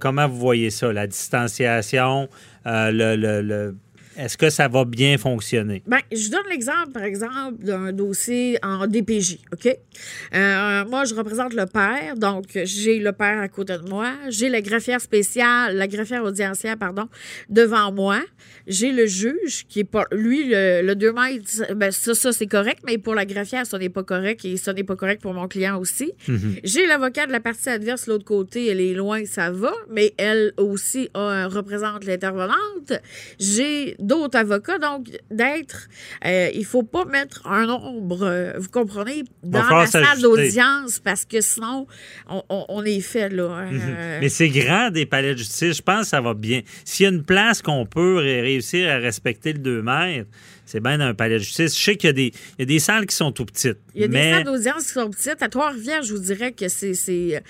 comment 0.00 0.28
vous 0.28 0.38
voyez 0.38 0.70
ça? 0.70 0.92
La 0.92 1.06
distanciation, 1.06 2.28
le, 2.64 3.16
le 3.16 3.74
est-ce 4.16 4.36
que 4.36 4.50
ça 4.50 4.68
va 4.68 4.84
bien 4.84 5.18
fonctionner? 5.18 5.82
Bien, 5.86 6.00
je 6.10 6.30
donne 6.30 6.46
l'exemple, 6.50 6.90
par 6.92 7.04
exemple, 7.04 7.62
d'un 7.62 7.92
dossier 7.92 8.58
en 8.62 8.86
DPJ, 8.86 9.38
OK? 9.52 9.66
Euh, 9.66 10.84
moi, 10.86 11.04
je 11.04 11.14
représente 11.14 11.52
le 11.52 11.66
père, 11.66 12.16
donc 12.16 12.46
j'ai 12.64 12.98
le 12.98 13.12
père 13.12 13.40
à 13.40 13.48
côté 13.48 13.74
de 13.78 13.88
moi, 13.88 14.12
j'ai 14.28 14.48
la 14.48 14.60
greffière 14.60 15.00
spéciale, 15.00 15.76
la 15.76 15.86
greffière 15.86 16.24
audiencière, 16.24 16.76
pardon, 16.76 17.08
devant 17.48 17.92
moi, 17.92 18.20
j'ai 18.66 18.92
le 18.92 19.06
juge 19.06 19.66
qui 19.68 19.80
est 19.80 19.84
pas, 19.84 20.04
lui, 20.12 20.48
le, 20.48 20.94
2 20.94 21.12
mètres, 21.12 21.74
ben, 21.74 21.90
ça, 21.90 22.14
ça 22.14 22.32
c'est 22.32 22.46
correct, 22.46 22.80
mais 22.86 22.98
pour 22.98 23.14
la 23.14 23.26
greffière, 23.26 23.66
ça 23.66 23.78
n'est 23.78 23.88
pas 23.88 24.02
correct 24.02 24.44
et 24.44 24.56
ça 24.56 24.72
n'est 24.72 24.84
pas 24.84 24.96
correct 24.96 25.20
pour 25.20 25.34
mon 25.34 25.48
client 25.48 25.78
aussi. 25.78 26.12
Mhm. 26.28 26.56
J'ai 26.64 26.86
l'avocat 26.86 27.26
de 27.26 27.32
la 27.32 27.40
partie 27.40 27.68
adverse, 27.68 28.06
l'autre 28.06 28.24
côté, 28.24 28.66
elle 28.68 28.80
est 28.80 28.94
loin, 28.94 29.24
ça 29.24 29.50
va, 29.50 29.72
mais 29.90 30.14
elle 30.16 30.52
aussi 30.56 31.08
représente 31.14 32.04
l'intervenante. 32.04 32.92
J'ai 33.38 33.96
d'autres 34.06 34.38
avocats. 34.38 34.78
Donc, 34.78 35.08
d'être, 35.30 35.88
euh, 36.24 36.50
il 36.54 36.64
faut 36.64 36.82
pas 36.82 37.04
mettre 37.04 37.46
un 37.46 37.66
nombre, 37.66 38.22
euh, 38.22 38.52
vous 38.58 38.68
comprenez, 38.68 39.24
dans 39.42 39.68
la 39.68 39.86
salle 39.86 40.20
d'audience 40.20 40.98
parce 40.98 41.24
que 41.24 41.40
sinon, 41.40 41.86
on, 42.28 42.84
est 42.84 43.00
fait 43.00 43.28
là. 43.28 43.48
Hein. 43.50 43.72
Mhm. 43.72 43.96
Mais 44.20 44.28
c'est 44.28 44.48
grand 44.48 44.90
des 44.90 45.06
palais 45.06 45.32
de 45.32 45.38
justice. 45.38 45.76
Je 45.76 45.82
pense 45.82 46.02
que 46.02 46.08
ça 46.08 46.20
va 46.20 46.34
bien. 46.34 46.62
S'il 46.84 47.04
y 47.04 47.06
a 47.06 47.12
une 47.12 47.24
place 47.24 47.62
qu'on 47.62 47.86
peut 47.86 48.16
réussir 48.16 48.90
à 48.90 48.96
respecter 48.96 49.52
le 49.52 49.58
2 49.58 49.82
mètres, 49.82 50.28
c'est 50.66 50.80
bien 50.80 50.98
dans 50.98 51.04
un 51.06 51.14
palais 51.14 51.34
de 51.36 51.38
justice. 51.42 51.78
Je 51.78 51.82
sais 51.82 51.96
qu'il 51.96 52.08
y, 52.08 52.10
a 52.10 52.12
des- 52.12 52.32
il 52.58 52.60
y 52.60 52.62
a 52.62 52.66
des 52.66 52.78
salles 52.80 53.06
qui 53.06 53.14
sont 53.16 53.32
tout 53.32 53.44
petites. 53.46 53.78
Il 53.94 54.02
y 54.02 54.04
a 54.04 54.08
des 54.08 54.14
salles 54.34 54.44
d'audience 54.44 54.82
qui 54.88 54.92
sont 54.92 55.08
petites. 55.10 55.40
À 55.40 55.48
Trois-Rivières, 55.48 56.02
je 56.02 56.12
vous 56.12 56.18
dirais 56.20 56.52
que 56.52 56.68
c'est, 56.68 57.42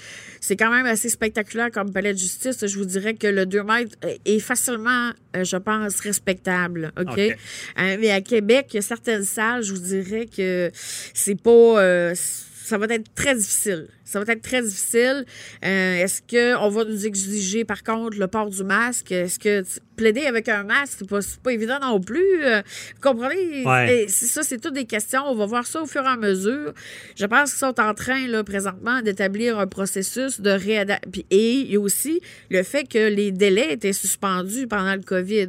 quand 0.57 0.71
même 0.71 0.87
assez 0.87 1.09
spectaculaire 1.09 1.71
comme 1.73 1.93
palais 1.93 2.13
de 2.13 2.19
justice. 2.19 2.65
Je 2.67 2.79
vous 2.79 2.85
dirais 2.85 3.15
que 3.15 3.27
le 3.27 3.47
2 3.47 3.63
mètres 3.65 3.97
est 4.25 4.39
facilement, 4.39 5.11
euh, 5.35 5.43
je 5.45 5.57
pense, 5.57 5.99
respectable. 6.01 6.93
OK? 6.99 7.09
OK. 7.11 7.19
Euh, 7.19 7.97
mais 8.01 8.11
à 8.11 8.21
Québec, 8.21 8.67
il 8.73 8.77
y 8.77 8.79
a 8.79 8.83
certaines 8.83 9.25
salles, 9.25 9.63
je 9.63 9.73
vous 9.73 9.81
dirais 9.81 10.27
que 10.27 10.71
c'est 11.15 11.41
pas. 11.41 11.51
euh, 11.81 12.15
ça 12.15 12.79
va 12.79 12.87
être 12.87 13.15
très 13.15 13.35
difficile. 13.37 13.87
Ça 14.07 14.21
va 14.21 14.33
être 14.33 14.41
très 14.43 14.63
difficile. 14.63 15.25
Euh, 15.65 15.97
Est-ce 15.97 16.23
qu'on 16.23 16.69
va 16.71 16.85
nous 16.85 17.07
exiger, 17.07 17.65
par 17.65 17.83
contre, 17.83 18.19
le 18.19 18.29
port 18.29 18.49
du 18.49 18.63
masque? 18.65 19.11
Est-ce 19.13 19.39
que 19.39 19.63
plaider 19.97 20.27
avec 20.27 20.49
un 20.49 20.63
masque, 20.63 20.95
c'est 20.99 21.09
pas, 21.09 21.19
pas 21.43 21.53
évident 21.53 21.79
non 21.83 22.01
plus? 22.01 22.45
Euh, 22.45 22.63
vous 22.95 23.01
comprenez? 23.01 23.65
Ouais. 23.67 24.07
Ça, 24.09 24.43
c'est 24.43 24.61
toutes 24.61 24.75
des 24.75 24.85
questions. 24.85 25.23
On 25.27 25.35
va 25.35 25.47
voir 25.47 25.67
ça 25.67 25.83
au 25.83 25.87
fur 25.87 26.03
et 26.05 26.07
à 26.07 26.17
mesure. 26.17 26.73
Je 27.17 27.27
pense 27.27 27.51
qu'ils 27.51 27.59
sont 27.59 27.81
en 27.81 27.95
train, 27.95 28.27
là, 28.29 28.45
présentement, 28.45 29.03
d'établir 29.03 29.59
un 29.59 29.67
processus 29.67 30.41
de 30.41 30.51
réadaptation. 30.51 31.25
Et 31.31 31.53
il 31.55 31.73
y 31.73 31.77
a 31.77 31.81
aussi 31.81 32.21
le 32.51 32.63
fait 32.63 32.85
que 32.85 33.09
les 33.09 33.33
délais 33.33 33.73
étaient 33.73 33.93
suspendus 33.93 34.69
pendant 34.69 34.95
le 34.95 35.03
COVID. 35.03 35.49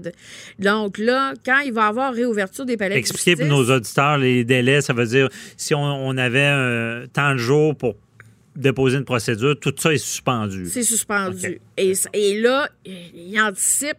Donc 0.60 0.98
là, 0.98 1.34
quand 1.46 1.60
il 1.60 1.74
va 1.74 1.86
y 1.86 1.90
avoir 1.90 2.12
réouverture 2.14 2.66
des 2.66 2.76
palais 2.78 2.96
de 2.96 3.00
expliquez 3.00 3.36
pour 3.36 3.46
justice- 3.46 3.68
nos 3.70 3.76
auditeurs 3.76 4.18
les 4.18 4.44
délais, 4.44 4.82
ça 4.82 4.94
veut 4.94 5.06
dire 5.06 5.30
si 5.58 5.76
on, 5.76 5.80
on 5.82 6.18
avait 6.18 6.46
un 6.46 7.04
temps 7.14 7.34
de 7.34 7.38
jour 7.38 7.76
pour 7.76 7.96
déposer 8.58 8.98
une 8.98 9.06
procédure, 9.06 9.58
tout 9.60 9.74
ça 9.78 9.94
est 9.94 9.98
suspendu. 9.98 10.68
C'est 10.68 10.84
suspendu. 10.84 11.62
Et, 11.78 11.94
et 12.14 12.42
là, 12.42 12.68
il 12.86 13.40
anticipe 13.40 13.98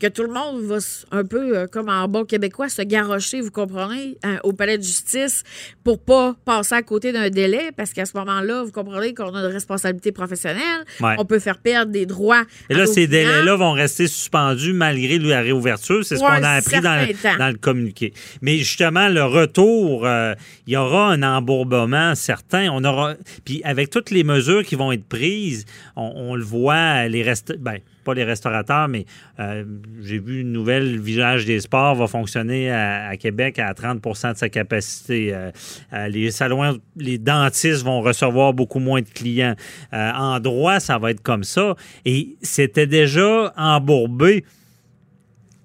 que 0.00 0.06
tout 0.08 0.22
le 0.22 0.32
monde 0.32 0.62
va 0.62 0.78
un 1.12 1.24
peu, 1.24 1.56
euh, 1.56 1.66
comme 1.66 1.88
en 1.90 2.08
bon 2.08 2.24
québécois, 2.24 2.68
se 2.68 2.82
garrocher, 2.82 3.40
vous 3.42 3.50
comprenez, 3.50 4.16
hein, 4.24 4.38
au 4.42 4.52
palais 4.52 4.78
de 4.78 4.82
justice 4.82 5.44
pour 5.84 6.00
pas 6.00 6.34
passer 6.44 6.74
à 6.74 6.82
côté 6.82 7.12
d'un 7.12 7.28
délai, 7.28 7.70
parce 7.76 7.92
qu'à 7.92 8.06
ce 8.06 8.16
moment-là, 8.16 8.62
vous 8.64 8.72
comprenez 8.72 9.12
qu'on 9.14 9.34
a 9.34 9.40
une 9.40 9.52
responsabilité 9.52 10.12
professionnelle, 10.12 10.84
Ouais. 11.00 11.14
on 11.18 11.24
peut 11.26 11.38
faire 11.38 11.58
perdre 11.58 11.92
des 11.92 12.06
droits. 12.06 12.44
Et 12.70 12.74
là, 12.74 12.86
ces 12.86 13.06
délais-là 13.06 13.54
vont 13.56 13.72
rester 13.72 14.06
suspendus 14.08 14.72
malgré 14.72 15.18
la 15.18 15.42
réouverture. 15.42 16.04
C'est 16.04 16.16
ce 16.16 16.20
qu'on 16.20 16.26
a 16.26 16.50
appris 16.50 16.80
dans 16.80 17.48
le 17.52 17.58
communiqué. 17.58 18.12
Mais 18.40 18.58
justement, 18.58 19.08
le 19.08 19.24
retour, 19.24 20.06
euh, 20.06 20.34
il 20.66 20.72
y 20.72 20.76
aura 20.76 21.08
un 21.10 21.22
embourbement 21.22 22.14
certain. 22.14 22.70
On 22.72 22.82
aura, 22.84 23.14
puis 23.44 23.60
avec 23.64 23.89
toutes 23.90 24.10
les 24.10 24.24
mesures 24.24 24.64
qui 24.64 24.74
vont 24.76 24.92
être 24.92 25.04
prises, 25.04 25.64
on, 25.96 26.34
le 26.34 26.42
voit, 26.44 27.08
les 27.08 27.22
rest... 27.22 27.54
ben, 27.58 27.78
pas 28.04 28.14
les 28.14 28.24
restaurateurs, 28.24 28.88
mais 28.88 29.04
euh, 29.38 29.64
j'ai 30.02 30.18
vu 30.18 30.40
une 30.40 30.52
nouvelle 30.52 30.98
Village 30.98 31.44
des 31.44 31.60
Sports 31.60 31.94
va 31.94 32.06
fonctionner 32.06 32.70
à, 32.70 33.16
Québec 33.16 33.58
à 33.58 33.72
30% 33.72 34.32
de 34.32 34.38
sa 34.38 34.48
capacité. 34.48 35.34
Euh, 35.34 35.50
euh, 35.92 36.08
les 36.08 36.30
salons, 36.30 36.80
les 36.96 37.18
dentistes 37.18 37.82
vont 37.82 38.00
recevoir 38.00 38.54
beaucoup 38.54 38.78
moins 38.78 39.02
de 39.02 39.08
clients. 39.08 39.54
En 39.92 40.40
droit, 40.40 40.80
ça 40.80 40.98
va 40.98 41.10
être 41.10 41.22
comme 41.22 41.44
ça. 41.44 41.74
Et 42.04 42.36
c'était 42.42 42.86
déjà 42.86 43.52
embourbé. 43.56 44.44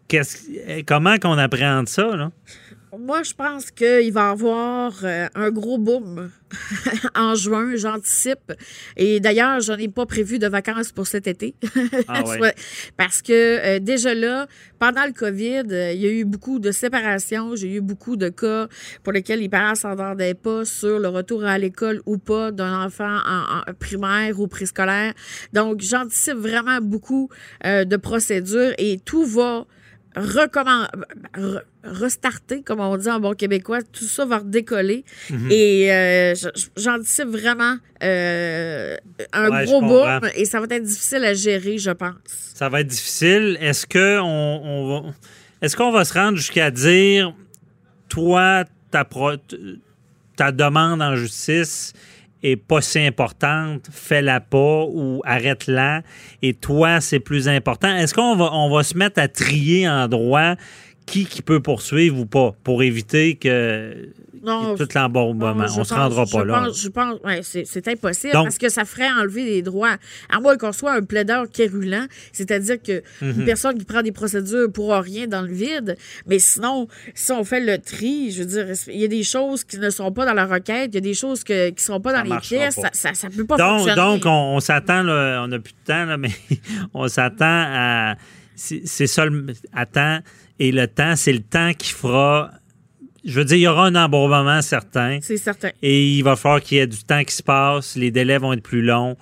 Qu'est-ce- 0.07 0.82
comment 0.84 1.17
qu'on 1.17 1.38
appréhende 1.38 1.88
ça, 1.88 2.15
là? 2.15 2.32
Moi, 2.97 3.23
je 3.23 3.33
pense 3.33 3.71
qu'il 3.71 4.11
va 4.11 4.27
y 4.27 4.31
avoir 4.31 4.93
euh, 5.03 5.27
un 5.35 5.49
gros 5.49 5.77
boom 5.77 6.29
en 7.15 7.35
juin, 7.35 7.75
j'anticipe. 7.75 8.53
Et 8.95 9.19
d'ailleurs, 9.19 9.59
je 9.59 9.73
n'ai 9.73 9.87
pas 9.87 10.05
prévu 10.05 10.39
de 10.39 10.47
vacances 10.47 10.91
pour 10.91 11.07
cet 11.07 11.27
été. 11.27 11.55
Ah 12.07 12.23
ouais. 12.23 12.53
Parce 12.97 13.21
que 13.21 13.33
euh, 13.33 13.79
déjà 13.79 14.13
là, 14.13 14.47
pendant 14.79 15.05
le 15.05 15.11
COVID, 15.11 15.63
euh, 15.71 15.93
il 15.93 16.01
y 16.01 16.05
a 16.05 16.11
eu 16.11 16.23
beaucoup 16.23 16.59
de 16.59 16.71
séparations. 16.71 17.55
J'ai 17.55 17.75
eu 17.75 17.81
beaucoup 17.81 18.15
de 18.15 18.29
cas 18.29 18.67
pour 19.03 19.13
lesquels 19.13 19.39
les 19.39 19.49
parents 19.49 19.71
ne 19.71 19.75
s'entendaient 19.75 20.33
pas 20.33 20.65
sur 20.65 20.99
le 20.99 21.07
retour 21.07 21.43
à 21.45 21.57
l'école 21.57 22.01
ou 22.05 22.17
pas 22.17 22.51
d'un 22.51 22.85
enfant 22.85 23.17
en, 23.25 23.59
en 23.59 23.73
primaire 23.79 24.39
ou 24.39 24.47
préscolaire. 24.47 25.13
Donc, 25.53 25.81
j'anticipe 25.81 26.37
vraiment 26.37 26.79
beaucoup 26.81 27.29
de 27.63 27.95
procédures 27.97 28.73
et 28.77 28.99
tout 29.03 29.25
va 29.25 29.65
recommen- 30.16 30.88
re- 31.36 31.61
restarter, 31.84 32.61
comme 32.61 32.80
on 32.80 32.95
dit 32.97 33.09
en 33.09 33.20
bon 33.20 33.34
québécois. 33.34 33.80
Tout 33.84 34.05
ça 34.05 34.26
va 34.26 34.39
redécoller. 34.39 35.03
Mhm. 35.30 35.51
Et 35.51 35.91
euh, 35.93 36.34
j'anticipe 36.78 37.28
vraiment 37.28 37.78
euh, 38.03 38.95
un 39.34 39.49
Ouais, 39.51 39.66
gros 39.66 39.82
boom 39.82 40.22
et 40.36 40.45
ça 40.45 40.59
va 40.59 40.68
être 40.76 40.84
difficile 40.84 41.24
à 41.26 41.34
gérer, 41.34 41.78
je 41.78 41.91
pense. 41.91 42.13
Ça 42.53 42.70
va 42.70 42.82
être 42.82 42.88
difficile. 42.88 43.57
Est-ce 43.61 43.86
que 43.86 44.20
on, 44.22 45.01
va 45.03 45.09
est-ce 45.61 45.76
qu'on 45.76 45.91
va 45.91 46.05
se 46.05 46.13
rendre 46.13 46.38
jusqu'à 46.38 46.72
dire 46.72 47.34
toi 48.09 48.63
ta 48.91 49.03
pro- 49.05 49.32
ta 50.36 50.51
demande 50.51 51.01
en 51.01 51.16
justice 51.16 51.93
est 52.45 52.55
pas 52.55 52.81
si 52.81 52.99
importante, 52.99 53.87
fais-la 53.91 54.39
pas 54.39 54.85
ou 54.87 55.21
arrête-la 55.25 56.03
et 56.41 56.53
toi 56.53 57.01
c'est 57.01 57.19
plus 57.19 57.47
important. 57.47 57.95
Est-ce 57.95 58.13
qu'on 58.13 58.35
va 58.35 58.53
on 58.53 58.83
se 58.83 58.97
mettre 58.97 59.19
à 59.19 59.27
trier 59.27 59.87
en 59.89 60.07
droit 60.07 60.55
qui 61.05 61.25
qui 61.25 61.41
peut 61.41 61.61
poursuivre 61.61 62.19
ou 62.19 62.25
pas 62.25 62.53
pour 62.63 62.83
éviter 62.83 63.35
que 63.35 64.09
Non, 64.45 64.75
tout 64.75 64.85
je 65.67 65.79
On 65.79 65.83
se 65.83 65.89
pense- 65.93 65.97
rendra 65.99 66.25
pas 66.25 66.39
je 66.39 66.43
là. 66.45 66.59
Pense, 66.65 66.81
je 66.81 66.87
pense, 66.89 67.19
ouais, 67.23 67.41
c'est, 67.43 67.87
impossible 67.87 68.33
Donc- 68.33 68.43
parce 68.45 68.57
que 68.57 68.69
ça 68.69 68.85
ferait 68.85 69.09
enlever 69.11 69.43
des 69.45 69.61
droits. 69.61 69.95
À 70.29 70.39
moins 70.39 70.57
qu'on 70.57 70.71
soit 70.71 70.93
un 70.93 71.01
plaideur 71.03 71.49
quérulant, 71.49 72.05
c'est-à-dire 72.31 72.81
que 72.81 73.01
Mhm. 73.21 73.39
une 73.41 73.45
personne 73.45 73.77
qui 73.77 73.85
prend 73.85 74.01
des 74.01 74.11
procédures 74.11 74.71
pour 74.71 74.93
rien 74.93 75.27
dans 75.27 75.41
le 75.41 75.51
vide. 75.53 75.97
Mais 76.27 76.39
sinon, 76.39 76.87
si 77.13 77.31
on 77.31 77.43
fait 77.43 77.59
le 77.59 77.77
tri, 77.79 78.31
je 78.31 78.43
veux 78.43 78.45
dire, 78.47 78.67
il 78.87 78.99
y 78.99 79.03
a 79.05 79.07
des 79.07 79.23
choses 79.23 79.63
qui 79.63 79.77
ne 79.79 79.89
sont 79.89 80.11
pas 80.11 80.25
dans 80.25 80.33
la 80.33 80.45
requête, 80.45 80.89
il 80.91 80.95
y 80.95 80.97
a 80.97 81.01
des 81.01 81.13
choses 81.13 81.43
que, 81.43 81.69
qui 81.69 81.75
ne 81.75 81.79
sont 81.95 82.01
pas 82.01 82.13
dans 82.13 82.21
les 82.33 82.39
pièces. 82.39 82.79
Ça, 82.93 83.13
ça 83.13 83.29
peut 83.29 83.45
pas 83.45 83.57
Donc, 83.57 83.79
fonctionner. 83.79 83.95
donc 83.95 84.25
on, 84.25 84.55
on 84.55 84.59
s'attend, 84.59 85.01
on 85.07 85.47
n'a 85.47 85.59
plus 85.59 85.73
de 85.73 85.85
temps, 85.85 86.05
là, 86.05 86.17
mais 86.17 86.29
on 86.93 87.07
s'attend 87.07 87.45
à. 87.67 88.15
C'est 88.55 88.83
le 89.25 89.47
attends. 89.73 90.19
Et 90.59 90.71
le 90.71 90.87
temps, 90.87 91.15
c'est 91.15 91.33
le 91.33 91.41
temps 91.41 91.71
qui 91.77 91.91
fera. 91.91 92.51
Je 93.26 93.34
veux 93.39 93.45
dire, 93.45 93.57
il 93.57 93.61
y 93.61 93.67
aura 93.67 93.86
un 93.88 93.95
embourbement 93.95 94.61
certain. 94.61 95.19
C'est 95.21 95.38
certain. 95.38 95.69
Et 95.82 96.09
il 96.15 96.21
va 96.23 96.36
falloir 96.36 96.61
qu'il 96.61 96.78
y 96.78 96.82
ait 96.82 96.88
du 96.88 97.03
temps 97.03 97.23
qui 97.23 97.34
se 97.36 97.43
passe. 97.43 97.95
Les 97.95 98.11
délais 98.11 98.38
vont 98.38 98.53
être 98.53 98.61
plus 98.63 98.82
longs 98.84 99.17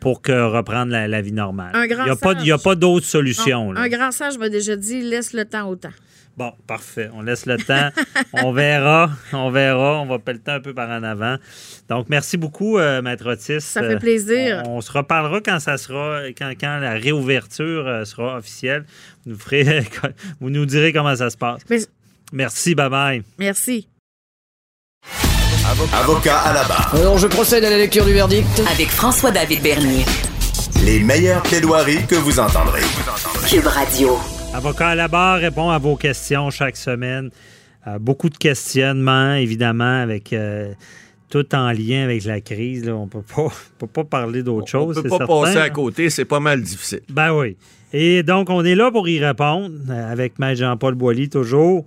pour 0.00 0.22
que 0.22 0.32
reprendre 0.32 0.92
la, 0.92 1.08
la 1.08 1.22
vie 1.22 1.32
normale. 1.32 1.70
Un 1.74 1.86
grand 1.86 2.02
il 2.04 2.06
n'y 2.06 2.10
a, 2.10 2.16
pas- 2.16 2.32
il 2.34 2.46
y 2.46 2.52
a 2.52 2.56
sage. 2.56 2.64
pas 2.64 2.74
d'autre 2.74 3.06
solution. 3.06 3.72
Là. 3.72 3.80
un 3.80 3.88
grand 3.88 4.12
sage 4.12 4.38
m'a 4.38 4.48
déjà 4.48 4.76
dit 4.76 5.00
laisse 5.02 5.32
le 5.32 5.44
temps 5.44 5.68
au 5.68 5.76
temps. 5.76 5.88
Bon, 6.36 6.52
parfait. 6.68 7.10
On 7.14 7.22
laisse 7.22 7.46
le 7.46 7.56
temps. 7.56 7.88
on 8.34 8.52
verra. 8.52 9.10
On 9.32 9.50
verra. 9.50 10.00
On 10.02 10.06
va 10.06 10.18
le 10.24 10.38
temps 10.38 10.52
un 10.52 10.60
peu 10.60 10.72
par 10.72 10.88
en 10.88 11.02
avant. 11.02 11.36
Donc, 11.88 12.06
merci 12.10 12.36
beaucoup, 12.36 12.78
euh, 12.78 13.02
Maître 13.02 13.28
Otis. 13.32 13.60
Ça 13.60 13.80
fait 13.80 13.94
Euh, 13.94 13.98
plaisir. 13.98 14.62
On, 14.66 14.76
on 14.76 14.80
se 14.80 14.92
reparlera 14.92 15.40
quand 15.40 15.58
ça 15.58 15.76
sera, 15.78 16.20
quand, 16.38 16.52
quand 16.60 16.78
la 16.78 16.92
réouverture 16.92 17.88
euh, 17.88 18.04
sera 18.04 18.36
officielle. 18.36 18.84
Vous 19.26 19.32
nous, 19.32 19.38
ferez, 19.38 19.82
vous 20.40 20.50
nous 20.50 20.64
direz 20.64 20.92
comment 20.92 21.16
ça 21.16 21.28
se 21.30 21.36
passe. 21.36 21.62
Mais- 21.68 21.80
Merci. 22.32 22.74
Bye 22.74 22.90
bye. 22.90 23.22
Merci. 23.38 23.88
Avocat 25.92 26.38
à 26.38 26.52
la 26.54 26.64
barre. 26.64 26.94
Alors 26.94 27.18
je 27.18 27.26
procède 27.26 27.64
à 27.64 27.70
la 27.70 27.76
lecture 27.78 28.04
du 28.04 28.12
verdict. 28.12 28.46
Avec 28.70 28.88
François-David 28.88 29.62
Bernier. 29.62 30.04
Les 30.84 31.00
meilleures 31.00 31.42
plaidoiries 31.42 32.06
que 32.06 32.14
vous 32.14 32.38
entendrez. 32.40 32.82
Cube 33.48 33.66
Radio. 33.66 34.18
Avocat 34.54 34.88
à 34.88 34.94
la 34.94 35.08
barre 35.08 35.40
répond 35.40 35.70
à 35.70 35.78
vos 35.78 35.96
questions 35.96 36.50
chaque 36.50 36.76
semaine. 36.76 37.30
Euh, 37.86 37.98
beaucoup 37.98 38.28
de 38.30 38.36
questionnements, 38.36 39.34
évidemment, 39.34 40.02
avec 40.02 40.32
euh, 40.32 40.72
tout 41.30 41.54
en 41.54 41.70
lien 41.72 42.04
avec 42.04 42.24
la 42.24 42.40
crise. 42.40 42.84
là. 42.84 42.94
On 42.94 43.04
ne 43.04 43.10
peut 43.10 43.22
pas, 43.22 43.48
peut 43.78 43.86
pas 43.86 44.04
parler 44.04 44.42
d'autre 44.42 44.64
On 44.64 44.66
chose. 44.66 45.02
peut 45.02 45.08
pas 45.08 45.18
certain. 45.18 45.40
passer 45.42 45.58
à 45.58 45.70
côté, 45.70 46.10
c'est 46.10 46.24
pas 46.24 46.40
mal 46.40 46.62
difficile. 46.62 47.02
Ben 47.10 47.32
oui. 47.32 47.56
Et 47.92 48.22
donc, 48.22 48.50
on 48.50 48.64
est 48.64 48.74
là 48.74 48.90
pour 48.90 49.08
y 49.08 49.18
répondre 49.24 49.74
euh, 49.90 50.12
avec 50.12 50.38
Maître 50.38 50.60
Jean-Paul 50.60 50.94
Boilly, 50.94 51.28
toujours. 51.28 51.86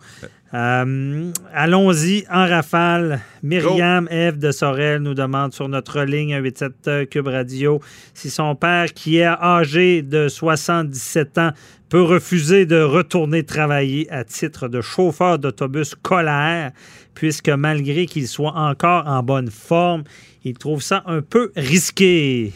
Euh, 0.54 1.32
Allons-y 1.54 2.26
en 2.30 2.46
rafale. 2.48 3.22
Myriam 3.44 4.08
Eve 4.12 4.38
de 4.38 4.52
Sorel 4.52 5.02
nous 5.02 5.14
demande 5.14 5.54
sur 5.54 5.70
notre 5.70 6.02
ligne 6.02 6.36
187 6.36 7.10
Cube 7.10 7.28
Radio 7.28 7.80
si 8.14 8.30
son 8.30 8.56
père, 8.56 8.94
qui 8.94 9.18
est 9.18 9.26
âgé 9.26 10.02
de 10.02 10.28
77 10.28 11.38
ans, 11.38 11.52
peut 11.90 12.02
refuser 12.02 12.66
de 12.66 12.82
retourner 12.82 13.44
travailler 13.44 14.12
à 14.12 14.24
titre 14.24 14.68
de 14.68 14.82
chauffeur 14.82 15.40
d'autobus 15.40 15.90
scolaire, 15.90 16.72
puisque 17.14 17.50
malgré 17.50 18.06
qu'il 18.06 18.28
soit 18.28 18.56
encore 18.56 19.08
en 19.08 19.22
bonne 19.24 19.52
forme, 19.52 20.04
il 20.44 20.58
trouve 20.58 20.82
ça 20.82 21.04
un 21.06 21.22
peu 21.22 21.52
risqué. 21.56 22.54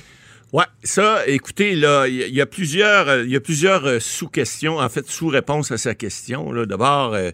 Ouais, 0.53 0.65
ça, 0.83 1.27
écoutez, 1.27 1.75
là, 1.75 2.07
il 2.07 2.33
y, 2.33 2.39
a 2.39 2.45
plusieurs, 2.45 3.23
il 3.23 3.29
y 3.29 3.35
a 3.35 3.41
plusieurs 3.41 3.85
euh, 3.85 3.99
sous-questions, 3.99 4.77
en 4.77 4.87
fait, 4.87 5.05
sous-réponses 5.07 5.71
à 5.71 5.77
sa 5.77 5.95
question. 5.95 6.53
D'abord, 6.65 7.13
euh, 7.13 7.31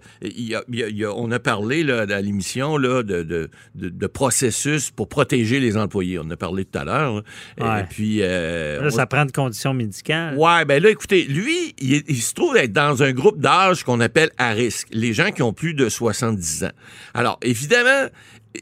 on 1.13 1.31
a 1.31 1.39
parlé 1.39 1.83
là, 1.83 2.05
à 2.09 2.21
l'émission 2.21 2.79
de, 2.79 3.01
de, 3.01 3.49
de, 3.75 4.07
processus 4.07 4.89
pour 4.89 5.07
protéger 5.07 5.59
les 5.59 5.77
employés. 5.77 6.17
On 6.19 6.23
en 6.23 6.31
a 6.31 6.37
parlé 6.37 6.65
tout 6.65 6.79
à 6.79 6.83
l'heure. 6.83 7.23
Et 7.57 7.83
puis, 7.89 8.19
là, 8.19 8.89
ça 8.89 9.05
prend 9.05 9.25
de 9.25 9.31
conditions 9.31 9.73
médicales. 9.73 10.35
Ouais, 10.37 10.65
ben 10.65 10.81
là, 10.81 10.89
écoutez, 10.89 11.25
lui, 11.25 11.75
il, 11.79 12.03
il 12.07 12.21
se 12.21 12.33
trouve 12.33 12.57
être 12.57 12.73
dans 12.73 13.03
un 13.03 13.11
groupe 13.11 13.39
d'âge 13.39 13.83
qu'on 13.83 13.99
appelle 13.99 14.31
à 14.37 14.51
risque, 14.51 14.87
les 14.91 15.13
gens 15.13 15.31
qui 15.31 15.43
ont 15.43 15.53
plus 15.53 15.73
de 15.73 15.89
70 15.89 16.63
ans. 16.63 16.71
Alors, 17.13 17.37
évidemment, 17.43 18.09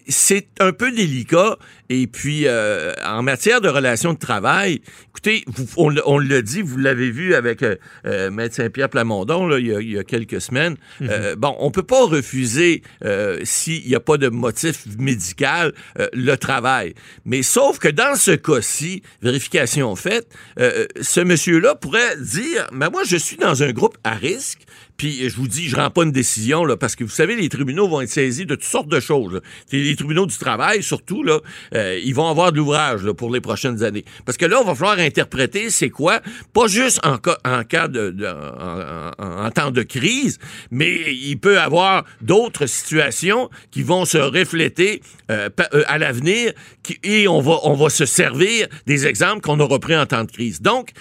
c'est 0.08 0.48
un 0.60 0.72
peu 0.72 0.92
délicat. 0.92 1.58
Et 1.92 2.06
puis, 2.06 2.44
euh, 2.46 2.94
en 3.04 3.24
matière 3.24 3.62
de 3.62 3.68
relations 3.68 4.14
de 4.14 4.20
travail, 4.20 4.82
écoutez, 5.10 5.44
on, 5.76 5.94
on 6.06 6.20
l'a 6.20 6.42
dit, 6.44 6.62
vous 6.62 6.78
l'avez 6.78 7.10
vu 7.10 7.34
avec 7.34 7.64
euh, 7.64 7.76
euh 8.06 8.30
Maître 8.30 8.68
pierre 8.68 8.90
Plamondon 8.90 9.48
là, 9.48 9.58
il, 9.58 9.68
y 9.68 9.76
a, 9.76 9.82
il, 9.82 9.92
y 9.92 9.98
a, 9.98 10.04
quelques 10.04 10.40
semaines. 10.40 10.78
Mhm. 11.00 11.10
euh, 11.10 11.36
bon, 11.36 11.56
on 11.60 11.72
peut 11.72 11.84
pas 11.84 12.06
refuser, 12.06 12.84
euh, 13.04 13.40
s'il 13.44 13.88
n'y 13.88 13.96
a 13.96 14.00
pas 14.00 14.18
de 14.18 14.30
motif 14.30 14.86
médical, 15.00 15.74
le 16.14 16.36
travail. 16.36 16.94
Mais 17.26 17.42
sauf 17.42 17.80
que 17.80 17.88
dans 17.88 18.16
ce 18.16 18.32
cas-ci, 18.32 19.02
vérification 19.22 19.96
faite, 19.96 20.28
ce 20.58 21.20
monsieur-là 21.22 21.76
pourrait 21.76 22.18
dire, 22.18 22.68
mais 22.72 22.90
moi, 22.90 23.04
je 23.06 23.18
suis 23.18 23.38
dans 23.38 23.64
un 23.64 23.72
groupe 23.72 23.98
à 24.04 24.14
risque, 24.14 24.62
puis 25.00 25.30
je 25.30 25.36
vous 25.38 25.48
dis, 25.48 25.70
je 25.70 25.78
rends 25.78 25.90
pas 25.90 26.04
une 26.04 26.12
décision 26.12 26.66
là, 26.66 26.76
parce 26.76 26.96
que 26.98 27.06
vous 27.06 27.10
savez, 27.10 27.38
les 27.38 27.48
tribunaux 27.48 27.88
vont 27.88 28.02
être 28.02 28.10
saisis 28.10 28.46
de 28.46 28.56
toutes 28.56 28.66
sortes 28.66 28.90
de 28.90 29.00
choses. 29.00 29.40
Les 29.72 29.96
tribunaux 29.96 30.26
du 30.26 30.38
travail, 30.38 30.84
surtout 30.84 31.24
là, 31.24 31.40
euh, 31.74 31.98
ils 32.04 32.14
vont 32.14 32.28
avoir 32.28 32.52
de 32.52 32.58
l'ouvrage 32.58 33.10
pour 33.14 33.32
les 33.32 33.40
prochaines 33.40 33.82
années. 33.82 34.04
Parce 34.26 34.38
que 34.38 34.46
là, 34.46 34.60
on 34.60 34.66
va 34.66 34.76
falloir 34.76 35.00
interpréter 35.00 35.70
c'est 35.70 35.90
quoi, 35.90 36.20
pas 36.54 36.68
juste 36.68 37.00
en 37.06 37.18
cas, 37.18 37.88
de, 37.88 38.14
en, 39.18 39.50
temps 39.52 39.72
de 39.72 39.84
crise, 39.84 40.38
mais 40.70 41.16
il 41.16 41.38
peut 41.38 41.56
y 41.56 41.58
avoir 41.58 42.04
d'autres 42.22 42.66
situations 42.66 43.50
qui 43.72 43.84
vont 43.84 44.04
se 44.04 44.18
refléter 44.18 45.02
euh, 45.32 45.50
euh, 45.74 45.84
à 45.88 45.98
l'avenir 45.98 46.52
et 47.04 47.28
on 47.28 47.42
va, 47.42 47.60
on 47.64 47.74
va 47.74 47.90
se 47.90 48.06
servir 48.06 48.68
des 48.86 49.08
exemples 49.08 49.42
qu'on 49.42 49.60
aura 49.60 49.80
pris 49.80 49.96
en 49.96 50.06
temps 50.06 50.24
de 50.24 50.32
crise. 50.32 50.62
Donc, 50.62 50.92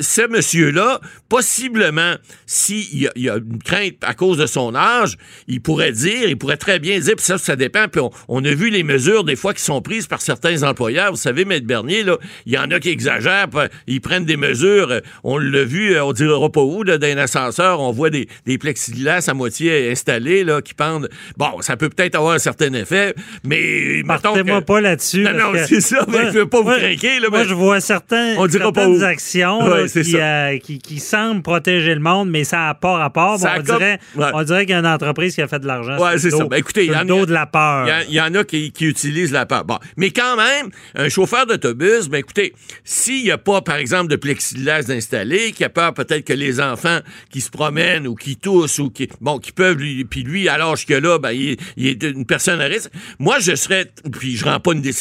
ce 0.00 0.26
monsieur-là, 0.28 1.00
possiblement, 1.28 2.14
s'il 2.46 3.02
y 3.02 3.08
y 3.16 3.28
a 3.28 3.36
une 3.36 3.62
crainte 3.62 3.96
à 4.02 4.14
cause 4.14 4.38
de 4.38 4.46
son 4.46 4.74
âge, 4.74 5.16
il 5.48 5.60
pourrait 5.60 5.92
dire, 5.92 6.28
il 6.28 6.36
pourrait 6.36 6.56
très 6.56 6.78
bien 6.78 6.98
dire, 6.98 7.14
puis 7.16 7.24
ça, 7.24 7.38
ça 7.38 7.56
dépend. 7.56 7.88
Puis 7.88 8.00
on, 8.28 8.44
a 8.44 8.50
vu 8.54 8.70
les 8.70 8.82
mesures 8.82 9.24
des 9.24 9.36
fois 9.36 9.54
qui 9.54 9.62
sont 9.62 9.82
prises 9.82 10.06
par 10.06 10.22
certains 10.22 10.62
employeurs. 10.62 11.10
Vous 11.10 11.16
savez, 11.16 11.44
Maître 11.44 11.66
Bernier, 11.66 12.02
là, 12.02 12.16
il 12.46 12.52
y 12.52 12.58
en 12.58 12.70
a 12.70 12.80
qui 12.80 12.88
exagèrent, 12.88 13.48
ils 13.86 14.00
prennent 14.00 14.24
des 14.24 14.36
mesures. 14.36 14.90
Euh, 14.90 15.00
on 15.24 15.38
l'a 15.38 15.64
vu, 15.64 15.94
euh, 15.94 16.04
on 16.04 16.12
dira 16.12 16.50
pas 16.50 16.62
où, 16.62 16.82
là, 16.82 16.98
dans 16.98 17.06
un 17.06 17.18
ascenseur, 17.18 17.80
on 17.80 17.92
voit 17.92 18.10
des, 18.10 18.28
des 18.46 18.58
plexiglas 18.58 19.28
à 19.28 19.34
moitié 19.34 19.90
installés 19.90 20.44
là, 20.44 20.62
qui 20.62 20.74
pendent. 20.74 21.08
Bon, 21.36 21.60
ça 21.60 21.76
peut 21.76 21.88
peut-être 21.88 22.14
avoir 22.14 22.34
un 22.34 22.38
certain 22.38 22.72
effet, 22.72 23.14
mais 23.44 24.02
Partez-moi 24.06 24.62
pas 24.62 24.80
là-dessus. 24.80 25.09
Non, 25.18 25.32
non, 25.32 25.52
c'est 25.66 25.80
ça, 25.80 26.04
mais 26.08 26.26
je 26.26 26.38
veux 26.38 26.48
pas 26.48 26.60
vous 26.60 26.70
craquer. 26.70 27.20
Là, 27.20 27.28
moi, 27.30 27.44
je 27.44 27.54
vois 27.54 27.80
certains, 27.80 28.34
on 28.38 28.46
dira 28.46 28.64
certaines 28.74 29.02
actions 29.02 29.60
qui, 29.86 30.16
euh, 30.16 30.58
qui, 30.58 30.78
qui, 30.78 30.98
semblent 30.98 31.42
protéger 31.42 31.94
le 31.94 32.00
monde, 32.00 32.30
mais 32.30 32.44
ça 32.44 32.58
n'a 32.58 32.74
pas 32.74 32.96
rapport. 32.96 33.40
on, 33.42 33.62
dirait, 33.62 33.98
on, 34.16 34.42
dirait, 34.42 34.66
qu'il 34.66 34.74
y 34.74 34.76
a 34.76 34.80
une 34.80 34.86
entreprise 34.86 35.34
qui 35.34 35.42
a 35.42 35.48
fait 35.48 35.58
de 35.58 35.66
l'argent. 35.66 35.98
Ouais, 35.98 36.18
c'est 36.18 36.30
ça. 36.30 36.44
Ben, 36.44 36.56
écoutez, 36.56 36.86
il 36.86 36.92
y, 36.92 37.26
de 37.26 37.32
la 37.32 37.46
peur. 37.46 37.88
Il 38.08 38.14
y, 38.14 38.20
en 38.20 38.34
a 38.34 38.44
qui, 38.44 38.72
qui, 38.72 38.86
utilisent 38.86 39.32
la 39.32 39.46
peur. 39.46 39.64
Bon. 39.64 39.78
Mais 39.96 40.10
quand 40.10 40.36
même, 40.36 40.70
un 40.94 41.08
chauffeur 41.08 41.46
d'autobus, 41.46 42.08
ben 42.08 42.18
écoutez, 42.18 42.54
s'il 42.84 43.24
n'y 43.24 43.30
a 43.30 43.38
pas, 43.38 43.62
par 43.62 43.76
exemple, 43.76 44.10
de 44.10 44.16
plexiglas 44.16 44.90
installé, 44.90 45.52
qui 45.52 45.64
a 45.64 45.68
peur 45.68 45.94
peut-être 45.94 46.24
que 46.24 46.32
les 46.32 46.60
enfants 46.60 47.00
qui 47.30 47.40
se 47.40 47.50
promènent 47.50 48.06
ou 48.06 48.14
qui 48.14 48.36
toussent 48.36 48.78
ou 48.78 48.90
qui, 48.90 49.08
bon, 49.20 49.38
qui 49.38 49.52
peuvent, 49.52 49.76
lui, 49.76 50.04
puis 50.04 50.22
lui, 50.22 50.48
à 50.48 50.58
l'âge 50.58 50.86
que 50.86 50.94
là, 50.94 51.18
ben, 51.18 51.30
il, 51.30 51.56
est 51.78 52.02
une 52.02 52.26
personne 52.26 52.60
à 52.60 52.64
risque. 52.64 52.90
Moi, 53.18 53.38
je 53.40 53.54
serais, 53.54 53.86
puis 54.12 54.36
je 54.36 54.44
rends 54.44 54.60
pas 54.60 54.72
une 54.72 54.82
décision, 54.82 54.99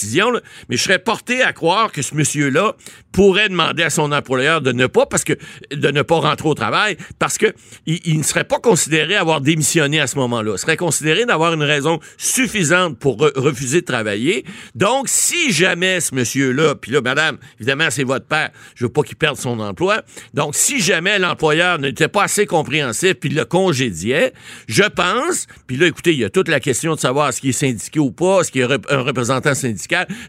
mais 0.70 0.78
je 0.78 0.84
serais 0.84 1.00
porté 1.00 1.42
à 1.42 1.54
croire 1.54 1.92
que 1.92 2.02
ce 2.02 2.16
monsieur-là 2.16 2.76
pourrait 3.12 3.50
demander 3.50 3.84
à 3.84 3.90
son 3.90 4.12
employeur 4.12 4.62
de 4.62 4.72
ne 4.72 4.88
pas, 4.88 5.06
parce 5.06 5.24
que, 5.24 5.34
de 5.72 5.92
ne 5.92 6.02
pas 6.02 6.20
rentrer 6.20 6.48
au 6.48 6.54
travail, 6.54 6.98
parce 7.18 7.38
que 7.38 7.48
il, 7.86 8.18
ne 8.18 8.24
serait 8.24 8.44
pas 8.44 8.60
considéré 8.60 9.16
avoir 9.16 9.42
démissionné 9.42 10.00
à 10.00 10.08
ce 10.08 10.18
moment-là. 10.18 10.54
Il 10.56 10.60
serait 10.60 10.78
considéré 10.78 11.26
d'avoir 11.26 11.54
une 11.54 11.64
raison 11.64 12.00
suffisante 12.18 13.00
pour 13.00 13.18
refuser 13.20 13.82
de 13.82 13.86
travailler. 13.86 14.46
Donc, 14.76 15.08
si 15.08 15.52
jamais 15.52 16.00
ce 16.02 16.14
monsieur-là, 16.14 16.76
puis 16.76 16.92
là, 16.92 17.02
madame, 17.02 17.38
évidemment, 17.60 17.88
c'est 17.90 18.04
votre 18.04 18.26
père, 18.26 18.50
je 18.76 18.86
veux 18.86 18.92
pas 18.92 19.02
qu'il 19.02 19.16
perde 19.16 19.38
son 19.38 19.60
emploi. 19.60 20.02
Donc, 20.34 20.56
si 20.56 20.80
jamais 20.80 21.18
l'employeur 21.18 21.80
n'était 21.80 22.08
pas 22.08 22.24
assez 22.24 22.46
compréhensif 22.46 23.14
puis 23.14 23.30
le 23.30 23.46
congédiait, 23.46 24.34
je 24.68 24.84
pense, 24.84 25.48
puis 25.66 25.78
là, 25.78 25.88
écoutez, 25.88 26.14
il 26.14 26.20
y 26.20 26.26
a 26.26 26.30
toute 26.30 26.48
la 26.48 26.60
question 26.60 26.96
de 26.96 27.00
savoir 27.00 27.30
est-ce 27.30 27.42
qu'il 27.42 27.50
est 27.50 27.54
syndiqué 27.54 28.00
ou 28.00 28.12
pas, 28.12 28.44
qu'il 28.52 28.62
y 28.62 28.64
a 28.64 28.78
un 28.90 29.02
représentant 29.02 29.54
syndical, 29.54 29.79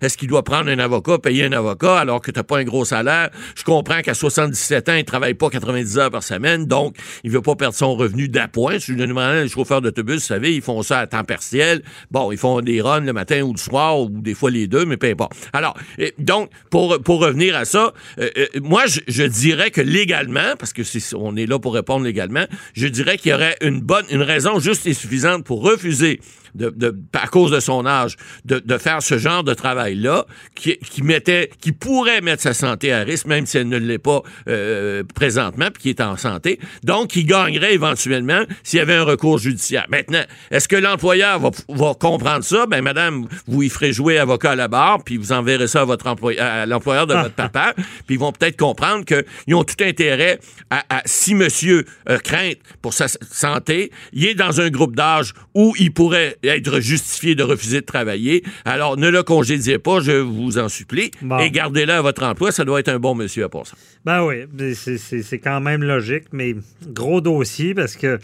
est-ce 0.00 0.16
qu'il 0.16 0.28
doit 0.28 0.42
prendre 0.42 0.70
un 0.70 0.78
avocat, 0.78 1.18
payer 1.18 1.44
un 1.44 1.52
avocat 1.52 1.98
alors 1.98 2.20
que 2.20 2.30
tu 2.30 2.38
n'as 2.38 2.44
pas 2.44 2.58
un 2.58 2.64
gros 2.64 2.84
salaire? 2.84 3.30
Je 3.56 3.64
comprends 3.64 4.00
qu'à 4.02 4.14
77 4.14 4.88
ans, 4.88 4.94
il 4.94 5.04
travaille 5.04 5.34
pas 5.34 5.50
90 5.50 5.98
heures 5.98 6.10
par 6.10 6.22
semaine, 6.22 6.66
donc 6.66 6.96
il 7.24 7.30
veut 7.30 7.42
pas 7.42 7.56
perdre 7.56 7.74
son 7.74 7.94
revenu 7.94 8.28
d'appoint. 8.28 8.74
Je 8.74 8.78
suis 8.78 8.96
les 8.96 9.48
chauffeurs 9.48 9.80
d'autobus, 9.80 10.16
vous 10.16 10.20
savez, 10.20 10.54
ils 10.54 10.62
font 10.62 10.82
ça 10.82 11.00
à 11.00 11.06
temps 11.06 11.24
partiel. 11.24 11.82
Bon, 12.10 12.32
ils 12.32 12.38
font 12.38 12.60
des 12.60 12.80
runs 12.80 13.00
le 13.00 13.12
matin 13.12 13.42
ou 13.42 13.52
le 13.52 13.58
soir, 13.58 14.00
ou 14.00 14.08
des 14.08 14.34
fois 14.34 14.50
les 14.50 14.66
deux, 14.66 14.84
mais 14.84 14.96
peu 14.96 15.08
importe. 15.08 15.32
Alors, 15.52 15.76
donc, 16.18 16.50
pour, 16.70 17.00
pour 17.02 17.20
revenir 17.20 17.56
à 17.56 17.64
ça, 17.64 17.92
euh, 18.18 18.30
euh, 18.36 18.46
moi, 18.62 18.84
je, 18.86 19.22
dirais 19.24 19.70
que 19.70 19.80
légalement, 19.80 20.56
parce 20.58 20.72
que 20.72 20.84
c'est, 20.84 21.14
on 21.14 21.36
est 21.36 21.46
là 21.46 21.58
pour 21.58 21.74
répondre 21.74 22.04
légalement, 22.04 22.44
je 22.74 22.86
dirais 22.86 23.18
qu'il 23.18 23.30
y 23.30 23.34
aurait 23.34 23.56
une 23.60 23.80
bonne, 23.80 24.04
une 24.10 24.22
raison 24.22 24.58
juste 24.58 24.86
et 24.86 24.94
suffisante 24.94 25.44
pour 25.44 25.62
refuser 25.62 26.20
de, 26.54 26.96
à 27.12 27.26
cause 27.26 27.50
de 27.50 27.60
son 27.60 27.86
âge, 27.86 28.16
de, 28.44 28.78
faire 28.78 29.02
ce 29.02 29.18
genre 29.18 29.44
de 29.44 29.54
travail-là, 29.54 30.26
qui, 30.54 30.78
qui, 30.78 31.02
mettait, 31.02 31.50
qui 31.60 31.72
pourrait 31.72 32.20
mettre 32.20 32.42
sa 32.42 32.54
santé 32.54 32.92
à 32.92 33.00
risque, 33.00 33.26
même 33.26 33.46
si 33.46 33.58
elle 33.58 33.68
ne 33.68 33.76
l'est 33.78 33.98
pas 33.98 34.22
euh, 34.48 35.02
présentement, 35.14 35.68
puis 35.72 35.82
qui 35.82 35.88
est 35.90 36.00
en 36.00 36.16
santé. 36.16 36.58
Donc, 36.82 37.16
il 37.16 37.26
gagnerait 37.26 37.74
éventuellement 37.74 38.42
s'il 38.62 38.78
y 38.78 38.82
avait 38.82 38.94
un 38.94 39.04
recours 39.04 39.38
judiciaire. 39.38 39.86
Maintenant, 39.88 40.22
est-ce 40.50 40.68
que 40.68 40.76
l'employeur 40.76 41.38
va, 41.40 41.50
va, 41.68 41.94
comprendre 41.94 42.44
ça? 42.44 42.66
Ben, 42.66 42.82
madame, 42.82 43.26
vous 43.46 43.62
y 43.62 43.68
ferez 43.68 43.92
jouer 43.92 44.18
avocat 44.18 44.52
à 44.52 44.56
la 44.56 44.68
barre, 44.68 45.02
puis 45.04 45.16
vous 45.16 45.32
enverrez 45.32 45.68
ça 45.68 45.82
à 45.82 45.84
votre 45.84 46.06
employeur, 46.06 46.44
à 46.44 46.66
l'employeur 46.66 47.06
de 47.06 47.14
votre 47.14 47.34
papa, 47.34 47.74
puis 48.06 48.16
ils 48.16 48.18
vont 48.18 48.32
peut-être 48.32 48.56
comprendre 48.56 49.04
qu'ils 49.04 49.54
ont 49.54 49.64
tout 49.64 49.82
intérêt 49.82 50.38
à, 50.70 51.02
si 51.04 51.34
monsieur 51.34 51.84
euh, 52.08 52.18
craint 52.18 52.52
pour 52.82 52.94
sa 52.94 53.08
santé, 53.08 53.90
il 54.12 54.26
est 54.26 54.34
dans 54.34 54.60
un 54.60 54.70
groupe 54.70 54.94
d'âge 54.94 55.32
où 55.54 55.74
il 55.78 55.92
pourrait 55.92 56.36
être 56.42 56.80
justifié 56.80 57.34
de 57.34 57.42
refuser 57.42 57.80
de 57.80 57.86
travailler. 57.86 58.42
Alors, 58.64 58.96
ne 58.96 59.08
le 59.08 59.22
congédiez 59.22 59.78
pas, 59.78 60.00
je 60.00 60.12
vous 60.12 60.58
en 60.58 60.68
supplie, 60.68 61.10
et 61.40 61.50
gardez-le 61.50 61.92
à 61.92 62.02
votre 62.02 62.22
emploi. 62.24 62.52
Ça 62.52 62.64
doit 62.64 62.80
être 62.80 62.88
un 62.88 62.98
bon 62.98 63.14
monsieur 63.14 63.44
à 63.44 63.48
part 63.48 63.66
ça. 63.66 63.76
Ben 64.04 64.24
oui, 64.24 64.44
c'est 64.74 65.38
quand 65.38 65.60
même 65.60 65.82
logique, 65.82 66.24
mais 66.32 66.54
gros 66.86 67.20
dossier 67.20 67.74
parce 67.74 67.96
que... 67.96 68.18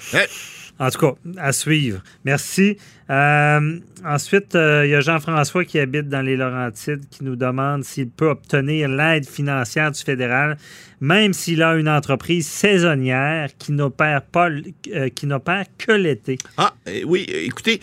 En 0.79 0.91
tout 0.91 0.99
cas, 0.99 1.13
à 1.39 1.53
suivre. 1.53 2.03
Merci. 2.25 2.77
Euh, 3.09 3.79
ensuite, 4.05 4.55
euh, 4.55 4.85
il 4.85 4.91
y 4.91 4.95
a 4.95 5.01
Jean-François 5.01 5.65
qui 5.65 5.79
habite 5.79 6.09
dans 6.09 6.21
les 6.21 6.37
Laurentides 6.37 7.09
qui 7.11 7.25
nous 7.25 7.37
demande 7.37 7.83
s'il 7.83 8.11
peut 8.11 8.29
obtenir 8.29 8.89
l'aide 8.89 9.27
financière 9.27 9.91
du 9.91 10.03
fédéral, 10.03 10.59
même 11.01 11.33
s'il 11.33 11.63
a 11.63 11.75
une 11.75 11.89
entreprise 11.89 12.47
saisonnière 12.47 13.51
qui 13.59 13.73
n'opère 13.73 14.23
pas, 14.23 14.49
euh, 14.49 15.09
qui 15.09 15.27
n'opère 15.27 15.65
que 15.79 15.93
l'été. 15.93 16.39
Ah, 16.57 16.75
oui. 17.05 17.27
Écoutez, 17.29 17.81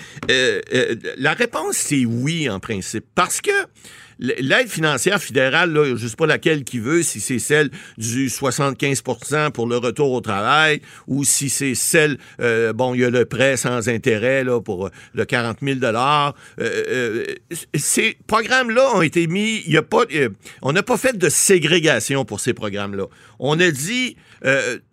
la 1.18 1.34
réponse 1.34 1.78
c'est 1.78 2.06
oui 2.06 2.50
en 2.50 2.60
principe, 2.60 3.06
parce 3.16 3.42
que 3.42 3.52
L'aide 4.24 4.70
financière 4.70 5.22
fédérale, 5.22 5.74
là, 5.74 5.84
je 5.98 6.02
ne 6.02 6.08
sais 6.08 6.16
pas 6.16 6.26
laquelle 6.26 6.64
qui 6.64 6.80
veut, 6.80 7.04
si 7.04 7.20
c'est 7.20 7.40
celle 7.40 7.70
du 7.98 8.30
75% 8.30 9.52
pour 9.52 9.68
le 9.68 9.76
retour 9.76 10.14
au 10.14 10.22
travail 10.22 10.82
ou 11.08 11.26
si 11.26 11.50
c'est 11.50 11.76
celle, 11.76 12.18
euh, 12.40 12.72
bon, 12.72 12.94
il 12.94 13.02
y 13.02 13.04
a 13.04 13.10
le 13.10 13.26
prêt 13.26 13.58
sans 13.58 13.90
intérêt 13.90 14.46
là, 14.46 14.62
pour 14.62 14.90
le 15.14 15.26
40 15.26 15.58
000 15.62 15.80
euh, 15.84 16.32
euh, 16.58 17.26
Ces 17.76 18.18
programmes-là 18.26 18.96
ont 18.96 19.02
été 19.02 19.28
mis, 19.28 19.62
il 19.66 19.74
y 19.74 19.78
a 19.78 19.82
pas, 19.82 20.06
on 20.62 20.72
n'a 20.72 20.84
pas 20.84 20.96
fait 20.96 21.18
de 21.18 21.28
ségrégation 21.28 22.24
pour 22.24 22.40
ces 22.40 22.54
programmes-là. 22.54 23.08
On 23.40 23.60
a 23.60 23.72
dit, 23.72 24.16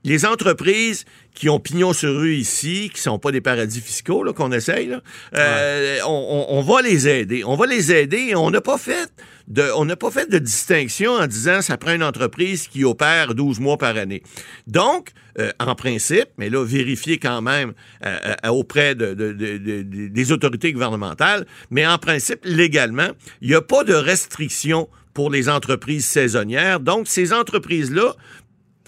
les 0.05 0.27
entreprises 0.27 1.05
qui 1.35 1.49
ont 1.49 1.61
pignon 1.61 1.93
sur 1.93 2.15
rue 2.15 2.35
ici, 2.35 2.91
qui 2.93 3.01
sont 3.01 3.19
pas 3.19 3.33
des 3.33 3.41
paradis 3.41 3.81
fiscaux 3.81 4.25
qu'on 4.35 4.53
essaye, 4.53 4.89
là, 4.89 5.01
euh, 5.37 5.99
on, 6.07 6.47
on, 6.49 6.63
va 6.63 6.83
les 6.83 7.09
aider. 7.09 7.45
On 7.45 7.57
va 7.57 7.67
les 7.67 7.93
aider 7.93 8.29
et 8.31 8.37
on 8.37 8.51
n'a 8.51 8.61
pas 8.61 8.79
fait 8.79 9.11
de, 9.49 9.65
on 9.77 9.85
n'a 9.85 9.97
pas 9.97 10.11
fait 10.11 10.31
de 10.31 10.39
distinction 10.39 11.13
en 11.13 11.27
disant 11.27 11.61
ça 11.61 11.77
prend 11.77 11.93
une 11.93 12.03
entreprise 12.03 12.69
qui 12.69 12.85
opère 12.85 13.35
12 13.35 13.61
mois 13.61 13.77
par 13.77 13.97
année. 13.97 14.23
Donc, 14.67 15.11
euh, 15.39 15.51
en 15.59 15.75
principe, 15.75 16.29
mais 16.39 16.51
là, 16.51 16.65
vérifier 16.65 17.19
quand 17.19 17.43
même 17.43 17.73
euh, 18.05 18.19
euh, 18.45 18.49
auprès 18.49 18.95
de, 18.95 19.15
des 19.15 20.33
autorités 20.33 20.73
gouvernementales, 20.73 21.47
mais 21.71 21.87
en 21.87 21.99
principe, 21.99 22.41
légalement, 22.45 23.11
il 23.41 23.49
n'y 23.49 23.55
a 23.55 23.63
pas 23.63 23.85
de 23.85 23.95
restriction 23.95 24.89
pour 25.15 25.31
les 25.31 25.49
entreprises 25.49 26.07
saisonnières. 26.07 26.81
Donc, 26.81 27.09
ces 27.09 27.33
entreprises-là 27.33 28.15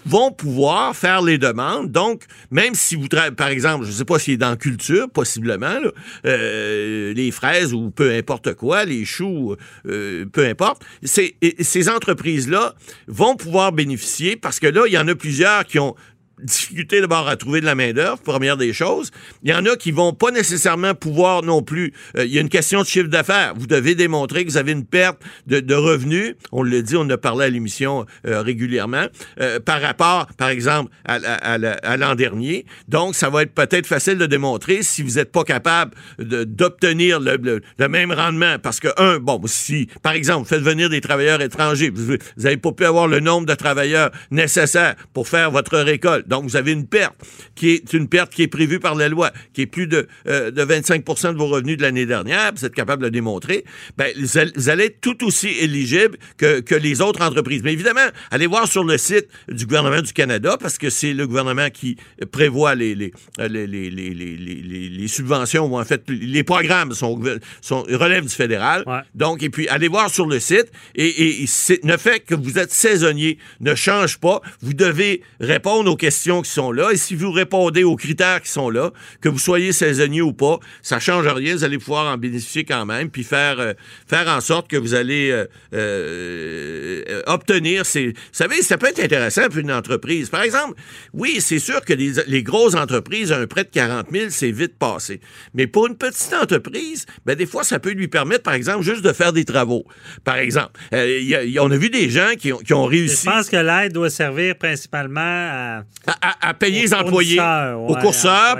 vont 0.05 0.31
pouvoir 0.31 0.95
faire 0.95 1.21
les 1.21 1.37
demandes. 1.37 1.91
Donc, 1.91 2.23
même 2.51 2.75
si 2.75 2.95
vous 2.95 3.07
par 3.37 3.47
exemple, 3.47 3.85
je 3.85 3.89
ne 3.89 3.95
sais 3.95 4.05
pas 4.05 4.19
s'il 4.19 4.35
est 4.35 4.37
dans 4.37 4.55
culture, 4.55 5.09
possiblement, 5.09 5.79
euh, 6.25 7.13
les 7.13 7.31
fraises 7.31 7.73
ou 7.73 7.91
peu 7.91 8.11
importe 8.11 8.53
quoi, 8.53 8.85
les 8.85 9.05
choux, 9.05 9.55
euh, 9.87 10.25
peu 10.25 10.45
importe, 10.45 10.83
ces 11.03 11.89
entreprises-là 11.89 12.75
vont 13.07 13.35
pouvoir 13.35 13.71
bénéficier 13.71 14.35
parce 14.35 14.59
que 14.59 14.67
là, 14.67 14.83
il 14.87 14.93
y 14.93 14.97
en 14.97 15.07
a 15.07 15.15
plusieurs 15.15 15.65
qui 15.65 15.79
ont 15.79 15.95
difficulté 16.41 17.01
d'abord 17.01 17.27
à 17.27 17.35
trouver 17.35 17.61
de 17.61 17.65
la 17.65 17.75
main-d'œuvre, 17.75 18.19
première 18.19 18.57
des 18.57 18.73
choses. 18.73 19.11
Il 19.43 19.51
y 19.51 19.53
en 19.53 19.65
a 19.65 19.75
qui 19.75 19.91
vont 19.91 20.13
pas 20.13 20.31
nécessairement 20.31 20.95
pouvoir 20.95 21.43
non 21.43 21.61
plus. 21.61 21.93
Euh, 22.17 22.25
il 22.25 22.33
y 22.33 22.37
a 22.37 22.41
une 22.41 22.49
question 22.49 22.81
de 22.81 22.87
chiffre 22.87 23.07
d'affaires. 23.07 23.53
Vous 23.55 23.67
devez 23.67 23.95
démontrer 23.95 24.43
que 24.43 24.49
vous 24.49 24.57
avez 24.57 24.71
une 24.71 24.85
perte 24.85 25.21
de, 25.47 25.73
revenus. 25.73 26.35
On 26.51 26.63
le 26.63 26.81
dit, 26.81 26.95
on 26.95 27.09
a 27.09 27.17
parlé 27.17 27.45
à 27.45 27.49
l'émission 27.49 28.05
euh, 28.27 28.41
régulièrement, 28.41 29.05
euh, 29.41 29.59
par 29.59 29.81
rapport, 29.81 30.27
par 30.37 30.49
exemple, 30.49 30.91
à, 31.05 31.97
l'an 31.97 32.15
dernier. 32.15 32.65
Donc, 32.87 33.15
ça 33.15 33.29
va 33.29 33.43
être 33.43 33.53
peut-être 33.53 33.87
facile 33.87 34.17
de 34.17 34.25
démontrer 34.25 34.83
si 34.83 35.01
vous 35.01 35.15
n'êtes 35.15 35.31
pas 35.31 35.43
capable 35.43 35.93
d'obtenir 36.19 37.19
le, 37.19 37.61
même 37.87 38.11
rendement. 38.11 38.57
Parce 38.59 38.79
que, 38.79 38.87
un, 38.97 39.19
bon, 39.19 39.41
si, 39.45 39.87
par 40.01 40.13
exemple, 40.13 40.39
vous 40.39 40.49
faites 40.49 40.61
venir 40.61 40.89
des 40.89 41.01
travailleurs 41.01 41.41
étrangers, 41.41 41.89
vous 41.89 42.17
n'avez 42.37 42.57
pas 42.57 42.71
pu 42.71 42.85
avoir 42.85 43.07
le 43.07 43.19
nombre 43.19 43.45
de 43.45 43.55
travailleurs 43.55 44.11
nécessaires 44.31 44.95
pour 45.13 45.27
faire 45.27 45.51
votre 45.51 45.77
récolte 45.77 46.22
donc, 46.27 46.43
vous 46.43 46.55
avez 46.55 46.71
une 46.71 46.87
perte 46.87 47.15
qui 47.55 47.69
est 47.69 47.93
une 47.93 48.07
perte 48.07 48.33
qui 48.33 48.43
est 48.43 48.47
prévue 48.47 48.79
par 48.79 48.95
la 48.95 49.09
loi, 49.09 49.31
qui 49.53 49.61
est 49.61 49.65
plus 49.65 49.87
de, 49.87 50.07
euh, 50.27 50.51
de 50.51 50.63
25% 50.63 51.33
de 51.33 51.37
vos 51.37 51.47
revenus 51.47 51.77
de 51.77 51.81
l'année 51.81 52.05
dernière, 52.05 52.51
vous 52.55 52.65
êtes 52.65 52.73
capable 52.73 53.01
de 53.01 53.07
le 53.07 53.11
démontrer, 53.11 53.65
ben, 53.97 54.11
vous 54.55 54.69
allez 54.69 54.85
être 54.85 55.01
tout 55.01 55.23
aussi 55.25 55.49
éligible 55.49 56.17
que, 56.37 56.59
que 56.61 56.75
les 56.75 57.01
autres 57.01 57.21
entreprises. 57.21 57.61
Mais 57.63 57.73
évidemment, 57.73 58.07
allez 58.31 58.47
voir 58.47 58.67
sur 58.67 58.83
le 58.83 58.97
site 58.97 59.27
du 59.49 59.65
gouvernement 59.65 60.01
du 60.01 60.13
Canada, 60.13 60.57
parce 60.59 60.77
que 60.77 60.89
c'est 60.89 61.13
le 61.13 61.27
gouvernement 61.27 61.69
qui 61.69 61.97
prévoit 62.31 62.75
les, 62.75 62.95
les, 62.95 63.13
euh, 63.39 63.47
les, 63.47 63.67
les, 63.67 63.89
les 63.89 65.07
subventions, 65.07 65.65
ou 65.65 65.79
en 65.79 65.85
fait, 65.85 66.03
les 66.09 66.43
programmes 66.43 66.93
sont, 66.93 67.21
sont 67.61 67.83
relèvent 67.83 68.25
du 68.25 68.33
fédéral. 68.33 68.83
Donc, 69.15 69.43
et 69.43 69.49
puis, 69.49 69.67
allez 69.67 69.87
voir 69.87 70.09
sur 70.09 70.25
le 70.25 70.39
site, 70.39 70.71
et, 70.95 71.43
et, 71.43 71.45
ne 71.83 71.97
fait 71.97 72.19
que 72.21 72.35
vous 72.35 72.57
êtes 72.57 72.71
saisonnier 72.71 73.37
ne 73.59 73.75
change 73.75 74.17
pas. 74.17 74.41
Vous 74.61 74.73
devez 74.73 75.21
répondre 75.39 75.91
aux 75.91 75.95
questions 75.95 76.12
qui 76.13 76.49
sont 76.49 76.71
là. 76.71 76.91
Et 76.91 76.97
si 76.97 77.15
vous 77.15 77.31
répondez 77.31 77.83
aux 77.83 77.95
critères 77.95 78.41
qui 78.41 78.49
sont 78.49 78.69
là, 78.69 78.91
que 79.21 79.29
vous 79.29 79.39
soyez 79.39 79.71
saisonnier 79.71 80.21
ou 80.21 80.33
pas, 80.33 80.59
ça 80.81 80.99
change 80.99 81.27
rien. 81.27 81.55
Vous 81.55 81.63
allez 81.63 81.77
pouvoir 81.77 82.13
en 82.13 82.17
bénéficier 82.17 82.63
quand 82.63 82.85
même, 82.85 83.09
puis 83.09 83.23
faire, 83.23 83.59
euh, 83.59 83.73
faire 84.07 84.27
en 84.27 84.41
sorte 84.41 84.69
que 84.69 84.77
vous 84.77 84.93
allez 84.93 85.31
euh, 85.31 85.45
euh, 85.73 87.21
obtenir 87.27 87.85
ces... 87.85 88.07
Vous 88.07 88.13
savez, 88.31 88.61
ça 88.61 88.77
peut 88.77 88.87
être 88.87 89.03
intéressant 89.03 89.47
pour 89.49 89.57
une 89.57 89.71
entreprise. 89.71 90.29
Par 90.29 90.43
exemple, 90.43 90.79
oui, 91.13 91.37
c'est 91.39 91.59
sûr 91.59 91.81
que 91.81 91.93
les, 91.93 92.43
grosses 92.43 92.75
entreprises, 92.75 93.31
un 93.31 93.47
prêt 93.47 93.63
de 93.63 93.69
40 93.69 94.07
000, 94.11 94.25
c'est 94.29 94.51
vite 94.51 94.77
passé. 94.77 95.21
Mais 95.53 95.67
pour 95.67 95.87
une 95.87 95.95
petite 95.95 96.33
entreprise, 96.33 97.05
ben, 97.25 97.35
des 97.35 97.45
fois, 97.45 97.63
ça 97.63 97.79
peut 97.79 97.91
lui 97.91 98.07
permettre, 98.07 98.43
par 98.43 98.53
exemple, 98.53 98.83
juste 98.83 99.01
de 99.01 99.13
faire 99.13 99.33
des 99.33 99.45
travaux. 99.45 99.85
Par 100.23 100.37
exemple, 100.37 100.79
on 100.91 101.71
a 101.71 101.77
vu 101.77 101.89
des 101.89 102.09
gens 102.09 102.31
qui 102.37 102.53
ont, 102.53 102.57
qui 102.57 102.73
ont 102.73 102.85
réussi... 102.85 103.25
Je 103.25 103.29
pense 103.29 103.49
que 103.49 103.57
l'aide 103.57 103.93
doit 103.93 104.09
servir 104.09 104.57
principalement 104.57 105.21
à 105.21 105.83
à, 106.21 106.53
payer 106.53 106.81
les 106.81 106.93
employés, 106.93 107.39
aux 107.39 107.95
courseurs, 107.95 108.57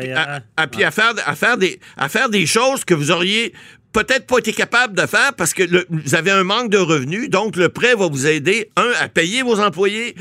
à, 0.56 0.68
puis 0.68 0.84
à 0.84 0.92
faire, 0.92 1.14
à, 1.26 1.36
faire 1.36 1.58
des, 1.58 1.80
à 1.98 2.10
faire 2.10 2.30
des 2.30 2.46
choses 2.46 2.86
que 2.86 2.94
vous 2.94 3.12
auriez 3.12 3.54
peut-être 3.94 4.26
pas 4.26 4.40
été 4.40 4.52
capable 4.52 4.96
de 4.96 5.06
faire 5.06 5.34
parce 5.36 5.54
que 5.54 5.64
vous 5.90 6.16
avez 6.16 6.32
un 6.32 6.44
manque 6.44 6.70
de 6.70 6.78
revenus. 6.78 7.30
Donc, 7.30 7.56
le 7.56 7.70
prêt 7.70 7.96
va 7.96 8.08
vous 8.08 8.28
aider, 8.28 8.70
un, 8.76 8.92
à 9.00 9.08
payer 9.08 9.44
vos 9.44 9.60
employés, 9.60 10.16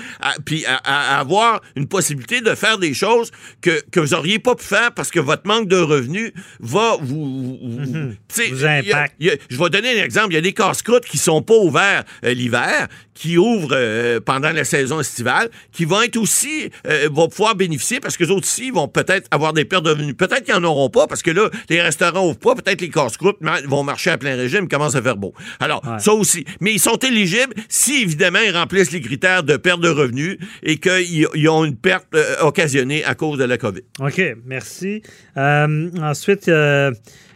puis 0.45 0.65
à, 0.67 1.19
avoir 1.19 1.63
une 1.75 1.89
possibilité 1.89 2.41
de 2.41 2.55
faire 2.55 2.79
des 2.79 2.95
choses 2.95 3.31
que, 3.61 3.83
que 3.91 3.99
vous 3.99 4.15
auriez 4.15 4.39
pas 4.39 4.55
pu 4.55 4.65
faire 4.65 4.93
parce 4.93 5.11
que 5.11 5.21
votre 5.21 5.47
manque 5.47 5.69
de 5.69 5.77
revenus 5.77 6.33
va 6.61 6.97
vous... 7.01 7.59
vous, 7.61 7.81
mhm. 7.81 8.17
impacte. 8.39 9.15
je 9.21 9.57
vais 9.59 9.71
donner 9.71 10.01
un 10.01 10.05
exemple. 10.05 10.33
Il 10.33 10.35
y 10.35 10.39
a 10.39 10.43
des 10.43 10.53
casse-croûtes 10.53 11.07
qui 11.07 11.19
sont 11.19 11.43
pas 11.43 11.57
ouverts 11.57 12.05
euh, 12.25 12.35
l'hiver, 12.35 12.89
qui 13.15 13.39
ouvrent 13.39 13.71
euh, 13.73 14.21
pendant 14.21 14.51
la 14.51 14.65
saison 14.65 15.01
estivale, 15.01 15.51
qui 15.73 15.85
vont 15.85 16.03
être 16.03 16.17
aussi... 16.17 16.71
Euh, 16.87 17.09
vont 17.11 17.29
pouvoir 17.29 17.55
bénéficier 17.55 18.01
parce 18.01 18.17
que 18.17 18.25
les 18.25 18.31
autres 18.31 18.47
aussi 18.47 18.71
vont 18.71 18.89
peut-être 18.89 19.29
avoir 19.31 19.53
des 19.53 19.65
pertes 19.65 19.85
de 19.85 19.91
revenus. 19.91 20.17
Peut-être 20.17 20.45
qu'ils 20.45 20.55
en 20.55 20.65
auront 20.65 20.91
pas 20.91 21.07
parce 21.07 21.23
que 21.23 21.31
là, 21.31 21.49
les 21.69 21.81
restaurants 21.81 22.27
ouvrent 22.27 22.39
pas. 22.39 22.55
Peut-être 22.55 22.81
les 22.81 22.91
casse-croûtes 22.91 23.39
vont 23.67 23.83
marcher 23.83 24.11
à 24.11 24.19
plein 24.19 24.37
régime, 24.37 24.69
commence 24.69 24.95
à 24.95 25.03
faire 25.03 25.17
beau. 25.17 25.35
Alors, 25.61 25.83
ça 25.99 26.13
aussi. 26.13 26.45
Mais 26.61 26.73
ils 26.73 26.81
sont 26.81 26.97
éligibles 26.97 27.55
si, 27.69 28.03
évidemment, 28.03 28.41
ils 28.47 28.57
remplissent 28.57 28.93
les 28.93 29.01
critères 29.01 29.43
de 29.43 29.57
perte 29.57 29.81
de 29.81 29.89
revenus 29.89 30.39
et 30.63 30.79
qu'ils 30.79 31.49
ont 31.49 31.65
une 31.65 31.77
perte 31.77 32.07
euh, 32.15 32.43
occasionnée 32.43 33.05
à 33.05 33.15
cause 33.15 33.39
de 33.39 33.45
la 33.45 33.59
COVID. 33.59 33.83
OK, 34.01 34.21
merci. 34.45 35.03
Euh, 35.37 35.91
ensuite, 36.01 36.49
euh, 36.49 36.93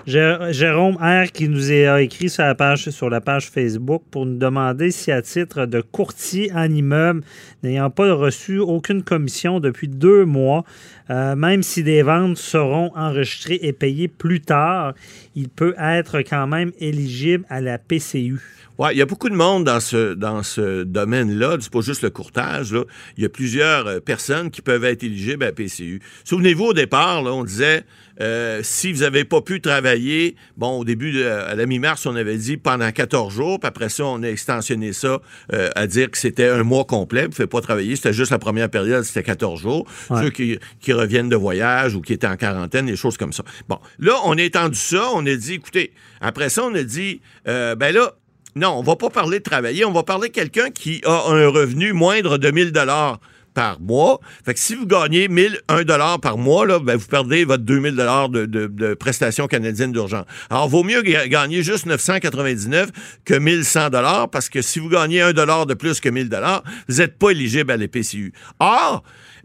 Jérôme 0.06 0.96
R. 1.00 1.32
qui 1.32 1.48
nous 1.48 1.72
a 1.72 2.00
écrit 2.00 2.28
sur 2.28 2.44
la, 2.44 2.54
page, 2.54 3.50
Facebook 3.50 4.02
pour 4.12 4.24
nous 4.24 4.38
demander 4.38 4.92
si, 4.92 5.10
à 5.10 5.20
titre 5.20 5.66
de 5.66 5.80
courtier 5.80 6.52
en 6.54 6.70
immeuble, 6.70 7.22
n'ayant 7.64 7.90
pas 7.90 8.14
reçu 8.14 8.60
aucune 8.60 9.02
commission 9.02 9.58
depuis 9.58 9.88
deux 9.88 10.24
mois, 10.24 10.64
euh, 11.10 11.34
même 11.34 11.64
si 11.64 11.82
des 11.82 12.02
ventes 12.02 12.36
seront 12.36 12.92
enregistrées 12.94 13.58
et 13.62 13.72
payées 13.72 14.06
plus 14.06 14.40
tard, 14.40 14.94
il 15.34 15.48
peut 15.48 15.74
être 15.76 16.20
quand 16.20 16.46
même 16.46 16.70
éligible 16.78 17.44
à 17.48 17.60
la 17.60 17.76
PCU. 17.76 18.40
Oui, 18.78 18.88
il 18.92 18.98
y 18.98 19.02
a 19.02 19.06
beaucoup 19.06 19.30
de 19.30 19.34
monde 19.34 19.64
dans 19.64 19.80
ce, 19.80 20.12
dans 20.12 20.42
ce 20.42 20.82
domaine-là. 20.82 21.56
C'est 21.60 21.72
pas 21.72 21.80
juste 21.80 22.02
le 22.02 22.10
courtage. 22.10 22.74
Là. 22.74 22.84
Il 23.16 23.22
y 23.22 23.26
a 23.26 23.30
plusieurs 23.30 23.86
euh, 23.86 24.00
personnes 24.00 24.50
qui 24.50 24.60
peuvent 24.60 24.84
être 24.84 25.02
éligibles 25.02 25.44
à 25.44 25.52
PCU. 25.52 26.02
Souvenez-vous, 26.24 26.66
au 26.66 26.72
départ, 26.74 27.22
là, 27.22 27.32
on 27.32 27.44
disait 27.44 27.84
euh, 28.20 28.60
si 28.62 28.92
vous 28.92 29.00
n'avez 29.00 29.24
pas 29.24 29.40
pu 29.40 29.62
travailler, 29.62 30.36
bon, 30.58 30.80
au 30.80 30.84
début, 30.84 31.22
à 31.22 31.54
la 31.54 31.64
mi-mars, 31.64 32.04
on 32.04 32.16
avait 32.16 32.36
dit 32.36 32.58
pendant 32.58 32.90
14 32.90 33.32
jours, 33.32 33.60
puis 33.60 33.66
après 33.66 33.88
ça, 33.88 34.04
on 34.04 34.22
a 34.22 34.28
extensionné 34.28 34.92
ça 34.92 35.20
euh, 35.54 35.70
à 35.74 35.86
dire 35.86 36.10
que 36.10 36.18
c'était 36.18 36.48
un 36.48 36.62
mois 36.62 36.84
complet, 36.84 37.22
vous 37.22 37.28
ne 37.28 37.32
pouvez 37.34 37.46
pas 37.46 37.60
travailler, 37.62 37.96
c'était 37.96 38.12
juste 38.12 38.30
la 38.30 38.38
première 38.38 38.70
période, 38.70 39.04
c'était 39.04 39.22
14 39.22 39.60
jours. 39.60 39.86
Ceux 40.08 40.30
qui, 40.30 40.58
qui, 40.80 40.92
reviennent 40.92 41.28
de 41.28 41.36
voyage 41.36 41.94
ou 41.94 42.00
qui 42.00 42.14
étaient 42.14 42.26
en 42.26 42.36
quarantaine, 42.36 42.86
des 42.86 42.96
choses 42.96 43.16
comme 43.16 43.32
ça. 43.32 43.42
Bon, 43.68 43.78
là, 43.98 44.14
on 44.24 44.36
a 44.36 44.42
étendu 44.42 44.78
ça, 44.78 45.08
on 45.14 45.24
a 45.26 45.34
dit, 45.34 45.54
écoutez, 45.54 45.92
après 46.20 46.48
ça, 46.48 46.64
on 46.64 46.74
a 46.74 46.82
dit, 46.82 47.20
ben 47.44 47.92
là, 47.92 48.14
non, 48.56 48.70
on 48.78 48.82
va 48.82 48.96
pas 48.96 49.10
parler 49.10 49.38
de 49.38 49.44
travailler, 49.44 49.84
on 49.84 49.92
va 49.92 50.02
parler 50.02 50.28
de 50.28 50.32
quelqu'un 50.32 50.70
qui 50.70 51.02
a 51.04 51.28
un 51.28 51.48
revenu 51.48 51.92
moindre 51.92 52.38
de 52.38 52.50
1000 52.50 52.72
dollars 52.72 53.20
par 53.52 53.80
mois. 53.80 54.18
Fait 54.46 54.54
que 54.54 54.60
si 54.60 54.74
vous 54.74 54.86
gagnez 54.86 55.28
1001 55.28 55.84
dollars 55.84 56.20
par 56.20 56.38
mois, 56.38 56.66
ben, 56.78 56.96
vous 56.96 57.06
perdez 57.06 57.44
votre 57.44 57.64
2000 57.64 57.94
dollars 57.96 58.30
de, 58.30 58.46
de, 58.46 58.94
prestations 58.94 59.46
canadiennes 59.46 59.92
d'urgence. 59.92 60.24
Alors, 60.48 60.68
vaut 60.68 60.84
mieux 60.84 61.02
gagner 61.02 61.62
juste 61.62 61.84
999 61.84 62.90
que 63.26 63.34
1100 63.34 63.90
dollars 63.90 64.30
parce 64.30 64.48
que 64.48 64.62
si 64.62 64.78
vous 64.78 64.88
gagnez 64.88 65.20
1 65.20 65.34
dollar 65.34 65.66
de 65.66 65.74
plus 65.74 66.00
que 66.00 66.08
1000 66.08 66.30
dollars, 66.30 66.62
vous 66.88 66.96
n'êtes 66.96 67.18
pas 67.18 67.30
éligible 67.30 67.70
à 67.72 67.76
l'EPCU. 67.76 68.32
Or, 68.58 69.02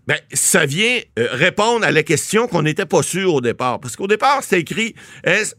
ben, 0.07 0.17
ça 0.33 0.65
vient 0.65 0.99
euh, 1.19 1.27
répondre 1.31 1.85
à 1.85 1.91
la 1.91 2.03
question 2.03 2.47
qu'on 2.47 2.63
n'était 2.63 2.85
pas 2.85 3.03
sûr 3.03 3.33
au 3.33 3.41
départ. 3.41 3.79
Parce 3.79 3.95
qu'au 3.95 4.07
départ, 4.07 4.43
c'était 4.43 4.61
écrit 4.61 4.95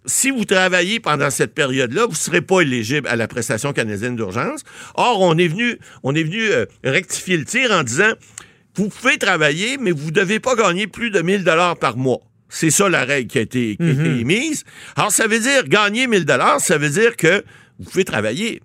si 0.05 0.30
vous 0.30 0.45
travaillez 0.45 1.01
pendant 1.01 1.30
cette 1.30 1.55
période-là, 1.55 2.07
vous 2.07 2.12
ne 2.12 2.16
serez 2.16 2.40
pas 2.40 2.61
éligible 2.61 3.07
à 3.09 3.16
la 3.16 3.28
prestation 3.28 3.72
canadienne 3.72 4.16
d'urgence. 4.16 4.62
Or, 4.95 5.20
on 5.20 5.38
est 5.38 5.49
venu, 5.49 5.78
on 6.03 6.14
est 6.14 6.24
venu 6.24 6.43
euh, 6.43 6.66
rectifier 6.84 7.36
le 7.36 7.45
tir 7.45 7.70
en 7.70 7.82
disant 7.82 8.12
vous 8.74 8.88
pouvez 8.88 9.18
travailler, 9.18 9.76
mais 9.78 9.90
vous 9.90 10.07
ne 10.07 10.14
devez 10.14 10.40
pas 10.40 10.57
gagner 10.57 10.86
plus 10.86 11.11
de 11.11 11.20
1000 11.20 11.45
dollars 11.45 11.78
par 11.78 11.97
mois. 11.97 12.20
C'est 12.49 12.70
ça 12.70 12.88
la 12.88 13.05
règle 13.05 13.30
qui 13.30 13.38
a 13.38 13.43
été, 13.43 13.76
qui 13.76 13.82
a 13.82 13.90
été 13.90 14.01
mhm. 14.03 14.20
émise. 14.20 14.64
Alors, 14.97 15.12
ça 15.12 15.26
veut 15.26 15.38
dire 15.38 15.68
gagner 15.68 16.07
1000 16.07 16.24
dollars, 16.24 16.61
ça 16.61 16.78
veut 16.78 16.90
dire 16.90 17.16
que 17.16 17.45
vous 17.78 17.90
pouvez 17.90 18.05
travailler, 18.05 18.61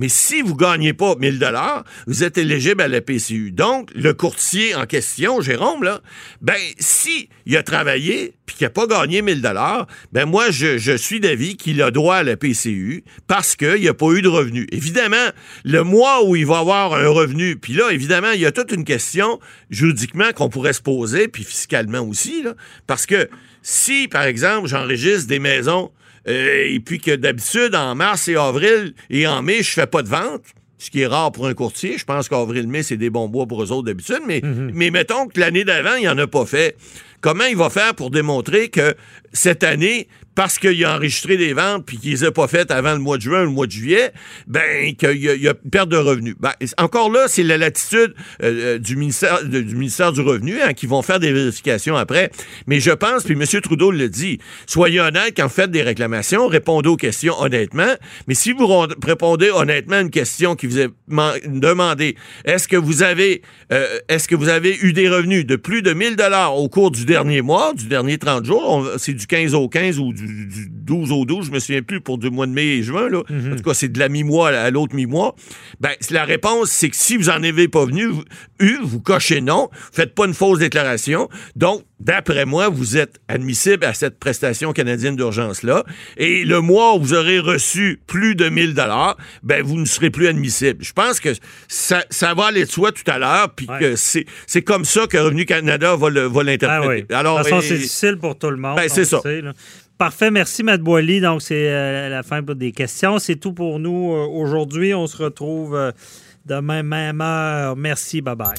mais 0.00 0.08
si 0.08 0.40
vous 0.40 0.54
ne 0.54 0.58
gagnez 0.58 0.94
pas 0.94 1.14
1000 1.14 1.38
dollars, 1.38 1.84
vous 2.06 2.24
êtes 2.24 2.38
éligible 2.38 2.80
à 2.80 2.88
la 2.88 3.02
PCU. 3.02 3.52
Donc, 3.52 3.90
le 3.94 4.14
courtier 4.14 4.74
en 4.74 4.86
question, 4.86 5.42
Jérôme, 5.42 5.84
là, 5.84 6.00
ben, 6.40 6.56
si 6.78 7.28
il 7.44 7.54
a 7.58 7.62
travaillé 7.62 8.32
puis 8.46 8.56
qu'il 8.56 8.64
n'a 8.64 8.70
pas 8.70 8.86
gagné 8.86 9.20
1000 9.20 9.42
dollars, 9.42 9.86
ben 10.10 10.24
moi, 10.24 10.50
je, 10.50 10.96
suis 10.96 11.20
d'avis 11.20 11.58
qu'il 11.58 11.82
a 11.82 11.90
droit 11.90 12.16
à 12.16 12.22
la 12.22 12.38
PCU 12.38 13.04
parce 13.26 13.56
qu'il 13.56 13.84
n'a 13.84 13.92
pas 13.92 14.10
eu 14.12 14.22
de 14.22 14.28
revenu. 14.28 14.66
Évidemment, 14.72 15.28
le 15.64 15.84
mois 15.84 16.24
où 16.24 16.34
il 16.34 16.46
va 16.46 16.60
avoir 16.60 16.94
un 16.94 17.08
revenu, 17.08 17.56
puis 17.56 17.74
là, 17.74 17.92
évidemment, 17.92 18.30
il 18.30 18.40
y 18.40 18.46
a 18.46 18.52
toute 18.52 18.72
une 18.72 18.84
question 18.84 19.38
juridiquement 19.68 20.32
qu'on 20.34 20.48
pourrait 20.48 20.72
se 20.72 20.80
poser, 20.80 21.28
puis 21.28 21.44
fiscalement 21.44 22.00
aussi, 22.00 22.42
parce 22.86 23.04
que 23.04 23.28
si, 23.60 24.08
par 24.08 24.22
exemple, 24.22 24.66
j'enregistre 24.66 25.28
des 25.28 25.40
maisons 25.40 25.90
euh, 26.28 26.64
et 26.66 26.80
puis 26.80 26.98
que 26.98 27.14
d'habitude, 27.14 27.74
en 27.74 27.94
mars 27.94 28.28
et 28.28 28.36
avril 28.36 28.94
et 29.08 29.26
en 29.26 29.42
mai, 29.42 29.62
je 29.62 29.70
fais 29.70 29.86
pas 29.86 30.02
de 30.02 30.08
vente 30.08 30.42
ce 30.80 30.90
qui 30.90 31.02
est 31.02 31.06
rare 31.06 31.30
pour 31.30 31.46
un 31.46 31.54
courtier. 31.54 31.98
Je 31.98 32.04
pense 32.04 32.28
qu'avril-mai, 32.28 32.82
c'est 32.82 32.96
des 32.96 33.10
bons 33.10 33.28
bois 33.28 33.46
pour 33.46 33.62
eux 33.62 33.70
autres 33.70 33.84
d'habitude, 33.84 34.20
mais, 34.26 34.40
mhm. 34.42 34.72
mais 34.74 34.90
mettons 34.90 35.26
que 35.26 35.38
l'année 35.38 35.64
d'avant, 35.64 35.94
il 35.96 36.00
n'y 36.00 36.08
en 36.08 36.18
a 36.18 36.26
pas 36.26 36.46
fait. 36.46 36.76
comment 37.20 37.44
il 37.44 37.56
va 37.56 37.68
faire 37.68 37.94
pour 37.94 38.10
démontrer 38.10 38.70
que 38.70 38.94
cette 39.32 39.64
année, 39.64 40.08
parce 40.34 40.58
qu'il 40.58 40.84
a 40.84 40.94
enregistré 40.96 41.36
des 41.36 41.52
ventes 41.52 41.84
puis 41.84 41.98
qu'il 41.98 42.12
les 42.12 42.24
a 42.24 42.32
pas 42.32 42.48
faites 42.48 42.70
avant 42.70 42.92
le 42.92 42.98
mois 42.98 43.16
de 43.16 43.22
juin 43.22 43.42
ou 43.42 43.44
le 43.44 43.50
mois 43.50 43.66
de 43.66 43.72
juillet, 43.72 44.12
ben 44.46 44.94
qu'il 44.94 45.16
y, 45.16 45.28
a 45.28 45.34
une 45.34 45.70
perte 45.70 45.88
de 45.88 45.96
revenus. 45.96 46.34
Ben, 46.38 46.52
encore 46.78 47.10
là, 47.10 47.26
c'est 47.28 47.42
la 47.42 47.58
latitude 47.58 48.14
euh, 48.42 48.76
euh, 48.76 48.78
du 48.78 48.96
ministère 48.96 49.44
du 49.44 49.74
ministère 49.74 50.12
du 50.12 50.20
Revenu 50.20 50.60
hein, 50.62 50.72
qui 50.72 50.86
vont 50.86 51.02
faire 51.02 51.20
des 51.20 51.32
vérifications 51.32 51.96
après. 51.96 52.30
Mais 52.66 52.80
je 52.80 52.90
pense, 52.90 53.24
puis 53.24 53.34
M. 53.34 53.60
Trudeau 53.60 53.90
le 53.90 54.08
dit, 54.08 54.38
soyez 54.66 55.00
honnête 55.00 55.34
quand 55.36 55.44
vous 55.44 55.52
faites 55.52 55.70
des 55.70 55.82
réclamations, 55.82 56.46
répondez 56.46 56.88
aux 56.88 56.96
questions 56.96 57.34
honnêtement. 57.38 57.94
Mais 58.26 58.34
si 58.34 58.52
vous 58.52 58.66
répondez 59.04 59.50
honnêtement 59.50 59.96
à 59.96 60.00
une 60.00 60.10
question 60.10 60.54
qui 60.54 60.66
vous 60.66 60.78
est 60.78 60.90
demandée, 61.46 62.16
est-ce 62.44 62.68
que 62.68 62.76
vous 62.76 63.02
avez 63.02 63.42
euh, 63.72 63.98
est-ce 64.08 64.28
que 64.28 64.36
vous 64.36 64.48
avez 64.48 64.78
eu 64.80 64.92
des 64.92 65.08
revenus 65.08 65.44
de 65.44 65.56
plus 65.56 65.82
de 65.82 65.92
1000 65.92 66.16
dollars 66.16 66.56
au 66.56 66.68
cours 66.68 66.90
du 66.90 67.04
dernier 67.04 67.42
mois, 67.42 67.74
du 67.74 67.86
dernier 67.86 68.16
30 68.16 68.44
jours, 68.44 68.88
c'est 68.96 69.12
du 69.20 69.26
15 69.26 69.54
au 69.54 69.68
15 69.68 69.98
ou 69.98 70.12
du 70.12 70.46
du, 70.46 70.68
12 70.70 71.12
au 71.12 71.24
12, 71.24 71.46
je 71.46 71.50
me 71.52 71.58
souviens 71.58 71.82
plus, 71.82 72.00
pour 72.00 72.18
du 72.18 72.30
mois 72.30 72.46
de 72.46 72.52
mai 72.52 72.78
et 72.78 72.82
juin. 72.82 73.08
Là. 73.08 73.22
Mhm. 73.28 73.52
En 73.52 73.56
tout 73.56 73.62
cas, 73.62 73.74
c'est 73.74 73.88
de 73.88 73.98
la 73.98 74.08
mi-mois 74.08 74.48
à 74.48 74.70
l'autre 74.70 74.94
mi-mois. 74.94 75.34
Ben, 75.80 75.90
la 76.10 76.24
réponse, 76.24 76.70
c'est 76.70 76.88
que 76.88 76.96
si 76.96 77.16
vous 77.16 77.30
en 77.30 77.42
avez 77.42 77.68
pas 77.68 77.84
venu, 77.84 78.08
eu, 78.58 78.78
vous 78.82 79.00
cochez 79.00 79.40
non, 79.40 79.68
faites 79.92 80.14
pas 80.14 80.26
une 80.26 80.34
fausse 80.34 80.58
déclaration. 80.58 81.28
Donc, 81.56 81.84
d'après 82.00 82.46
moi, 82.46 82.68
vous 82.68 82.96
êtes 82.96 83.20
admissible 83.28 83.84
à 83.84 83.94
cette 83.94 84.18
prestation 84.18 84.72
canadienne 84.72 85.16
d'urgence-là. 85.16 85.84
Et 86.16 86.44
le 86.44 86.60
mois 86.60 86.96
où 86.96 87.00
vous 87.00 87.14
aurez 87.14 87.38
reçu 87.38 88.00
plus 88.06 88.34
de 88.34 88.48
1000 88.48 88.74
dollars, 88.74 89.16
ben, 89.42 89.62
vous 89.62 89.76
ne 89.76 89.84
serez 89.84 90.10
plus 90.10 90.26
admissible. 90.26 90.82
Je 90.82 90.92
pense 90.92 91.20
que 91.20 91.30
ça, 91.68 92.04
ça 92.10 92.34
va 92.34 92.46
aller 92.46 92.64
de 92.64 92.70
soi 92.70 92.92
tout 92.92 93.08
à 93.08 93.18
l'heure, 93.18 93.54
puis 93.54 93.66
que 93.78 93.96
c'est, 93.96 94.24
comme 94.62 94.84
ça 94.84 95.06
que 95.06 95.18
Revenu 95.18 95.44
Canada 95.44 95.96
va, 95.96 96.10
l'interpréter. 96.42 97.06
Ah 97.12 97.18
Alors, 97.18 97.38
de 97.38 97.42
toute 97.42 97.50
façon, 97.50 97.66
c'est 97.66 97.74
difficile 97.76 98.16
pour 98.16 98.38
tout 98.38 98.50
le 98.50 98.56
monde. 98.56 98.76
Ben, 98.76 98.88
c'est 98.88 99.04
ça. 99.10 99.20
Parfait, 100.00 100.30
merci 100.30 100.62
Matt 100.62 100.80
Boily. 100.80 101.20
Donc, 101.20 101.42
c'est 101.42 101.68
euh, 101.68 102.08
la 102.08 102.22
fin 102.22 102.40
des 102.40 102.72
questions. 102.72 103.18
C'est 103.18 103.36
tout 103.36 103.52
pour 103.52 103.78
nous 103.78 104.12
euh, 104.14 104.26
aujourd'hui. 104.26 104.94
On 104.94 105.06
se 105.06 105.22
retrouve 105.22 105.76
euh, 105.76 105.92
demain, 106.46 106.82
même 106.82 107.20
heure. 107.20 107.76
Merci, 107.76 108.22
bye 108.22 108.34
bye. 108.34 108.56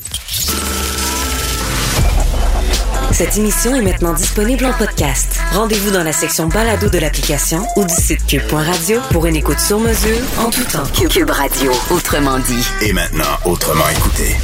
Cette 3.11 3.37
émission 3.37 3.73
est 3.75 3.81
maintenant 3.81 4.13
disponible 4.13 4.65
en 4.65 4.73
podcast. 4.73 5.39
Rendez-vous 5.51 5.89
dans 5.89 6.03
la 6.03 6.13
section 6.13 6.47
balado 6.47 6.89
de 6.89 6.99
l'application 6.99 7.65
ou 7.75 7.85
du 7.85 7.93
site 7.93 8.25
cube.radio 8.27 8.99
pour 9.11 9.25
une 9.25 9.35
écoute 9.35 9.59
sur 9.59 9.79
mesure 9.79 10.19
en 10.37 10.51
tout 10.51 10.63
temps. 10.65 10.85
Cube 11.09 11.31
Radio, 11.31 11.71
autrement 11.89 12.37
dit. 12.37 12.67
Et 12.83 12.93
maintenant, 12.93 13.37
autrement 13.45 13.89
écouté. 13.89 14.35